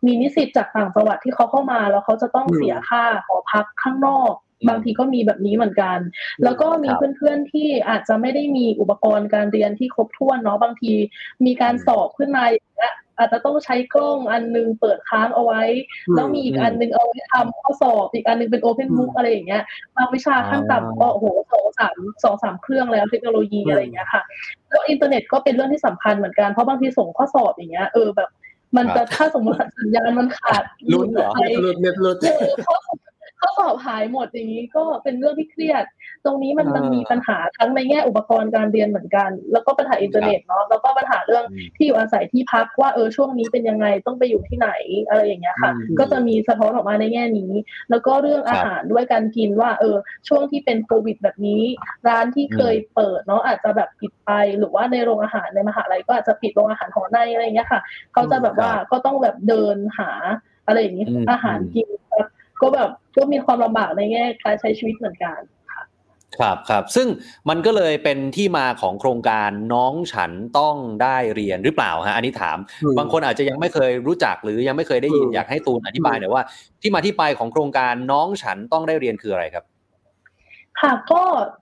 [0.06, 5.98] มีนิสิตจากต่างจังหวัดที่เขาเข้ามาแล้วเขาจะต้องอืมเสียค่าหอพักข้างนอกอืมบางทีก็มีแบบนี้เหมือนกัน
[6.44, 10.92] แล้วก็มีครับเพื่อนๆที่อาจจะไม่ได้มีอุปกรณ์การเรียนที่ครบถ้วนเนาะบางที
[11.46, 15.62] มีการอืมสอบขึ้นมาอย่างเงี้ย อาจจะต้องใช้กล้องอันนึงเปิดค้างเอาไว้
[16.14, 19.62] แล้วมีอีกอืมอันนึงเอาไว้ทำข้อสอบ อีกอันนึงเป็นโอเพนบุ๊กอืมอะไรอย่างเงี้ย
[19.96, 24.22] บางวิชาขั้นต่ำก็โอ้โหสองสามสองสามเครื่องแล้วเทคโนโลยีอืมอะไรอย่างเงี้ยค่ะ
[24.68, 28.28] แล้วอินเทอร์เน็ตก็เป็นเรื่องที่สำคัญเหมือนกันเพราะบางทีส่งข้อสอบอย่างเงี้ยเออแบบ
[28.76, 30.62] มันจะถ้าสมมติสัญญาณมันขาด
[30.92, 31.42] ลุ้นเหรอไป
[31.80, 32.98] เน็ตหลุดเน็ตหลุดเออข้อสอบ
[33.40, 35.84] ข้อสอบหายหมดอย่างนี้ก็เป็นเรื่องที่เครียด
[36.24, 44.70] ตรงนี้มันอ่ามัมันมีปัญหาทั้งในแง่อุปกรณ์การเรียนเหมือนกัน แล้วก็ปัญหาอินเทอร์เน็ตเนาะแล้วก็ปัญหาเรื่องอืมที่อยู่อาศัยที่พักว่าเออช่วงนี้เป็นยังไงต้องไปอยู่ที่ไหน
[45.08, 47.52] อะไรอย่างเงี้ยค่ะอืมก็จะมีสะท้อนออกมาในแง่นี้
[47.90, 49.96] แล้วก็เรื่องครับอาหารด้วยการกินว่าเออ
[50.28, 51.62] ช่วงที่เป็นโควิดแบบนี้
[52.08, 57.80] ร้านที่เคยเปิดเนาะอาจจะแบบปิดไปหรือว่าในโรงอาหารในมหาลัยก็อาจจะปิดโรงอาหารหอในอะไรอย่างเงี้ยค่ะ
[58.12, 60.10] เขาจะแบบว่าก็ต้องแบบเดินหา
[60.66, 62.28] อะไรอย่างนี้อืมอาหารกินแบบ
[62.60, 65.38] ก็แบบก็มีความลำบากในแง่การใช้ชีวิตเหมือนกัน
[66.38, 67.08] ครับครับซึ่ง
[67.48, 76.42] มันก็เลยเป็นที่มาของโครงการน้องฉันต้องได้เรียนหรือเปล่าฮะอันนี้ถามอืมบางคนอาจจะยังไม่เคยรู้จักหรือยังไม่เคยได้ยินอืมอยากให้ตูนอธิบายหน่อยว่า
[76.82, 79.64] ที่มาที่ไปของโครงการน้องฉันต้องได้เรียนคืออะไรครับ
[80.80, 81.59] ค่ะก็อ่า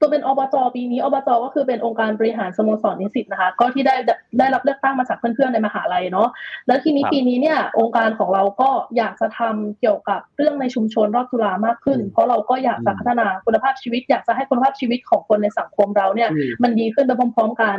[0.00, 3.96] ตัวเป็นอบจปีนี้อบจก็คือเป็นองค์การบริหารสโมสรนิสิตนะคะ ก็ที่ได้
[4.38, 6.28] ได้รับเลือกตั้งมาจากเพื่อนๆในมหาลัยเนาะ
[6.66, 17.78] แล้วทีนี้ครับปีนี้เนี่ยองค์การของเราก็อยากจะทำเกี่ยวกับเรื่องในชุมชนรอบจุฬามากขึ้นอืมเพราะเราก็อยากจะอืมพัฒนาคุณภาพชีวิต อยากจะให้คุณภาพชีวิตของคนในสังคมเราเนี่ยอืมมันดีขึ้นไปพร้อม ๆ กัน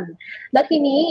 [0.52, 1.02] และทีนี้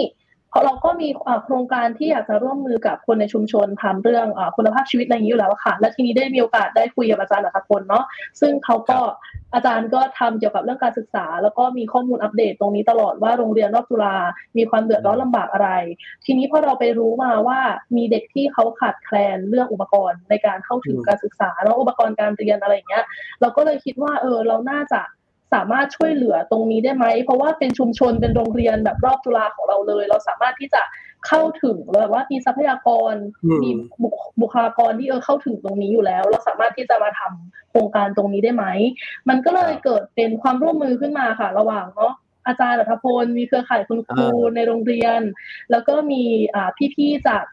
[0.50, 8.06] เพราะเราก็มีอ่าโครงการที่อยากจะร่วมมือกับคนในชุมชนทำเรื่องอาคุณภาพชีวิตอะไรอย่างนี้อยู่แล้วอะค่ะ และทีนี้ได้มีโอกาสได้คุยกับอาจารย์อัตพลเนาะ
[8.42, 9.00] ซึ่งเขาก็
[9.54, 14.16] อาจารย์ก็ทำเกี่ยวกับเรื่องการศึกษา แล้วก็มีข้อมูลอัปเดตตรงนี้ตลอดว่าโรงเรียนรอบจุฬา
[14.58, 15.70] มีความเดือดร้อนลำบากอะไร
[16.26, 17.60] ทีนี้พอเราไปรู้มาว่า
[17.96, 23.06] มีเด็กที่เขาขาดแคลนเรื่องอุปกรณ์ในการเข้าถึงการศึกษาแล้วอุปกรณ์การเรียนอะไรอย่างเงี้ย
[23.42, 25.02] เราก็เลยคิดว่าเออเราน่าจะ
[25.54, 30.82] สามารถช่วยเหลือตรงนี้ได้ไหม เพราะว่าเป็นชุมชนเป็นโรงเรียนแบบรอบจุฬาของเราเลย เราสามารถที่จะ
[31.28, 33.14] เข้าถึงแบบว่ามีทรัพยากร
[33.64, 33.70] มี
[34.42, 38.66] บุคลากรที่เออเข้าถึงตรงนี้อยู่แล้ว เราสามารถที่จะมาทำโครงการตรงนี้ได้ไหม
[39.30, 42.14] มันก็เลยเกิดเป็นความร่วมมือขึ้นมาค่ะ ระหว่างเนาะ
[42.48, 45.22] อาจารย์อัธพล มีเครือข่ายคุณครูในโรงเรียน
[45.72, 46.24] แล้วก็มี
[46.96, 47.44] พี่ๆจาก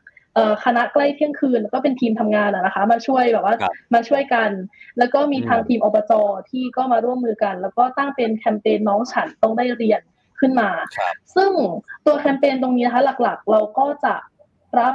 [0.64, 3.54] คณะใกล้เที่ยงคืนก็เป็นทีมทำงานนะคะ มาช่วยแบบว่า
[3.94, 4.50] มาช่วยกัน
[4.98, 6.12] แล้วก็มีทางทีมอบจ
[6.50, 10.00] ที่ก็มาร่วมมือกัน แล้วก็ตั้งเป็นแคมเปญน้องฉันต้องได้เรียน
[10.44, 10.70] ขึ้นมา
[11.36, 11.50] ซึ่ง
[12.06, 14.14] ตัวแคมเปญตรงนี้นะคะหลักๆ เราก็จะ
[14.78, 14.94] รับ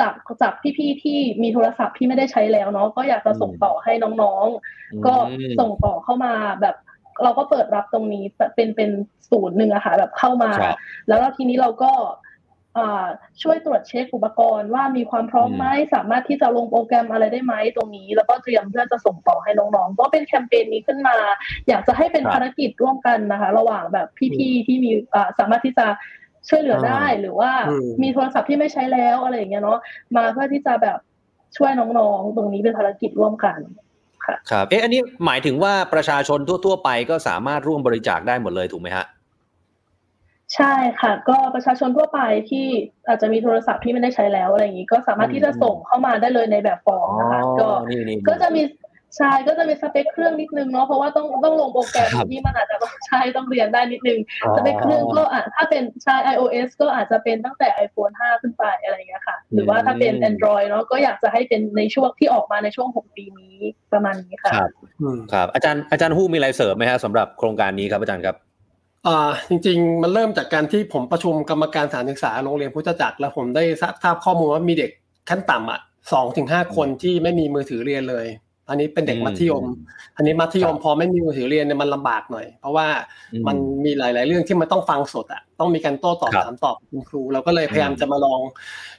[0.00, 5.14] จากจากพี่ๆที่มีโทรศัพท์ที่ไม่ได้ใช้แล้วเนาะก็อยากจะส่งต่อให้น้องๆ ก็
[5.60, 6.76] ส่งต่อเข้ามาแบบ
[7.22, 8.24] เราก็เปิดรับตรงนี้
[8.54, 8.90] เป็นเป็น
[9.30, 10.50] ศูนย์หนึ่งอะค่ะแบบเข้ามา
[11.08, 11.92] แล้วทีนี้เราก็
[13.42, 15.64] ช่วยตรวจเช็คอุปกรณ์ว่ามีความพร้อมไหม
[15.94, 21.16] สามารถที่จะลงโปรแกรมอะไรได้ไหมตรงนี้ แล้วก็เตรียมเพื่อจะส่งต่อให้น้องๆก็เป็นแคมเปญนี้ขึ้นมา
[21.68, 24.90] อยากจะให้เป็นภารกิจร่วมกันนะคะ ระหว่างแบบพี่ๆที่มี
[25.38, 25.86] สามารถที่จะ
[26.48, 27.50] ช่วยเหลือได้หรือว่า
[28.02, 29.78] มีโทรศัพท์ที่ไม่ใช้แล้วอะไรอย่างเงี้ยเนาะ
[30.16, 30.98] มาเพื่อที่จะแบบ
[31.56, 33.58] ช่วยน้องๆ ตรงนี้เป็นภารกิจร่วมกัน
[34.50, 39.06] ครับเอ๊ะอันนี้หมายถึงว่าประชาชนทั่ว ๆ ไปก็สามารถร่วมบริจาคได้หมดเลยถูกไหมฮะ
[40.56, 42.20] ใช่ค่ะ ก็ประชาชนทั่วไป
[42.50, 42.66] ที่
[43.08, 47.68] อาจจะมีโทรศัพท์ที่ไม่ได้ใช้แล้วอะไรอย่างนี้ ก็สามารถที่จะส่งเข้ามาได้เลยในแบบฟอร์มนะคะก็
[48.28, 48.62] ก็จะมี
[49.16, 54.20] ใช่ก็จะมีสเปคเครื่องนิดนึงเนาะเพราะว่าต้องต้องลงโปรแกรมที่มันอาจจะต้องใช้ต้องเรียนได้นิดนึง
[54.56, 63.56] สเปคเครื่องก็อะถ้าเป็นใช้ iOS ก็อาจจะเป็นตั้งแต่ iPhone 5 ขึ้นไปอะไรอย่างเงี้ยค่ะ หรือว่าถ้าเป็น Android เนาะก็อยากจะให้เป็นในช่วงที่ออกมาในช่วง 6 ปีนี้
[63.92, 64.70] ประมาณนี้ค่ะ ครับ
[65.32, 68.36] ครับอาจารย์อาจารย์ฮู้มีอะไรเสริมไหมฮะสำหรับโครงการนี้ครับอาจารย์ครับ
[69.06, 73.64] อ่าจริงๆ มันเริ่มจากการที่ผมประชุมกรรมการสถานศึกษาโรงเรียนพุทธจักรแล้วผมได้
[74.02, 74.90] ทราบข้อมูลว่ามีเด็ก
[75.30, 75.80] ขั้นต่ำอะ
[76.12, 78.26] สองถึงห้าคนที่ไม่มีมือถือเรียนเลย
[78.68, 79.64] อันนี้เป็นเด็กมัธยม
[80.16, 82.86] อันนี้มัธยมพอไม่มีมือถือเรียนเนี่ยมันลำบากหน่อย เพราะว่า
[83.48, 88.40] มันมีหลาย ๆ เรื่องที่มันต้องฟังสดอะต้องมีการโต้ตอบถามตอบคุณครู เราก็เลยพยายามจะมาลอง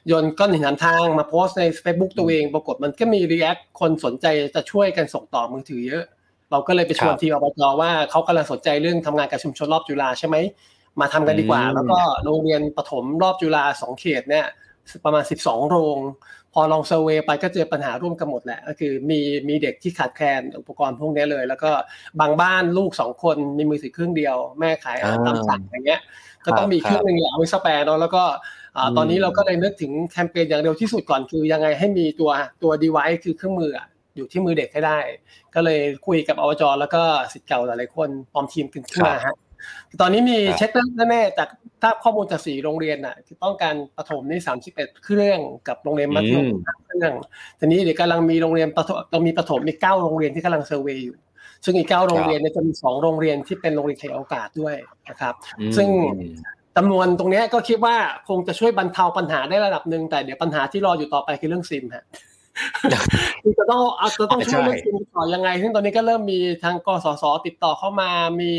[0.08, 4.26] โยนก้อนหินทางมาโพสใน Facebook ตัวเอง ปรากฏมันก็มี react คนสนใจ
[4.56, 6.04] จะช่วยกันส่งต่อมือถือเยอะ
[6.52, 10.38] เราก็เลยไปชวนทีมอบจว่าเขากำลังสนใจเรื่องทำงานกับชุมชนรอบจุฬาใช่ไหม
[11.00, 14.45] มาทำกันดีกว่า แล้วก็โรงเรียนประถมรอบจุฬาสองเขตเนี่ย
[15.06, 15.97] ประมาณ 12 โรง
[16.54, 19.20] พอลองเซอร์เวยไปก็เจอปัญหาร่วมกันหมดแหละก็คือมี
[19.50, 21.72] มีเด็กที่ขาดแคลนอุปกรณ์พวกนี้เลย แล้วก็
[22.20, 26.02] บางบ้านลูกสองคนมีมือถือเครื่องเดียว แม่ขายตามสั่งอย่างเงี้ย
[26.45, 28.24] ก็ต้องมีเครื่องหนึ่งเอาไว้สแปร์เนาะแล้วก็
[28.97, 32.32] ตอนนี้เราก็เลยนึกถึงแคมเปญอย่างเดียวที่สุดก่อนคือยังไงให้มีตัว
[32.64, 33.72] ตัว device คือเครื่องมือ
[34.16, 34.99] อยู่ที่มือเด็กให้ได้
[35.55, 37.01] ก็เลยคุยกับอวจแล้วก็
[37.34, 39.36] สิทธิ์เก่าหลายๆคนพร้อมทีมขึ้นมาฮะ
[40.01, 40.70] ตอนนี้มีเช็ค
[41.10, 41.49] แน่ๆจาก
[41.82, 46.45] ถ้าข้อมูลจากสี่โรงเรียนอะที่ต้องการประถมนี่สามสิบเอ็ดเครื่องกับโรงเรียนมัธยม
[46.86, 47.14] เครื่อง
[47.60, 51.18] ทีนี้เดี๋ยวกำลังมีโรงเรียนประถมต้องมีประถมมีเก้าโรงเรียนที่กำลังเซอร์เวยอยู่
[51.66, 54.76] ซึ่งอีกเก้าโรงเรียนเนี่ยจะมีสองโรงเรียนที่เป็นโรงเรียนขยายโอกาสด้วย
[55.10, 55.34] นะครับ
[55.78, 55.89] ซึ่ง
[56.78, 57.95] จำนวนตรงนี้ก็คิดว่า
[58.30, 62.29] คงจะช่วยบรรเทาปัญหาได้ระดับหนึ่งแต่เดี๋ยวปัญหาที่รออยู่ต่อไปคือเรื่องซิมฮะคือ
[63.60, 68.10] จะต้องเอาจะต้องช่วยเรื่องซิมต่อยังไง ซึ่งตอนนี้ก็เริ่มมีทางกสศติดต่อเข้ามา
[68.41, 68.51] มี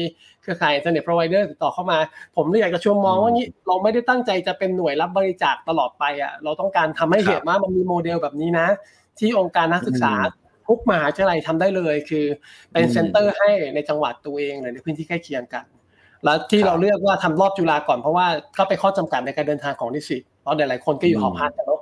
[0.43, 1.99] เครือข่าย internet provider ติดต่อเข้ามา
[2.37, 8.69] ผมเลยอยากจะชวนมองว่านี้เราไม่ได้ตั้งใจจะเป็นหน่วยรับบริจาคตลอดไปอะ เราต้องการทำให้เห็นว่ามันมีโมเดลแบบนี้นะ
[9.19, 10.13] ที่องค์การนักศึกษา
[10.69, 12.25] ทุกมหาวิทยาลัยทำได้เลย คือ
[12.73, 15.65] เป็น center ให้ในจังหวัดตัวเองหรือในพื้นที่ใกล้เคียงกัน
[16.25, 18.27] แล้วที่เราเลือกว่าทำรอบจุฬาก่อนเพราะว่า
[18.59, 21.80] ก็ไปข้อจำกัดในการเดินทางของนิสิตเพราะหลายๆคนก็อยู่หอพักกันเนาะ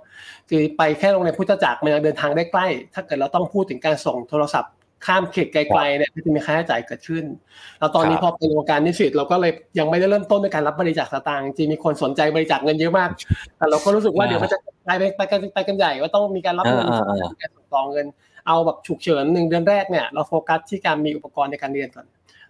[0.50, 4.72] คือไปแค่โรงเรียนพุทธจักรมันยังเดินทางได้ใกล้ ถ้าเกิดเราต้องพูดถึงการส่งโทรศัพท์
[5.06, 7.24] ข้ามเขตไกลๆเนี่ยจะมีค่าใช้จ่ายเกิดขึ้น
[7.78, 13.10] แล้วตอนนี้พอเป็นวงการนิสิตเราก็เลยยังไม่ได้เริ่มต้นในการรับบริจาคสตางค์จริงมีคนสนใจบริจาคเงินเยอะมาก
[13.56, 16.86] แต่เราก็รู้สึกว่าเดี๋ยวมันจะกลายไปไปกันไปกันใหญ่ว่าต้องมีการรับเงิน
[17.42, 18.06] การส่งต่อเงิน
[18.46, 22.06] เอาแบบฉุกเฉินหนึ่งเดือนแรกเนี่ยเราโฟกัสที่การมีอุปกรณ์ในการเรียนก่อน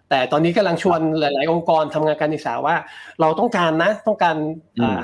[0.09, 2.75] แต่ตอนนี้กำลังชวนหลาย ๆ องค์กรทำงานการศึกษาว่า
[3.21, 4.35] เราต้องการนะต้องการ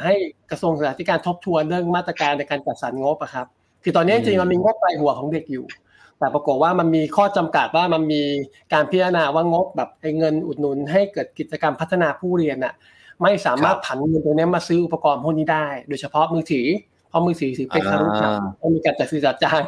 [0.04, 0.14] ให้
[0.52, 3.48] กระทรวงศึกษาธิการทบทวนเรื่องมาตรการในการจัดสรรงบอะครับ
[3.84, 5.66] คือตอนนี้จริงมันมีงบปลายหัวของเด็กอยู่
[6.20, 8.24] แต่ปรากฏว่ามันมีข้อจำกัดว่ามันมี
[8.74, 12.74] การพิจารณาว่างบแบบเงินอุดหนุน ให้เกิดกิจกรรมพัฒนาผู้เรียนอะ
[13.22, 19.64] ไม่สามารถผันเงินตรงนี้มาซื้ออุปกรณ์พวกนี้ได้ โดยเฉพาะมือถือเพ ราะมือถือถือเป็นคารุพันต้องมีการจัดซื้อจัดจ้าง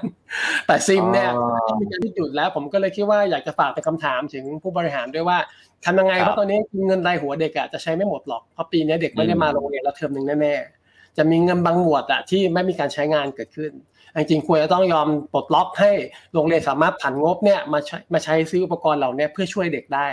[0.68, 1.30] แต่ซิมเนี่ย
[1.68, 5.38] ต้องมีการที่หยุดแล้ว ผมก็เลยคิดว่าอยากจะฝากเป็นคำถามถึงผู้บริหารด้วยว่า
[5.86, 13.72] ทำยังไงเพราะตอนนี้เงินรายหัวเด็กอะจะใช้ไม่หมดหรอกเพราะปีนี้เด็กไม่ได้มาโรงเรียนแล้วเทอมหนึ่งแน่ๆจะมีเงินบางหมวดอะที่ไม่มีการใช้งานเกิดขึ้น
[14.16, 15.92] จริงๆควรจะต้องยอมปลดล็อกให้
[16.34, 20.08] โรงเรียนสามารถผันงบเนี่ยมาใช้มาใช้ซื้ออุปกรณ์เหล่านี้เพื่อช่วยเด็กได้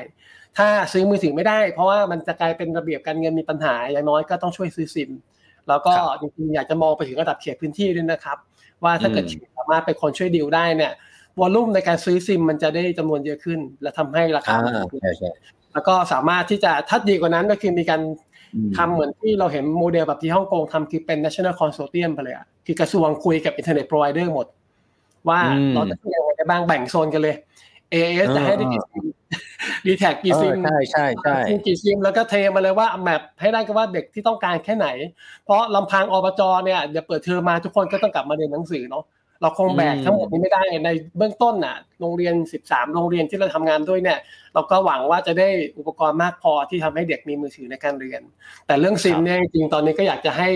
[0.56, 5.10] ถ้าซื้อมือถือไม่ได้ เพราะว่ามันจะกลายเป็นระเบียบการเงินมีปัญหาอย่างน้อยก็ต้องช่วยซื้อซิม
[5.68, 8.38] แล้วก็จริงๆอยากจะมองไปถึงระดับเขตพื้นที่ด้วยนะครับ
[8.84, 9.24] ว่าถ้าเกิด
[9.58, 10.92] สามารถเป็นคนช่วยดีลได้เนี่ย
[11.40, 14.54] volume ในการซื้อซิมมันจะได้จำนวนเยอะขึ้น และทำให้ราคา
[15.72, 18.00] แล้วก็สามารถที่จะที่ดีกว่านั้นก็คือมีการ
[18.76, 24.46] ทำเหมือนที่เราเห็นโมเดลแบบที่ฮ่องกงทำคือเป็น national consortium ไปเลยอะคือกระทรวงคุยกับ internet provider หมด
[25.28, 25.40] ว่า
[25.74, 27.36] เราจะทำยังไงบ้างแบ่งโซนกันเลย
[27.92, 29.04] AIS จะให้ได้กี่ซิม
[29.86, 31.36] ดีแท็กกี่ซิมใช่ใช่ใช่
[31.66, 34.88] กี่ซิมแล้วก็เทมาเลยว่า map ให้ได้ก็ว่าเด็กที่ต้องการแค่ไหน
[35.44, 39.04] เพราะลำพังอบจเนี่ยเดี๋ยวเปิดเทอมมาทุกคนก็ต้องกลับมาเรียนหนังสือเนาะ
[39.42, 42.34] เราคงแบกทั้งหมดนี้ไม่ได้ในเบื้องต้นน่ะโรงเรียน
[42.64, 44.18] 13 โรงเรียนที่เราทำงานด้วยเนี่ย
[44.54, 45.48] เราก็หวังว่าจะได้
[45.78, 48.22] อุปกรณ์มากพอที่ทำให้เด็กมีมือถือในการเรียน
[48.66, 50.50] แต่เรื่องซิมเนี่ยจริงๆตอนนี้ก็อยากจะให้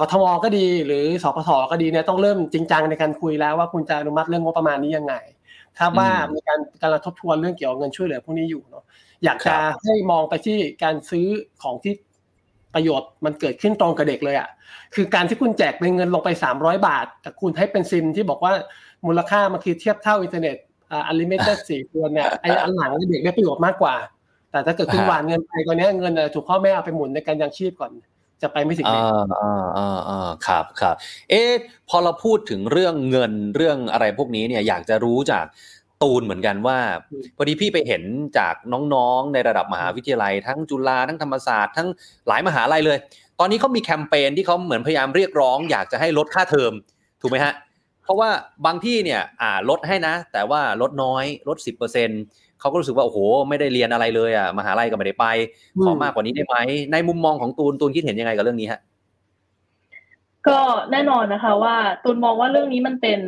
[0.00, 5.14] กทมก็ดี หรือสพทก็ดีเนี่ยต้องเริ่มจริงจังในการคุยแล้วว่าคุณจะอนุมัติเรื่องงบประมาณนี้ยังไง
[5.78, 8.84] ถ้าว่ามีการกำลังทบทวนเรื่องเกี่ยวกับเงินช่วยเหลือพวกนี้อยู่เนาะ
[9.24, 9.54] อยากจะ
[9.84, 11.26] ให้มองไปที่การซื้อ
[11.62, 11.94] ของที่
[12.74, 14.48] ประโยชน์มันเกิดขึ้นตรงกับเด็กเลยอะ
[14.94, 18.52] คือการที่คุณแจกเป็นเงินลงไป 300 บาท แต่คุณให้เป็นซิมที่บอกว่า
[19.06, 20.56] มูลค่ามันคือเทียบเท่าอินเทอร์เน็ต
[20.90, 23.94] อ่า unlimited สี่ตัวเนี่ยไอ้อันหลังเด็กได้ประโยชน์มากกว่า
[24.50, 27.90] แต่ถ้าเกิดคุณหว่านเงินไปตอนนี้เงินถูกพ่อแม่เอาไปหมุนในการยังชีพก่อน
[28.42, 30.94] จะไปไม่ถึงอ่าอ่าอ่าอ่าครับครับ
[31.30, 31.50] เอ๊ะ
[31.88, 35.44] พอเราพูดถึงเรื่องเงินเรื่องอะไรพวกนี้เนี่ยอยากจะรู้จาก
[36.02, 36.78] ตูนเหมือนกันว่า
[37.36, 38.02] พอดีพี่ไปเห็น
[38.38, 38.54] จาก
[38.94, 41.88] น้องๆ ในระดับมหาวิทยาลัย ทั้งจุฬาทั้งธรรมศาสตร์ทั้ง
[42.26, 42.98] หลายมหาลัยเลย
[43.40, 46.72] ตอนนี้เขามีแคมเปญที่เขาเหมือนพยายามเรียกร้อง อยากจะให้ลดค่าเทอม
[47.20, 47.52] ถูกไหมฮะ
[48.06, 48.30] เพราะว่า
[48.66, 52.08] บางที่เนี่ยอ่าลดให้นะ แต่ว่าลดน้อยลดสิบเปอร์เซ็น
[52.60, 55.26] เขาก็รู้สึกว่าโอ้โห ไม่ได้เรียนอะไรเลยอะมหาลัยก็ไม่ได้ไป
[55.82, 56.56] ขอมากกว่านี้ได้ไหม
[56.92, 58.80] ในมุมมองของตูนตูนคิดเห็นยังไงกับเรื่องนี้ฮะ
[60.48, 60.58] ก็
[60.92, 63.20] แน่นอนนะคะ ว่าตูนมองว่าเรื่องนี้มันเป็น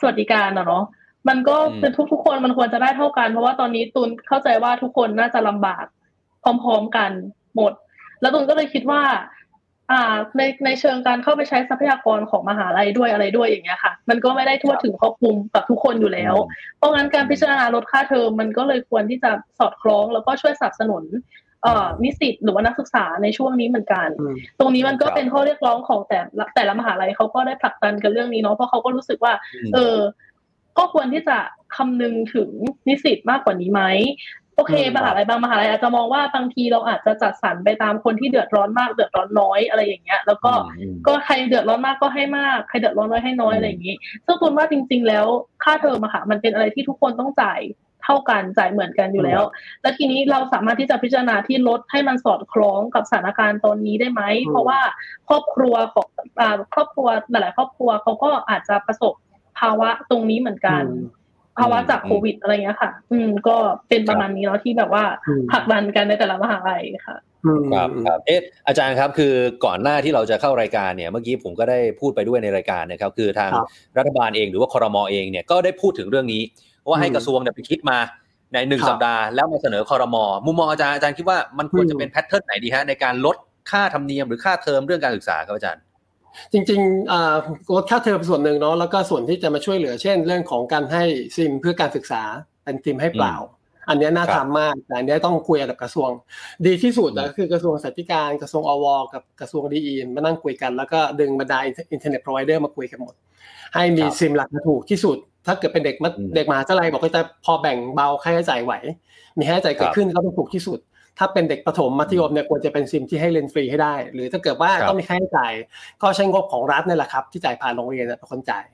[0.00, 0.84] สวัสดิการอะเนาะ
[1.28, 5.84] มันก็เป็นทุกๆคนมันควรจะได้เท่ากัน เพราะว่าตอนนี้ตูนเข้าใจว่าทุกคนน่าจะลำบาก
[6.42, 7.10] พร้อม ๆกัน
[7.56, 7.72] หมด
[8.20, 9.02] แล้วตูนก็เลยคิดว่า
[9.90, 16.34] อ่าในในเชิงการเข้าไปใช้ทรัพยากรของมหาลัยด้วยอะไรด้วยอย่างเงี้ยค่ะ มันก็ไม่ได้ทั่วถึงครอบคลุมกับทุกคนอยู่แล้ว
[16.76, 21.04] เพราะงั้นการพิจารณาลดค่าเทอมมันก็เลยควรที่จะสอดคล้องแล้วก็ช่วยสนับสนุน
[21.62, 24.08] เอ่อนิสิตหรือว่านักศึกษาในช่วงนี้เหมือนกัน
[24.58, 29.32] ตรงนี้มันก็เป็นข้อเรียกร้องของแต่ละแต่ละมหาลัยเขาก็ได้ผลักดันกันเรื่องนี้เนาะเพราะเขาก็รู้สึกว่า
[29.74, 29.96] เออ
[30.78, 31.36] ก็ควรที่จะ
[31.76, 32.48] คำนึงถึง
[32.88, 33.82] นิสิตมากกว่านี้ไหม
[34.56, 40.52] โอเคมหาลัยบางมหาลัยอาจจะมองว่าบางทีเราอาจจะจัดสรรไปตามคนที่เดือดร้อนมากเดือดร้อนน้อยอะไรอย่างเงี้ย แล้วก็
[41.06, 43.94] ก็ใครเดือดร้อนมากก็ให้มากใครเดือดร้อนน้อยให้น้อยอะไรอย่างงี้
[44.26, 45.26] ซึ่งคุณว่าจริง ๆ แล้ว
[45.64, 47.60] ค่าเทอมอะค่ะมันเป็นอะไรที่ทุกคนต้องจ่าย
[48.04, 49.42] เท่ากันจ่ายเหมือนกันอยู่แล้ว
[49.82, 54.80] แล้วทีนี้เราสามารถที่จะพิจารณาที่ลดให้มันสอดคล้องกับสถานการณ์ตอนนี้ได้ไหม เพราะว่า
[55.28, 56.08] ครอบครัวของ
[56.40, 59.14] อ่าครอบครัวหลายๆครอบครัวเขาก็อาจจะประสบ
[59.58, 60.84] ภาวะตรงนี้เหมือนกัน
[61.58, 63.56] ภาวะจากโควิดอะไรเงี้ยค่ะ อืม ก็
[63.88, 65.04] เป็นประมาณนี้เนาะที่แบบว่า
[65.52, 67.16] ผลักดันกันในแต่ละมหาลัยค่ะ
[67.72, 69.32] ครับครับเอ๊ะอาจารย์ครับคือ
[69.64, 73.50] ก่อนหน้าที่เราจะเข้ารายการเนี่ยเมื่อกี้ผมก็ได้พูดไปด้วยในรายการนะครับ คือทาง
[73.98, 76.42] รัฐบาลเองหรือว่าคอรมอเองเนี่ยก็ได้พูดถึงเรื่องนี้
[76.88, 77.98] ว่าให้กระทรวงเนี่ยไปคิดมา
[78.52, 83.36] ในหนึ่งสัปดาห์แล้วมาเสนอคอรมอมุมมองอาจารย์อาจารย์คิดว่ามันควรจะเป็น pattern ไหนดีฮะในการลด
[83.70, 85.82] ค่าธรรมเนียมหรือค่าเทอมเรื่องการศึกษาครับอาจารย์
[86.52, 91.02] จริงๆลดค่าเทอมส่วนหนึ่งเนาะแล้วก็ส่วนที่จะมาช่วยเหลือเช่น เรื่องของการให้
[91.36, 92.22] ซิมเพื่อการศึกษา
[92.64, 93.36] เป็นซิมให้เปล่า
[93.88, 96.10] อันนี้น่าทำมากแต่อันนี้ต้องคุยกับกระทรวง
[96.66, 101.58] ดีที่สุดก็คือกระทรวงศึกษาธิการกระทรวงอวกับกระทรวงดีอีมานั่งคุยกัน แล้วก็ดึงบรรดา
[101.92, 103.14] internet provider มาคุยกันหมด
[103.74, 105.16] ให้มีซิมราคาถูกที่สุด
[105.46, 105.96] ถ้าเกิดเป็นเด็ก
[106.36, 108.72] เด็กมหาวิทยาลัยบอกว่าจะพอแบ่งเบาค่าใช้จ่ายไหว
[109.38, 110.78] มีค่าใช้จ่ายเกิดขึ้นก็ต้องถูกที่สุด
[111.18, 115.52] ถ้าเป็นเด็กประถมมัธยมเนี่ยควรจะเป็นซิมที่ให้เรียนฟรีให้ได้ หรือถ้าเกิดว่าต้องมีค่าใช้จ่าย
[116.02, 118.64] ก็ใช้งบของรัฐนี่แหละครับ ที่จ่ายผ่านโรงเรียนเป็นคนจ่าย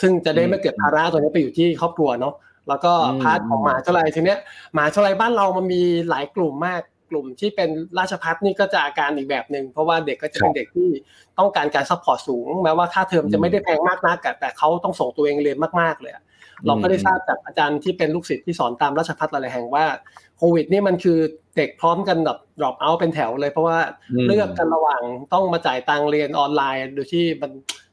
[0.00, 2.34] ซึ่งจะได้ไม่เกิดภาระตัวนี้ไปอยู่ที่ครอบครัวเนาะ
[2.68, 2.92] แล้วก็
[3.22, 4.38] part ของมหาวิทยาลัยทีเนี้ย
[4.76, 6.80] มหาวิทยาลัยบ้านเรามันมีหลายกลุ่มมาก
[7.10, 10.88] กลุ่มที่เป็นราชภัฏนี่ก็จะอาการอีกแบบหนึ่งเพราะว่าเด็กก็จะเป็นเด็กที่
[11.38, 16.12] ต้องการการ support สูง แม้ว่าค่าเทอมจะไม่ได้แพงมากนักแต่เขาต้องส่งตัวเองเรียนมากๆเลย
[16.66, 19.84] เราก็ได้ทราบจากอาจารย์ที่เป็นลูกศิษย์ที่สอนตามราชภัฏหลายแห่งว่า
[20.38, 21.18] โควิดนี่มันคือ
[21.56, 23.78] เด็กพร้อมกันแบบ drop out เป็นแถวเลย เพราะว่า
[24.28, 27.50] เลือกกันระหว่างต้องมาจ่ายตังเรียนออนไลน์โดยที่มัน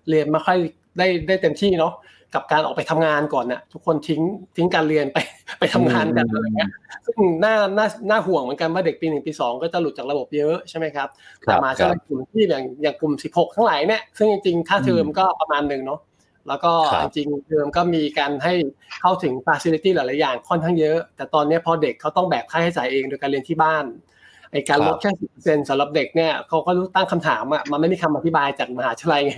[0.09, 0.57] เรียนไม่ค่อย
[0.97, 1.93] ได้ได้เต็มที่เนาะ
[2.33, 4.21] กับการออกไปทำงานก่อนน่ะทุกคนทิ้ง
[4.55, 5.17] ทิ้งการเรียนไป
[5.59, 6.71] ไปทำงานกันอะไรเงี้ย
[7.05, 11.07] ซึ่งน่าน่าน่าห่วงเหมือนกันว่าเด็กปีหนึ่งปีสองก็จะหลุดจากระบบเยอะใช่ไหมครับ
[11.41, 15.99] แต่มหาลัยกลุ่มที่อย่างอย่างกลุ่มสิบหกทั้งหลายเนี่ยซึ่งจริงๆค่าเทอมก็ประมาณหนึ่งเนาะ
[16.47, 16.71] แล้วก็
[17.15, 18.53] จริงๆเทอมก็มีการให้
[19.01, 23.85] เข้าถึง facility หลาย ๆ อย่างค่อนข้างเยอะ แต่ตอนนี้พอเด็กเขาต้องแบกค่าใช้จ่ายเองโดยการเรียนที่บ้าน
[24.51, 29.33] ไอการลดแค่สิบเปอร์เซ็นต์สำหรับเด็กเนี่ยเขาก็รู้ตั้งคำถามอะมันไม่มีคำอธิบายจากมหาวิทยาลัยไง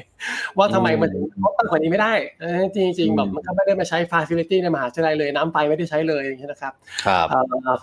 [0.57, 2.13] ว่าทำไมมันถึงลดต่ำกว่านี้ไม่ได้
[2.75, 6.73] จริงจริงแบบมันก็ไม่ได้มาใช้ facility ในมหาวิทยาลัยเลยน้ำไฟไม่ได้ใช้เลยนะครับ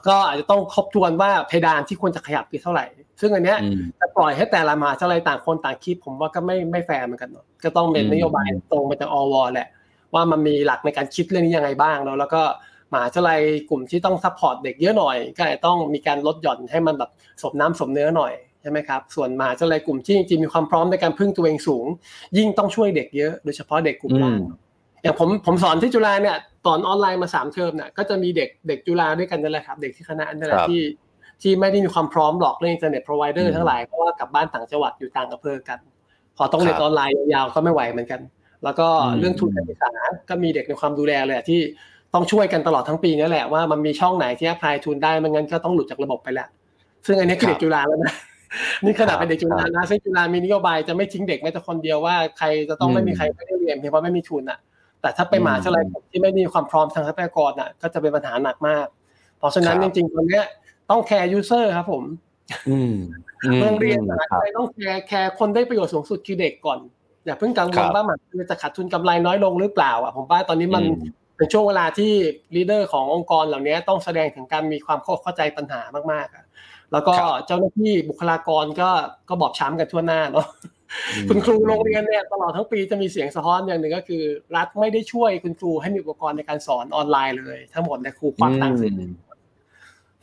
[0.09, 2.85] ก็อาจจะต้องทบทวนว่าเพดานที่ควรจะขยับคือเท่าไหร่
[3.21, 3.59] ซึ่งอันเนี้ย
[4.01, 7.31] จะปล่อยให้แต่ละมหาวิทยาลัยต่างคนต่างคิด ผมว่าก็ไม่ไม่แฟร์เหมือนกัน
[7.65, 9.69] ก็ต้องเป็นนโยบายตรงมาจากอวแหละ
[10.15, 12.43] ว่ามันมีหลักในการคิดเรื่องนี้ยังไงบ้างแล้วแล้วก็
[12.93, 13.41] มหาวิทยาลัย
[13.71, 17.11] กลุ่มที่ต้อง support เด็กเยอะหน่อย ก็ต้องมีการลดหย่อนให้มันแบบ
[17.43, 21.87] สมน้ำสมเนื้อหน่อยใช่ไหมครับส่วนมหาวิทยาลัยกลุ่มที่จริงๆมีความพร้อมในการพึ่งตัวเองสูง
[22.37, 24.39] ยิ่งต้องช่วยเด็กเยอะโดยเฉพาะเด็กกลุ่มล่าง
[25.03, 30.81] อย่างผมผมสอนที่จุฬาเนี่ยตอนออนไลน์มาสามเทอมเนี่ยก็จะมีเด็กเด็กจุฬาด้วยกันนั่นแหละครับ เด็กที่คณะนั่นแหละที่
[31.43, 35.79] ที่ไม่ได้มีความพร้อมหรอกเรื่อง internet provider ทั้งหลายเพราะว่ากลับบ้านต่างจังหวัดอยู่ต่างอำเภอกัน
[36.37, 38.21] พอต้องเรียนออนไลน์ยาวๆก็ไม่ไหวเหมือนกัน
[38.65, 38.87] แล้วก็
[39.19, 39.91] เรื่องทุนการศึกษา
[40.29, 41.61] ก็มีเด็กในความดูแลเลยที่
[42.15, 46.49] ต้องช่วยกันตลอดทั้งปีนี่แหละว่ามันมีช่องไหนที่ apply ทุนได้ไม่งั้นก็ต้องหลุดจากระบบไปแล้ว
[47.07, 48.15] ซึ่งอันนี้คือเด็กจุฬาแล้วนะ
[48.85, 54.59] นี่ขนาดเป็นเด็กจุฬานะซึ่งจุฬามีนโยบายจะไม่ทิ้งเด็กแม้แต่คนเดียวว่าใครจะต้องไม่มีใครไม่ได้เรียนเพียงเพราะไม่มีทุนอะ
[55.01, 58.87] แต่ถ้าไปมหาวิทยาลัยที่ไม่มีความพร้อมทางทรัพยากรอะ ก็จะเป็นปัญหาหนักมาก
[59.39, 60.43] เพราะฉะนั้นจริงๆตอนนี้
[60.91, 62.05] ต้อง care user ครับผม
[63.63, 66.79] โรงเรียนมหาวิทยาลัยต้อง care care คนได้ประโยชน์สูงสุดคือเด็กก่อน
[67.25, 70.85] อย่าเพิ่งกังวลว่ามันจะขาดทุนกำไรน้อยลงหรือเปล่าอะผมว่าตอนนี้มัน
[71.37, 72.13] เป็นช่วงเวลาที่
[72.55, 75.81] leader ขององค์กรเหล่านี้ต้องแสดงถึงการมีความเข้าใจปัญหา
[76.13, 77.15] มากๆแล้วก็
[77.47, 78.91] เจ้าหน้าที่บุคลากรก็
[79.29, 80.47] ก็บอบช้ำกันทั่วหน้าเนาะ
[81.29, 84.23] คุณครูโรงเรียนเนี่ยตลอดทั้งปีจะมีเสียงสะท้อนอย่างหนึ่งก็คือ
[84.57, 88.93] รัฐไม่ได้ช่วยคุณครูให้มีอุปกรณ์ในการสอนออนไลน์เลย ทั้งหมดเนี่ยครูควักตังค์ซื้อ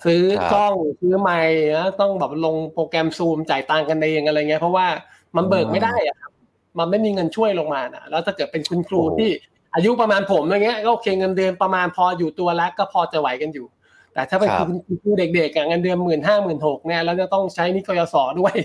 [0.06, 4.88] ซื้อกล้องซื้อไมค์นะต้องแบบลงโปรแกรมซูมจ่ายตังกันเองอะไรเงี้ยเพราะว่า
[5.36, 6.32] มันเบิกไม่ได้อะครับ
[6.80, 9.30] มันไม่มีเงินช่วยลงมานะแล้วถ้าเกิดเป็นคุณครูที่
[9.76, 13.68] อายุประมาณผมอย่างเงี้ยก็โอเคเงินเดือนประมาณพออยู่ตัวแล้วก็พอจะไหวกันอยู่
[14.14, 18.56] แต่ถ้าเป็นคุณครูเด็กๆเงินเดือนหมื่นห้าหมื่นหกเนี่ยแล้วจะต้องใช้นิกยศด้วย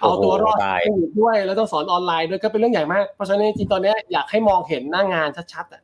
[0.00, 0.58] เอาตัวรอด
[1.20, 5.82] ด้วยแล้วต้องสอนออนไลน์ด้วยก็เป็นเรื่องใหญ่มากเพราะฉะนั้นจริงตอนนี้อยากให้มองเห็นหน้างานชัดๆอะ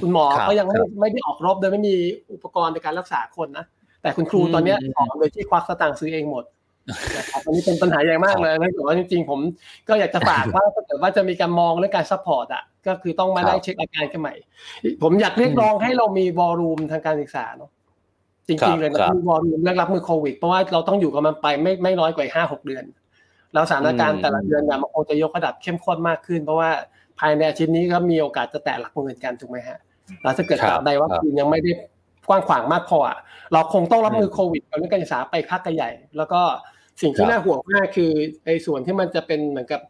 [0.00, 1.94] คุณหมอก็ยังไม่ไม่ได้ออกรบโดยไม่มี
[2.32, 3.66] อุปกรณ์ในการรักษาคนนะ
[4.02, 6.44] แต่คุณครูตอนนี้สอนโดยที่ควักสตางค์ซื้อเองหมด
[7.16, 9.40] นะครับอันนี้เป็นปัญหาใหญ่มากเลยนะแต่ว่าจริงๆผม
[9.88, 14.34] ก็อยากจะฝากว่าถ้าเกิดว่าจะมีการมองเรื่องการ support อะก็คือต้องมาไล่เช็คอาการกันใหม่
[15.02, 17.70] ผมอยากเรียกร้องให้เรามี war room ทางการศึกษาเนาะ
[18.48, 22.84] จริงๆเลยนะมี war room เรื่องรับมือโควิด เพราะว่าเราต้องอยู่กับมันไปไม่ไม่น้อยกว่าห้าหกเดือน
[23.54, 26.70] แล้วสถานการณ์แต่ละเดือนเนี่ยมันคงจะยกระดับเข้มข้นมากขึ้น เพราะว่า
[27.20, 29.78] ภายในอาทิตย์นี้ก็มีโอกาสจะแตะหลักหมื่นกันถูกไหมฮะ
[30.22, 31.70] แล้วถ้าเกิดตราบใดว่าจีนยังไม่ได้
[32.28, 33.00] กว้างขวางมากพอ
[33.52, 36.40] เราคงต้องรับมือโควิดกับเรื่องการศึกษาไปพักใหญ่ แล้วก็
[37.02, 38.12] สิ่งที่น่าห่วงมากคือ
[38.44, 39.80] ไอ้ส่วนที่มันจะเป็นเหมือนกับ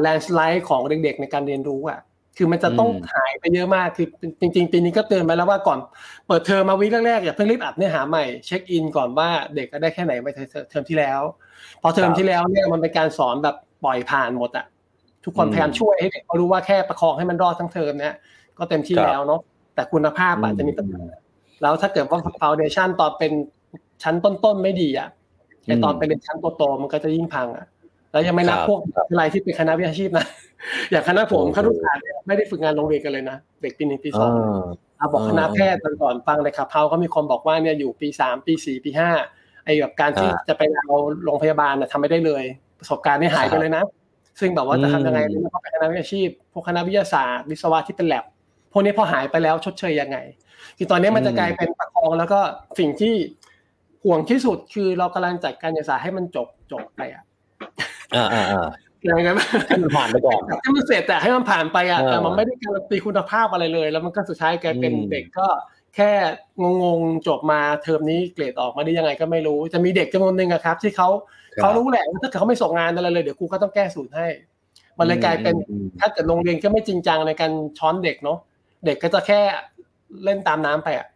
[0.00, 2.00] แลนสไลด์ของเด็กๆในการเรียนรู้อะ
[2.36, 4.06] คือมันจะต้องหายไปเยอะมากคือ
[4.40, 5.78] จริงๆปีนี้ก็เตือนไปแล้วว่าก่อน
[6.26, 10.28] เปิดเทอมมาวิแรกๆอย่าเพิ่งรีบอัดเนื้อหาใหม่เช็คอินก่อนว่าเด็กได้แค่ไหนไป
[10.70, 11.20] เทอมที่แล้ว
[11.82, 14.66] พอเทอมที่แล้วเนี่ยมันเป็นการสอนแบบปล่อยผ่านหมดอะ
[15.24, 18.14] ทุกคนพยายามช่วยให้เด็กเขารู้ว่าแค่ประคองให้มันรอดทั้งเทอมเนี่ย
[18.58, 19.40] ก็เต็มที่แล้วเนาะ
[19.74, 21.02] แต่คุณภาพอาจจะมีปัญหา
[21.62, 23.32] แล้วถ้าเกิดว่า foundation ตอนเป็น
[24.02, 25.08] ชั้นต้นๆไม่ดีอะ
[25.66, 27.66] ไอตอนไปเรียนชั้นโตๆมันก็จะยิ่งพังอะ
[28.12, 28.80] แล้วยังไม่นับพวก
[29.10, 30.26] อะไรที่เป็นคณะวิชาชีพนะ
[30.90, 34.30] อย่างคณะผมคณะครุศาสตร์ไม่ได้ฝึกงานโรงเรียนกันเลยนะเด็กปีหนึ่งปีสอง
[35.00, 39.10] อาบอกคณะแพทย์ตอนก่อนฟังเลยครับเขาก็มีคนบอกว่าเนี่ยอยู่ปีสามปีสี่ปีห้า
[39.64, 42.44] ไอ้แบบการที่จะไปเอาโรงพยาบาลน่ะทำไม่ได้เลย
[42.78, 43.84] ประสบการณ์นี่หายไปเลยนะ
[44.40, 48.24] ซึ่งแบบว่าจะทำยังไงเพราะเป็นคณะวิชาชีพพวกคณะวิทยาศาสตร์ วิศวะที่เป็นแลบ
[48.72, 50.18] พวกนี้พอหายไปแล้วชดเชยยังไง
[50.82, 52.40] คือตอนนี้มันจะกลายเป็นประคองแล้วก็
[52.78, 53.14] สิ่งที่
[54.04, 57.24] ห่วงที่สุดคือเรากำลังจัดการศึกษาให้มันจบจบไปอะ
[58.14, 58.66] อ่าอ่าอ่า
[59.02, 65.46] อย่างนั้นให้มันผ่านไปก่อนให้มันเสร็จแต่ให้มันผ่านไปอะแต่มันไม่ได้การันตีคุณภาพอะไรเลย แล้วมันก็สุดท้ายกลายเป็นเด็กก็
[65.96, 66.10] แค่
[66.82, 71.08] งงๆจบมาเทอมนี้เกรดออกมาได้ยังไงก็ไม่รู้ จะมีเด็กจำนวนหนึ่งอะครับ ที่เขา
[71.60, 74.26] เขารู้แหละว่าถ้าเขาไม่ส่งงานอะไรเลยเดี๋ยวครูก็ต้องแก้สูตรให้
[74.98, 75.54] มันเลยกลายเป็น
[76.00, 78.38] ถ้าเกิดโรงเรียนก็ไม่จริงจังในการช้อนเด็กเนาะ
[78.84, 79.40] เด็กก็จะแค่
[80.24, 81.06] เล่นตามน้ำไปอะ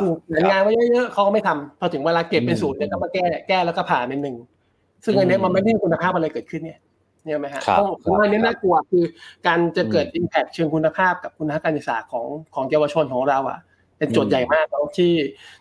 [0.00, 0.08] ครู
[0.50, 4.36] งานไว้เยอะๆเขาก็ไม่ทำพอถึงเวลาเก็บเป็นสูตรเนี่ยก็มาแก้แก้แล้วก็ผ่านเป็นหนึ่ง
[5.04, 6.78] ซึ่งอันนี้มันไม่ได้คุณภาพอะไรเกิดขึ้นเนี่ย
[7.24, 9.04] เนี่ยไหมฮะเพราะว่านี้น่ากลัวคือ
[9.46, 13.58] การจะเกิดอิมแพคเชิงคุณภาพกับคุณภาพการศึกษาของของเยาวชนของเราอะ
[13.98, 15.12] เป็นโจทย์ใหญ่มากแล้วที่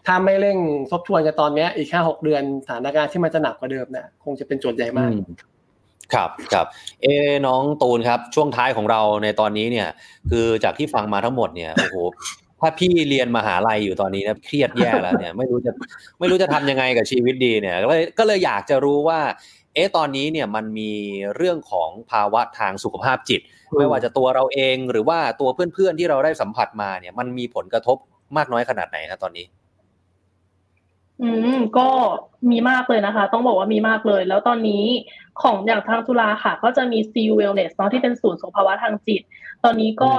[0.05, 0.57] ถ้าไม่เร่ง
[0.91, 5.10] ทบทวนกันตอนนี้อีกแค่หกเดือนสถานการณ์ที่มันจะหนักกว่าเดิมเนี่ยคงจะเป็นโจทย์ใหญ่มาก
[6.14, 6.66] ครับครับ
[7.01, 7.07] เอ
[7.45, 9.88] น้องตูนครับช่วงท้ายของเราในตอนนี้เนี่ย
[10.30, 11.97] คือจากที่ฟังมาทั้งหมดเนี่ยโอ้โห
[12.60, 15.72] ถ้าพี่เรียนมหาลัยอยู่ตอนนี้นะเครียดแย่แล้วเนี่ยไม่รู้จะ
[16.20, 19.20] ไม่รู้จะทำยังไงกับชีวิตดีเนี่ยก็เลยก็เลยอยากจะรู้ว่า
[19.74, 20.91] เอ๊ะตอนนี้เนี่ยมันมี
[21.36, 23.41] เรื่องของภาวะทางสุขภาพจิต
[23.78, 27.97] ไม่ว่าจะตัวเราเองหรือว่าตัวเพื่อนๆที่เราได้สัมผัสมาเนี่ย มันมีผลกระทบ
[28.38, 29.45] มากน้อยขนาดไหนครับตอนนี้
[31.22, 31.88] อืมก็
[32.51, 34.84] มีมากเลยนะคะ ต้องบอกว่ามีมากเลย แล้วตอนนี้
[35.41, 39.22] ของอย่างทางจุฬาค่ะ ก็จะมี C Wellness เนาะที่เป็นศูนย์สุขภาวะทางจิต
[39.64, 40.12] ตอนนี้ก็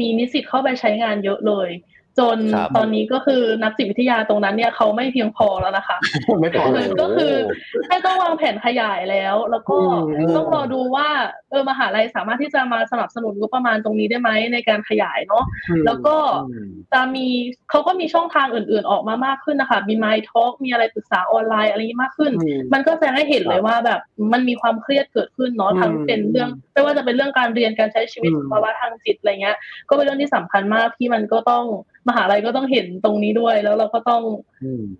[0.00, 1.68] มีนิสิตเข้าไปใช้งานเยอะเลย
[2.18, 5.96] จนครับตอนนี้ก็คือนักจิตวิทยาตรงนั้นเนี่ยเขาไม่เพียงพอแล้วนะคะ
[6.40, 7.32] ไม่พอเลยก็คือ
[7.88, 11.08] ให้ต้องวางแผนขยายแล้ว แล้วก็อืมต้องรอดูว่า
[11.50, 15.44] เออมหาลัยสามารถที่จะมาสนับสนุนงบประมาณตรงนี้ได้ไหมในการขยายเนาะ
[15.86, 16.16] แล้วก็
[16.92, 17.26] จะมี
[17.70, 24.00] เขาก็มีช่องทางอื่น ๆ ออกมามากขึ้นนะคะมี My Talk มีอะไรปรึกษาออนไลน์อะไรอย่างนี้มากขึ้นอืมมันก็จะให้เห็นเลยว่าแบบ
[24.32, 29.56] มันมีความเครียดเกิดขึ้นเนาะอืมทั้งเป็นเรื่องไม่ว่าจะเป็นเรื่องการเรียนการใช้ชีวิตอืมภาวะทางจิตอะไรเงี้ย
[29.88, 31.64] ก็เป็นเรื่องที่สำคัญมากที่มันก็ต้อง
[32.08, 34.22] มหาลัยก็ต้องเห็นตรงนี้ด้วย แล้วเราก็ต้อง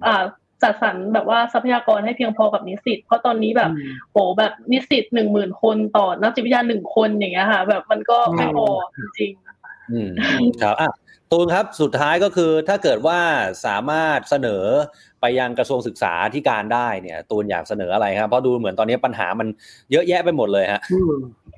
[0.07, 0.25] อ่า
[0.63, 3.71] จัดสรรแบบว่าทรัพยากรให้เพียงพอกับนิสิต เพราะตอนนี้แบบ
[4.13, 8.67] โหแบบนิสิตหนึ่งหมื่นคนต่อนักจิตวิทยาหนึ่งคนอย่างเงี้ยค่ะ แบบมันก็ไม่พอ
[9.19, 9.33] จริง
[9.93, 10.11] อืม
[10.63, 10.91] ครับอะ
[11.33, 13.19] ตูนครับสุดท้ายก็คือถ้าเกิดว่า
[13.67, 14.65] สามารถเสนอ
[15.21, 19.49] ไปยังกระทรวงศึกษาที่การได้เนี่ย ตูนอยากเสนออะไรครับเพราะดูเหมือนตอนนี้ปัญหามัน
[19.93, 21.58] เยอะแยะไปหมดเลยฮะอืมๆ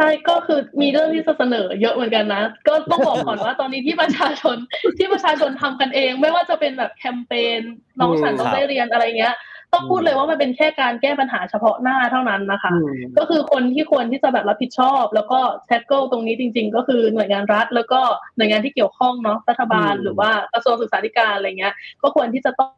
[0.00, 4.56] ช่ก็คือมีเรื่องที่จะเสนอเยอะเหมือนกันนะ ก็ต้องบอกก่อนว่าตอนนี้ที่ประชาชน
[4.98, 7.60] ที่ประชาชนทำกันเอง ไม่ว่าจะเป็นแบบแคมเปญ
[8.00, 9.34] น้องฉันต้องได้เรียนอะไรเงี้ย
[9.72, 12.72] ต้องพูดเลยว่ามันเป็นแค่การแก้ปัญหาเฉพาะหน้าเท่านั้นนะคะ
[13.18, 18.00] ก็คือคนที่ควรที่จะแบบรับผิดชอบ แล้วก็ tackle ตรงนี้จริง ๆ ก็คือหน่วยงานรัฐ แล้วก็
[18.36, 22.72] หน่วยงานที่เกี่ยวข้องเนาะรัฐบาลอืมหรือว่ากระทรวงศึกษาธิการอะไรเงี้ย ก็ควรที่จะต้อง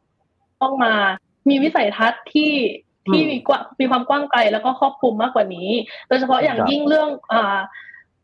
[0.63, 0.95] ต้องมา
[1.49, 2.53] มีวิสัยทัศน์ที่
[3.09, 5.71] ที่มีกว่ามีความกว้างไกลแล้วก็ครอบคลุมมากกว่านี้
[6.09, 7.59] โดยเฉพาะอย่างครับยิ่งเรื่องอ่า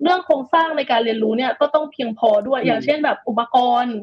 [0.02, 3.96] เรื่องโครงสร้างในการเรียนรู้เนี่ยก็ต้องเพียงพอด้วยอืมอย่างเช่นแบบอุปกรณ์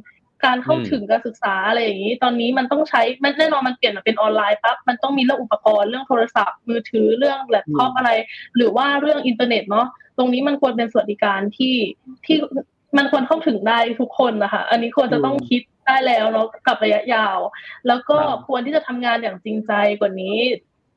[0.45, 8.11] การเข้าอืมถึงการศึกษาอะไรอย่างนี้ ตอนนี้มันต้องใช้มันแน่นอนมันเปลี่ยนมาเป็นออนไลน์ปั๊บมันต้องมีเรื่องอุปกรณ์เรื่องโทรศัพท์มือถือเรื่องแล็ปท็อปอะไร
[8.55, 11.75] หรือว่าเรื่องอินเทอร์เน็ตเนาะตรงนี้มันควรเป็นสวัสดิการที่
[12.25, 12.37] ที่
[12.97, 17.37] มันควรเข้าถึงได้ทุกคนนะคะ อันนี้ควรจะต้องคิดได้แล้วเนาะกับระยะยาว
[17.87, 20.37] แล้วก็ครับควรที่จะทำงานอย่างจริงใจกว่านี้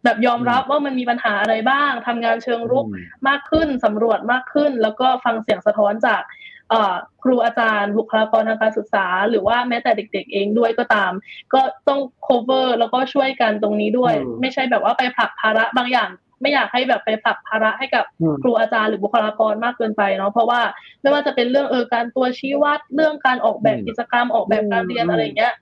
[0.05, 2.87] แบบยอมรับว่ามันมีปัญหาอะไรบ้างทำงานเชิงรุก
[3.29, 6.23] มากขึ้นสำรวจมากขึ้น แล้วก็ฟังเสียงสะท้อนจาก
[6.71, 11.13] เอ่อครูอาจารย์บุคลากรทางการศึกษา หรือว่าแม้แต่เด็ก ๆ เองด้วยก็ตาม
[11.55, 16.11] ก็ต้อง cover แล้วก็ช่วยกันตรงนี้ด้วยอืมไม่ใช่แบบว่าไปผลักภาระบางอย่าง
[16.41, 20.61] ไม่อยากให้แบบไปผลักภาระให้กับอืมครูอาจารย์หรือบุคลากรมากเกินไปเนาะเพราะว่า
[21.01, 25.55] ไม่ว่าจะเป็นเรื่องเออการตัวชี้วัดเรื่องการออกแบบอืมกิจกรรมออกแบบการเรียนอืมอะไรอย่างเงี้ย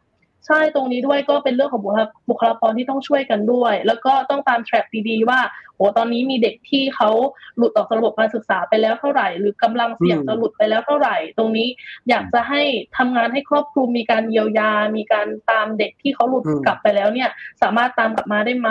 [0.46, 5.40] ใช่ตรงนี้ด้วยก็เป็นเรื่องของบุคลาบุคลากรที่ต้องช่วยกันด้วย แล้วก็ต้องตามแทร็กดีๆว่า
[5.76, 7.10] โอ้ตอนนี้มีเด็กที่เขา
[7.56, 11.68] หลุดออกจากระบบการศึกษาไปแล้วเท่าไหร่ หรือกำลังเสี่ยงอืมจะหลุดไปแล้วเท่าไหร่ ตรงนี้
[12.08, 12.62] อยากจะให้
[12.96, 17.30] ทำงานให้ครอบคลุมมีการเยียวยา มีการตามเด็กที่เขาหลุดอืมกลับไปแล้วเนี่ย
[17.62, 18.70] สามารถตามกลับมาได้ไหม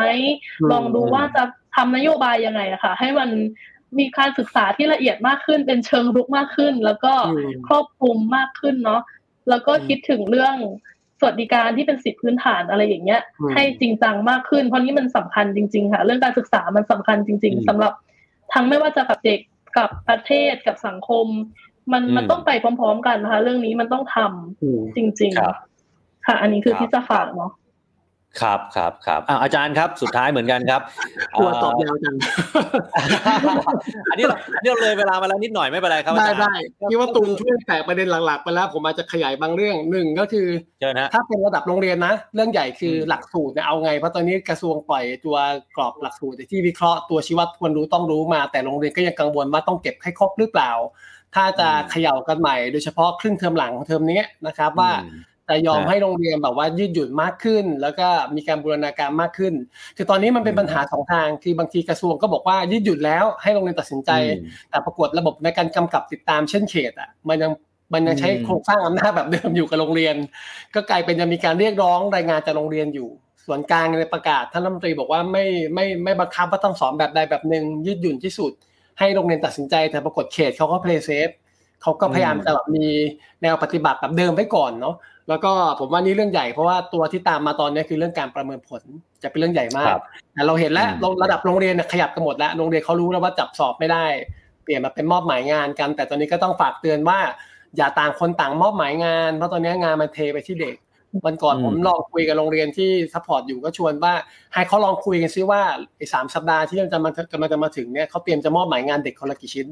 [0.62, 1.44] อืมลองดูว่าจะ
[1.76, 3.30] ทำนโยบายยังไงอะค่ะ ให้มัน
[4.00, 9.02] มีการศึกษาที่ละเอียดมากขึ้น เป็นเชิงรุกมากขึ้น แล้วก็อืมครอบคลุมมากขึ้นเนาะ
[9.50, 10.56] แล้วก็คิดถึงเรื่อง
[11.20, 17.94] สวัสดิการที่เป็นสิทธิพื้นฐานอะไรอย่างเงี้ยอืมให้จริงจังมากขึ้น เพราะนี่มันสำคัญจริง ๆ ค่ะ เรื่องการศึกษามันสำคัญจริงอืมๆสำหรับ
[18.54, 19.40] ทั้งไม่ว่าจะกับเด็ก
[19.78, 21.28] กับประเทศกับสังคม
[21.94, 27.52] มันอืมมันต้องไปพร้อม ๆ กันนะคะ เรื่องนี้มันต้องทำอืมจริงครับๆค่ะ อันนี้คือครับที่จะฝากเนาะ
[28.42, 30.82] ครับครับครับอะอาจารย์ครับสุดท้ายเหมือนกันครับ
[31.38, 32.16] กลัวตอบยาวจัง
[34.10, 36.54] อันนี้เราอันนี้เราเลยเวลามาแล้วนิดหน่อยไม่เป็นไรครับอาได้จารย์ได้
[36.90, 40.48] คิดว่าตูนช่วยแตะประเด็นหลักๆไปแล้วผมอาจจะขยายบางเรื่องหนึ่งก็คือ
[40.80, 45.38] เชิญฮะถ้าเป็นระดับโรงเรียนนะ เรื่องใหญ่คืออมหลักสูตรเนี่ยเอาไงเพราะตอนนี้กระทรวงปล่อยตัว
[45.76, 50.72] กรอบหลักสูตรที่วิเคราะห์ตัวชี้วัดควรรู้ต้องรู้มา แต่โรงเรียนก็ยังกังวลว่าต้องเก็บให้ครบหรือเปล่า
[51.36, 54.92] ถ้าจะเขย่ากันใหม่ โดยเฉพาะครึ่งเทอมหลังของเทอมนี้นะครับว่า
[55.50, 59.54] อืมจะยอมนะให้โรงเรียนแบบว่ายืดหยุ่นมากขึ้น แล้วก็มีการบูรณาการมากขึ้น
[59.98, 67.52] คือตอนนี้มันเป็นปัญหาสองทาง คือบางทีกระทรวงก็บอกว่ายืดหยุ่นแล้วให้โรงเรียนตัดสินใจอืมแต่ปรากฏระบบในการกำกับติดตามเช่นเขตอะมันยัง
[67.94, 70.16] มันยังใช้อืมโครงสร้างอำนาจแบบเดิมอยู่กับโรงเรียน
[70.76, 73.10] ก็กลายเป็นจะมีการเรียกร้องรายงานจากโรงเรียนอยู่
[73.46, 78.52] ส่วนกลางในประกาศท่านรัฐมนตรีบอกว่าไม่ไม่ไม่บังคับว่าต้องสอนแบบใดแบบหนึ่งยืดหยุ่นที่สุด
[79.00, 81.30] ให้โรงเรียนตัดสินใจแต่ปรากฏเขตเขาก็เพลย์เซฟ
[81.82, 82.86] เขาก็พยายามจะแบบมี
[83.42, 84.96] แนวปฏิบัติแบบเดิมไว้ก่อนเนาะ
[85.30, 88.82] แล้วก็ผมว่านี่เรื่องใหญ่เพราะว่าตัวที่ตามมาตอนนี้คือเรื่องการประเมินผล
[89.24, 90.04] จะเป็นเรื่องใหญ่มากครับ
[90.34, 94.06] แต่เราเห็นแล้วอืมเราระดับโรงเรียนเนี่ยขยับกันหมดแล้วโรงเรียนเขารู้แล้วว่าจัดสอบไม่ได้
[94.64, 97.20] เปลี่ยนมาเป็นมอบหมายงานกัน แต่ตอนนี้ก็ต้องฝากเตือนว่า
[97.78, 100.76] อย่าต่างคนต่างมอบหมายงาน เพราะตอนนี้งานมันเทไปที่เด็ก
[101.26, 104.14] วันก่อนอืมผมลองคุยกับโรงเรียนที่ support อยู่ก็ชวนว่า
[104.54, 105.62] ให้เขาลองคุยกันซิว่า
[105.98, 109.68] ไอ้สามสัปดาห์ที่จะมากำลังจะมาถึงเนี่ยเขาเตรียมจะมอบหมายงานเด็กคนละกี่ชิ้น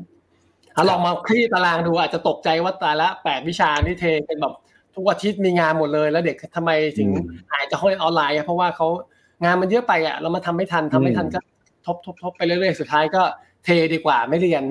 [0.76, 4.54] อะลองมาคลี่ตารางดูอาจจะตกใจว่าตายละแปดวิชานี่เทเป็นแบบ
[4.96, 8.88] ทุกอาทิตย์มีงานหมดเลย แล้วเด็กทำไมถึงอืมหายจากห้องเรียนออนไลน์อะเพราะว่าเขา
[9.44, 11.40] งานมันเยอะไปอะแล้วมันทำไม่ทันทำไม่ทันอืมก็
[11.86, 13.24] ทบทบทบไปเรื่อยๆสุดท้ายก็
[13.66, 14.64] เทดีกว่าไม่เรียน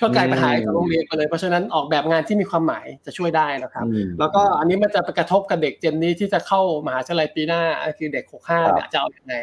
[0.00, 7.62] ก็กลายเป็นหายจากโรงเรียนไปเลย เพราะฉะนั้นออกแบบงานที่มีความหมายจะช่วยได้นะครับอืมแล้วก็อันนี้มันจะไปกระทบกับเด็กเจนนี้ที่จะเข้ามหาวิทยาลัยปีหน้า
[7.98, 9.34] คือเด็ก65เนี่ยจะเอาอย่างไง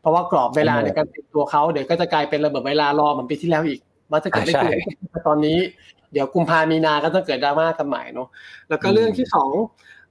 [0.00, 3.80] เพราะว่ากรอบเวลาอืมในการเตรียมตัวเขาเดี๋ยวก็จะกลายเป็นระเบิดเวลารอเหมือนปีที่แล้วอีก
[4.10, 5.58] ว่าถ้าเกิดไม่ใช่เตรียมตอนนี้
[6.12, 8.28] เดี๋ยวกุมภามีนาก็ต้องเกิดดราม่ากันใหม่เนาะ
[8.68, 9.50] แล้วก็เรื่องที่สอง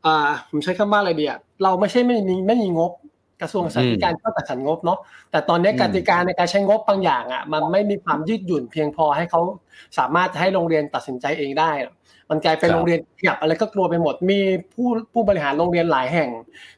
[0.06, 1.34] อ่าผมใช้คำว่าอะไรเดีย
[1.64, 2.92] เราไม่ใช่ไม่มีไม่มีงบ
[3.42, 5.00] กระทรวงสาธารณสุขก็จัดสรรงบเนาะ
[5.32, 9.42] แต่ตอนนี้กติกาในการใช้งบบางอย่างอะมันไม่มีความยืดหยุ่นเพียงพอให้เขา
[9.98, 11.72] สามารถให้โรงเรียนตัดสินใจเองได้
[12.30, 14.40] มันกลายเป็นโรงเรียนขยับอะไรก็กลัวไปหมดมี
[14.74, 16.30] ผู้ผู้บริหารโรงเรียนหลายแห่ง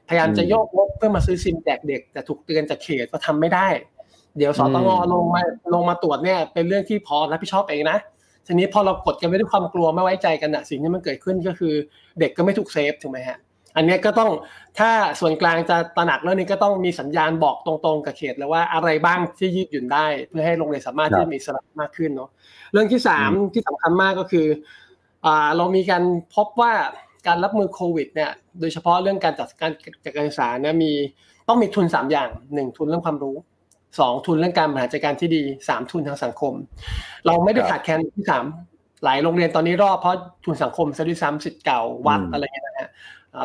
[0.08, 3.68] พยายามจะโยกงบเพื่อมาซื้อซิมแจกเด็ก แต่ถูกเตือนจากเขตว่าทำไม่ได้
[4.38, 5.42] เดี๋ยวสตงลงมา
[5.74, 8.00] ลงมาตรวจเนี่ยเป็นเรื่องที่พอรับผิดชอบเองนะ
[8.48, 11.74] ทีนี้พอเรากดกันไม่ด้วยความกลัวไม่ไว้ใจกันอะสิ่งที่มันเกิดขึ้นก็คือ
[12.20, 13.38] เด็กก็ไม่ถูกเซฟถูกไหมฮะ
[13.76, 14.30] อันนี้ก็ต้อง
[14.80, 22.30] ถ้าส่วนกลางจะตระหนักเรื่องนี้ก็ต้องมีสัญญาณบอกตรงๆกับเขตแล้วว่าอะไรบ้างที่ยืดหยุ่นได้ เพื่อให้โรงเรียนสามารถที่จะมีสระมากขึ้นเนาะ
[22.74, 24.48] เรื่องที่สามที่สำคัญมากก็คือ
[25.58, 26.04] เรามีการ
[26.36, 26.74] พบว่า
[27.28, 29.72] การรับมือโควิดเนี่ยโดยเฉพาะเรื่องการจัดการ
[30.06, 30.92] จัดการศึกษาเนี่ยมี
[31.48, 33.36] ต้องมีทุนสามอย่างหนึ่งทุนเรื่องความรู้
[34.00, 36.54] สองทุนเรื่องการบริหารจัดการที่ดีสามทุนทางสังคม
[37.26, 38.46] เราไม่ได้ขาดแคลนที่สาม
[39.04, 42.90] หลายโรงเรียนตอนนี้รอดเพราะทุนสังคมซะด้วยซ้ำสิทธิ์เก่าวัดอะไรเงี้ยนะฮะ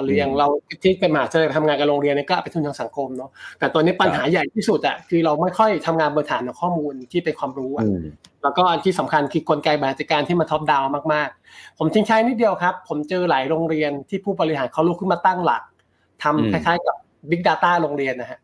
[0.03, 0.49] หรืออย่างเรา
[0.83, 7.87] ที่เป็นมหาวิทยาลัยทำงานกับโรงเรียนนี่ก็เป็นทุนทางสังคมเนาะแต่ตอนนี้ปัญหาใหญ่ที่สุดอะคือเราไม่ค่อยทำงานบนฐานของข้อมูลที่เป็นความรู้อะ
[8.43, 10.83] แล้วก็อันที่สำคัญคือกลไกบริหารจัดการที่มาท็อปดาว
[11.13, 15.63] มากๆ ผมทิ้งใช้นิดเดียวครับ ผมเจอหลายโรงเรียนที่ผู้บริหารเขาลุกขึ้นมาตั้งหลัก
[16.23, 16.97] ทำคล้ายๆกับ
[17.31, 18.41] Big Data โรงเรียนนะฮะ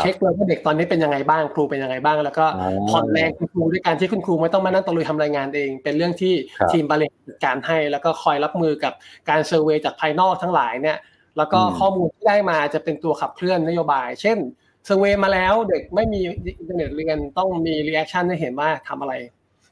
[0.00, 2.44] เช็คเลยว่าเด็กตอนนี้เป็นยังไงบ้างครูเป็นยังไงบ้าง แล้วก็
[2.90, 6.34] ผ่อนแรงคุณครูด้วยการที่คุณครูไม่ต้องมานั่งตะลุยทำรายงานเอง เป็นเรื่องที่
[6.72, 8.92] ทีมบริหารจัดการให้ แล้วก็คอยรับมือกับ
[9.28, 10.98] การ survey จากภายนอกทั้งหลายเนี่ย
[11.36, 14.38] แล้วก็ข้อมูลที่ได้มาจะเป็นตัวขับเคลื่อนนโยบาย เช่น
[14.86, 16.20] survey มาแล้วเด็กไม่มี
[16.58, 19.14] อินเทอร์เน็ตเรียนต้องมี reaction ให้เห็นว่าทำอะไร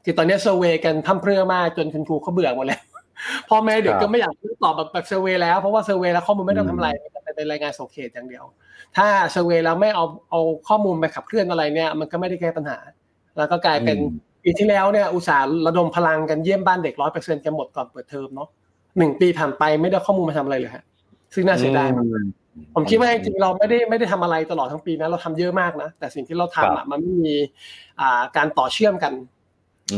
[0.05, 2.81] คือตอนนี้ survey กันทำเฟ้อมากจนคุณครูเขาเบื่อหมดแล้ว
[3.49, 4.33] พ่อแม่เด็กก็ไม่อยาก
[4.63, 6.89] ตอบแบบแบบ survey แล้วเพราะว่า survey แล้วข้อมูลไม่ต้องทำอะไร
[7.23, 8.45] แต่เป็นรายงานส่งเขตอย่างเดียว
[8.97, 12.77] ถ้า survey แล้วไม่เอาเอาข้อมูลไปขับเคลื่อนอะไรเนี่ย มันก็ไม่ได้แก้ปัญหา
[13.37, 13.97] แล้วก็กลายเป็น
[14.43, 18.49] ปีที่แล้วเนี่ยอุตส่าห์ระดมพลังกันเยี่ยมบ้านเด็กร้อยเปอร์เซ็นต์กันหมดก่อนเปิดเทอมเนาะ
[18.97, 20.83] หนึ่งปีผ่านไปไม่ได้ข้อมูลมาทำอะไรเลยฮะ
[21.33, 22.05] ซึ่งน่าเสียดายมาก
[22.75, 27.35] ผมคิดว่าจริงๆเราไม่ได้ไม่ได้ทำอะไรตลอดทั้งปีนะเราทำเยอะมากนะแต่สิ่งที่เราทำอะมันไม่มี
[27.99, 29.13] อ่าการต่อเชื่อมกัน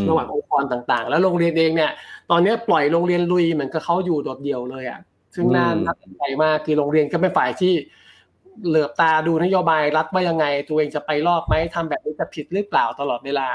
[0.10, 1.92] ระหว่างองค์กรต่างๆ แล้วโรงเรียนเองเนี่ย
[2.32, 5.00] ตอนนี้ปล่อยโรงเรียนลุยเหมือนกับเขาอยู่โดดเดี่ยวเลยอะ
[5.36, 7.74] ซึ่งน่าน่าสนใจมากคือโรงเรียนก็เป็นฝ่ายที่
[8.68, 13.48] เหลือบตาดูนโยบายรัฐว่ายังไง ตัวเองจะไปรอดไหมทำแบบนี้จะผิดหรือเปล่าตลอดเวลา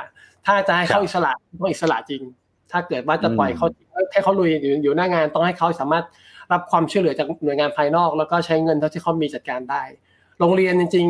[0.47, 2.23] ถ้าจะให้เขาอิสระต้องอิสระจริง
[2.73, 3.67] ถ้าเกิดว่าจะปล่อยเขา
[4.13, 6.05] ให้เขาลุยอยู่อยู่หน้างานต้องให้เขาสามารถ
[6.53, 9.83] รับความช่วยเหลือจากหน่วยงานภายนอก แล้วก็ใช้เงินเท่าที่เขามีจัดการได้
[10.39, 11.07] โรงเรียนจริง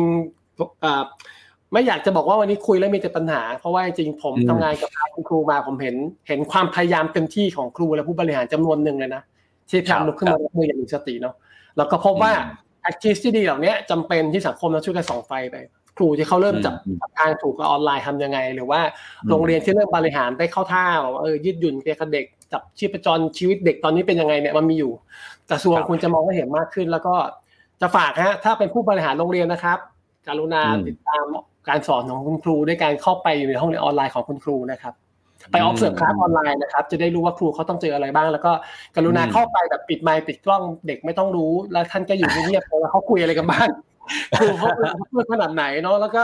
[0.65, 5.95] ๆไม่อยากจะบอกว่าวันนี้คุยแล้วมีแต่ปัญหา เพราะว่าจริงผมทำงานกับคุณครูมาผมเห็น
[6.27, 9.23] เห็นความพยายามเต็มที่ของครูและผู้บริหารจำนวนหนึ่งเลยนะ
[9.69, 11.35] ที่พยายามลุกขึ้นมารับมืออย่างมีสติเนาะ
[11.77, 15.55] แล้วก็พบว่า activity ที่ดีเหล่านี้จำเป็นที่สังคมต้องช่วยกันส่องไฟไป
[15.97, 16.75] ครูที่เขาเริ่มจับ
[17.17, 18.81] ทางถูกกับออนไลน์ทำยังไง หรือว่า
[19.29, 20.85] โรงเรียนที่เริ่มบริหารได้เข้าท่า
[21.21, 24.91] เออยืดหยุ่นกับเด็กจับชีพจรชีวิตเด็กตอนนี้เป็นยังไงเนี่ยมันมีอยู่
[25.51, 27.15] กระทรวงควรจะมองให้เห็นมากขึ้น แล้วก็
[27.81, 29.79] จะฝากฮะถ้าเป็นผู้บริหารโรงเรียนนะครับ
[30.27, 31.25] กรุณาติดตาม
[31.69, 34.93] การสอนของคุณครูด้วยการเข้าไปอยู่ในห้องเรียนออนไลน์ของคุณครูนะครับ
[35.51, 38.51] ไปออฟเสิร์ฟคลาสออนไลน์นะครับ จะได้รู้ว่าครูเขาต้องเจออะไรบ้าง แล้วก็
[38.95, 43.67] กรุณาเข้าไปแบบปิดไมค์ปิดกล้องเด็กไม่ต้องรู้ แล้วท่านก็อยู่เงียบๆว่าเขาคุยอะไรกันบ้าง
[44.37, 44.69] ครูเขา
[45.13, 46.23] พูดขนาดไหนเนาะแล้วก็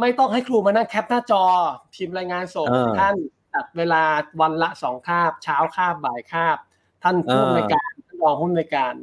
[0.00, 1.42] ไม่ต้องให้ครูมานั่งแคปหน้าจอ
[1.94, 2.68] พิมพ์รายงานส่ง
[2.98, 3.14] ท่าน
[3.54, 4.02] จัดเวลา
[4.40, 6.58] วันละสองคาบ เช้าคาบบ่ายคาบ
[7.02, 8.94] ท่านผู้ในการท่านรองผู้ในการ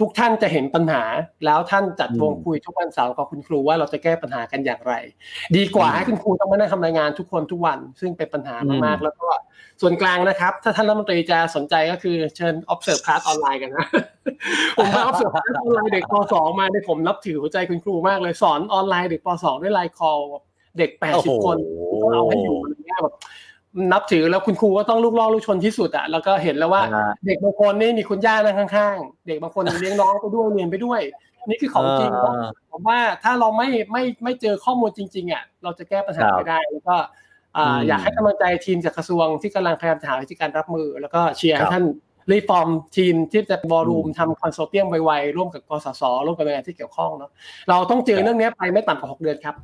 [0.00, 1.02] ทุกท่านจะเห็นปัญหา
[1.44, 4.94] แล้วท่านจัดวงคุยทุกวันเสาร์กับคุณครูว่าเราจะแก้ปัญหากันอย่างไร
[5.56, 9.28] ดีกว่าให้คุณครูต้องมานั่งทำรายงานทุกคนทุกวัน ซึ่งเป็นปัญหามากๆ แล้วก็
[9.80, 13.86] ส่วนกลางนะครับ ถ้าท่านรัฐมนตรีจะสนใจก็คือเชิญ observe class ออนไลน์กันนะ
[14.76, 20.18] ผมมา observe class ออนไลน์เด็กป .2 มาเนี่ยผมนับถือหัวใจคุณครูมากเลยสอนออนไลน์เด็กป .2 ด้วยไลน์คอล
[20.78, 21.58] เด็ก 80 คน
[22.12, 23.14] เอาให้อยู่อะไรเงี้ยแบบ
[23.92, 26.82] นับถือแล้วคุณครูก็ต้องลูกล่อลูกชนที่สุดอะแล้วก็เห็นแล้วว่า
[27.26, 31.00] เด็กบางคนนี่มีคุณย่านั่งข้างๆ เด็กบางคนเลี้ยงน้องไปด้วยเรียนไปด้วย
[31.48, 32.10] นี่คือของจริง
[32.70, 36.96] ผมว่าถ้าเราไม่ไม่ไม่เจอข้อมูลจริงๆอะเราจะแก้ปัญหาไม่ได้แล้วก็
[37.88, 41.84] อยากให้กำลังใจทีมจากกระทรวงที่กำลังพยายามหาวิธีการรับมือ แล้วก็เชียร์ให้ท่าน
[42.32, 47.30] รีฟอร์มทีมที่จะบอรูมทำคอนโซเทียมไวๆร่วมกับกสศร่วมกับหน่วยงานที่เกี่ยวข้องเนาะ
[47.68, 49.54] เราต้องเจอเรื่องนี้ไปไม่ต่ำกว่าหกเดือนครับ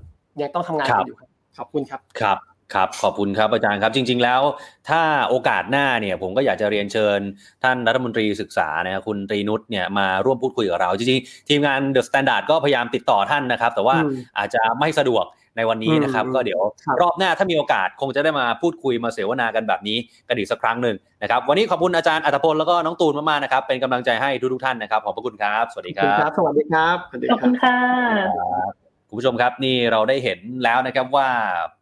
[0.40, 1.28] ยังต้องทำงานกันอยู่ครับ
[1.58, 4.40] ขอบคุณครับครับ ครับขอบคุณครับอาจารย์ครับจริง ๆ แล้ว
[4.88, 7.20] ถ้าโอกาสหน้าเนี่ยผมก็อยากจะเรียนเชิญ
[7.64, 13.96] ท่านรัฐมนตรีศึกษานะครับคุณตรีนุชเนี่ยมาร่วมพูดคุยกับเราจริงๆทีมงาน THE STANDARD ก็พยายามติดต่อท่านนะครับ แต่ว่า
[14.38, 15.24] อาจจะไม่สะดวก
[15.56, 16.60] ในวันนี้นะครับ ก็เดี๋ยว
[17.00, 19.98] รอบหน้าถ้ามีโอกาสคงจะได้มาพูดคุยมาเสวนากันแบบนี้
[20.28, 26.96] กันอีกสักครั้งหนึ่งนะครับวันนี้ขอบคุณอาจารย์อรรถพลแล้วก็น้องตูนมากๆนะครับเป็นกำลังใจให้ทุกๆท่านนะครับขอบพระคุณครับ สวัสดีครับสวัสดีครับ
[27.30, 28.85] ขอบคุณค่ะ
[29.16, 31.28] คุณผู้ชมครับนี่เราได้เห็นแล้วนะครับว่า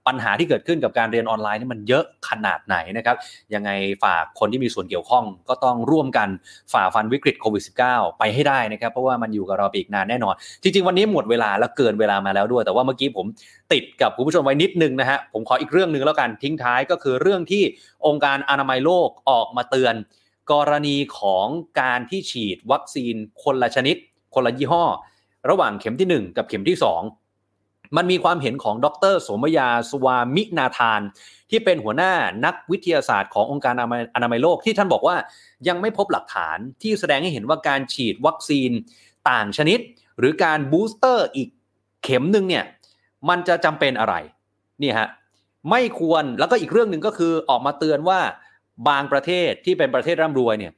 [0.06, 3.16] ปัญหาที่เกิดขึ้นกับการเรียนออนไลน์นี่มันเยอะขนาดไหนนะครับ
[3.55, 3.70] ยังไง
[4.05, 6.28] ฝากคนที่มีส่วนเกี่ยวข้อง ก็ต้องร่วมกัน
[6.73, 13.27] ฝ่าฟันวิกฤตโควิด -19 ไปให้ได้นะครับ เพราะว่ามันอยู่กับเราไปอีกนานแน่นอน จริง ๆ วันนี้หมดเวลาแล้วเกินเวลามาแล้วด้วย แต่ว่าเมื่อกี้ผม
[13.73, 17.62] ติดกับคุณผู้ชมไว้นิดนึงนะฮะผมขออีกเรื่องหนึ่งแล้วกันทิ้งท้ายก็คือเรื่องที่
[18.06, 19.94] องค์การอนามัยโลกออกมาเตือน
[20.52, 21.47] กรณีของ
[21.81, 23.97] การที่ฉีดวัคซีนคนละชนิด
[24.35, 24.85] คนละยี่ห้อ
[25.51, 27.24] ระหว่างเข็มที่ 1 กับเข็มที่ 2
[27.97, 31.01] มันมีความเห็นของดร.โสมยาสวามินาธาน
[31.51, 32.12] ที่เป็นหัวหน้า
[32.44, 33.74] นักวิทยาศาสตร์ขององค์การ
[34.15, 35.16] อนามัยโลกที่ท่านบอกว่า
[35.69, 38.70] ยังไม่พบหลักฐานที่แสดงให้เห็นว่าการฉีดวัคซีน
[39.31, 39.78] ต่างชนิด
[40.19, 41.48] หรือการ booster อีก
[42.02, 42.65] เข็มหนึ่งเนี่ย
[43.28, 44.15] มันจะจำเป็นอะไร
[44.82, 45.09] นี่ฮะ
[45.70, 48.20] ไม่ควรแล้วก็อีกเรื่องหนึ่งก็คือออกมาเตือนว่า
[48.89, 50.73] บางประเทศที่เป็นประเทศร่ำรวยเนี่ย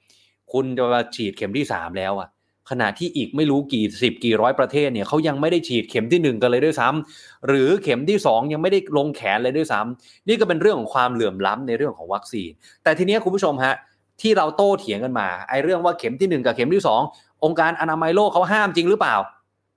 [0.52, 2.28] คุณจะมาฉีดเข็มที่ 3 แล้วอะ
[2.70, 12.50] ขณะที่อีกไม่รู้กี่สิบกี่ร้อยประเทศเนี่ยเขายังไม่ได้ฉีดเข็มที่ 1 กันเลยด้วยซ้ำหรือเข็มที่ 2 ยังไม่ได้ลงแขนเลยด้วยซ้ำนี่ก็เป็นเรื่องของความเหลื่อมล้ำในเรื่องของวัคซีน
[12.82, 13.74] แต่ทีนี้คุณผู้ชมฮะ
[14.20, 16.82] ที่เราโต้เถียงกันมาไอ้เรื่องว่าเข็มที่ 1 กับเข็มที่
[17.12, 19.16] 2 องค์การอนามัยโลกเขาห้ามจริงหรือเปล่า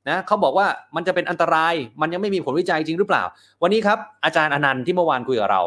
[0.10, 3.24] นะเขาบอกว่ามันจะเป็นอันตรายมันยังไม่มีผลวิจัยจริงหรือเปล่า
[3.62, 5.62] วันนี้ครับอาจารย์อนันต์ที่เมื่อวานคุยกับเรา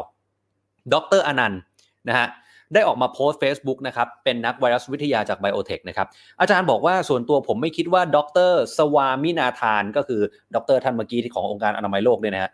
[0.93, 1.61] ดรอนันต์
[2.09, 2.27] นะฮะ
[2.75, 6.07] ได้ออกมาโพสต์ Facebook นะครับ เป็นนักไวรัสวิทยาจากไบโอเทคนะครับ
[6.41, 8.19] อาจารย์บอกว่าส่วนตัวผมไม่คิดว่าด
[8.51, 10.21] รสวามินาธานก็คือ
[10.55, 12.51] ดรท่านเมื่อกี้ที่ขององค์การอนามัยโลกเนี่ยนะฮะ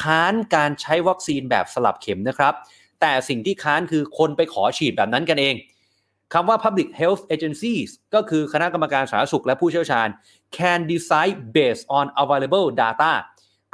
[0.00, 2.54] ค้านการใช้วัคซีนแบบสลับเข็มนะครับ
[3.00, 5.54] แต่สิ่งที่ค้านคือคนไปขอฉีดแบบนั้นกันเอง
[6.34, 10.08] คำว่า public health agencies ก็คือคณะกรรมการสาธารณสุขและผู้เชี่ยวชาญ
[10.56, 13.12] can decide based on available data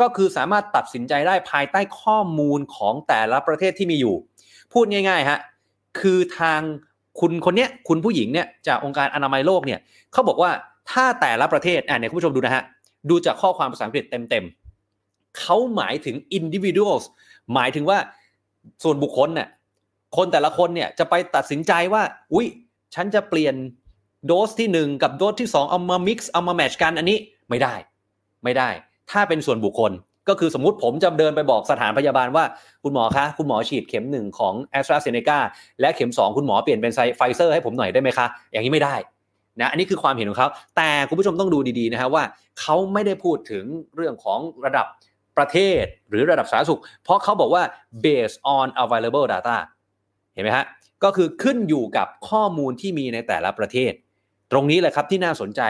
[0.00, 4.16] ก็คือสามารถตัดสินใจได้ภายใต้ข้อมูลของแต่ละประเทศที่มีอยู่
[4.72, 5.38] พูดง่ายๆฮะ
[6.00, 6.60] คือทาง
[7.20, 9.80] คุณคนเนี้ยคุณผู้หญิงเนี่ยจากองค์การอนามัยโลกเนี่ย
[10.12, 10.50] เขาบอกว่า
[10.90, 12.64] ถ้าแต่ละประเทศอ่าเนี่ยคุณผู้ชมดูนะฮะ
[13.10, 17.04] ดูจากข้อความภาษาอังกฤษเต็มๆเขาหมายถึง individuals
[17.54, 17.98] หมายถึงว่า
[18.82, 19.48] ส่วนบุคคลเนี่ย
[20.16, 22.02] คนแต่ละคนเนี่ยจะไปตัดสินใจว่า
[22.32, 22.46] อุ้ย
[22.94, 23.54] ฉันจะเปลี่ยน
[24.26, 27.18] โดสที่ 1 กับโดสที่ 2 เอามา mix เอามาแมทช์กันอันนี้
[27.48, 27.74] ไม่ได้
[28.44, 28.68] ไม่ได้
[29.10, 29.92] ถ้าเป็นส่วนบุคคล
[30.28, 32.44] ก็คือสมมติผมจะเดินไปบอกสถานพยาบาลว่า
[32.82, 35.38] คุณหมอคะ คุณหมอฉีดเข็มหนึ่งของแอสตราเซเนกา
[35.80, 38.94] และเข็ม 2 คุณหมอเปลี่ยนเป็นไฟเซอร์ให้ผมหน่อยได้ไหมคะ อย่างนี้ไม่ได้
[39.60, 42.24] นะอันนี้คือความเห็นของเขา แต่คุณผู้ชมต้องดูดีๆนะฮะว่า
[42.60, 43.64] เขาไม่ได้พูดถึง
[43.96, 44.86] เรื่องของระดับ
[45.36, 47.62] ประเทศหรือระดับสาธารณสุข เพราะเขาบอกว่า
[48.04, 49.56] based on available data
[50.34, 50.64] เห็นไหมฮะ
[51.04, 53.92] ก็คือขึ้นอยู่กับข้อมูลที่มีในแต่ละประเทศ
[54.52, 55.60] ตรงนี้แหละครับที่น่าสนใจ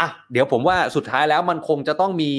[0.00, 2.32] อะเดี๋ยวผมว่าสุดท้ายแล้วมันคงจะต้องมี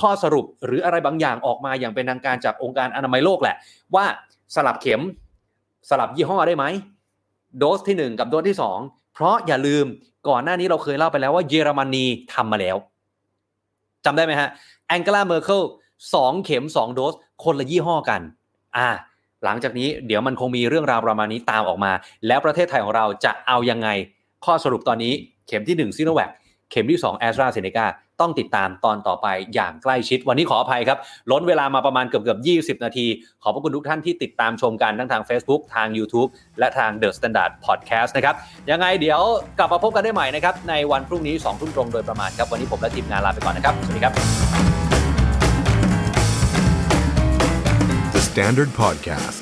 [0.00, 3.56] ข้อสรุปหรืออะไรบางอย่างออกมาอย่างเป็นทางการจากองค์การอนามัยโลกแหละ
[3.94, 4.04] ว่า
[4.54, 5.00] สลับเข็ม
[5.90, 6.64] สลับยี่ห้อได้ไหม
[7.58, 8.56] โดสที่ 1 กับโดสที่
[8.86, 9.86] 2 เพราะอย่าลืม
[10.28, 12.76] ก่อนหน้านี้เราเคยเล่าไปแล้วว่าเยอรมนีทำมาแล้ว
[14.04, 14.48] จำได้ไหมฮะ
[14.88, 15.62] แองเกลาเมอร์เคิล
[16.14, 17.14] สองเข็ม 2 โดส
[17.44, 18.20] คนละยี่ห้อกัน
[18.76, 18.88] อ่า
[19.44, 21.92] หลังจากนี้เดี๋ยวมันคงมีเรื่องราวประมาณนี้ตามออกมา
[22.26, 23.88] แล้วประเทศไทยของเราจะเอายังไง
[24.44, 25.12] ข้อสรุปตอนนี้
[25.46, 26.30] เข็มที่1ซิโนแวค
[26.70, 27.86] เข็มที่2แอสตราเซเนกา
[28.20, 30.98] ต้องติดตามตอนต่อไปอย่างใกล้ชิด วันนี้ขออภัยครับ
[31.30, 33.06] ล้นเวลามาประมาณเกือบเกือบ20 นาที
[33.42, 36.28] ขอบพระคุณทุกท่านที่ติดตามชมกันทั้งทาง Facebook ทาง YouTube
[36.58, 38.34] และทาง The Standard Podcast นะครับ
[38.70, 39.20] ยังไงเดี๋ยว
[39.58, 44.12] กลับมาพบกันได้ใหม่นะครับ ในวันพรุ่งนี้2ทุ่มตรงโดยประมาณครับ วันนี้ผมและทีมงานลาไปก่อนนะครับ สวัสดีครับ
[48.14, 49.38] The Standard Podcast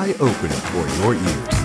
[0.00, 1.57] Eye Open for Your Ears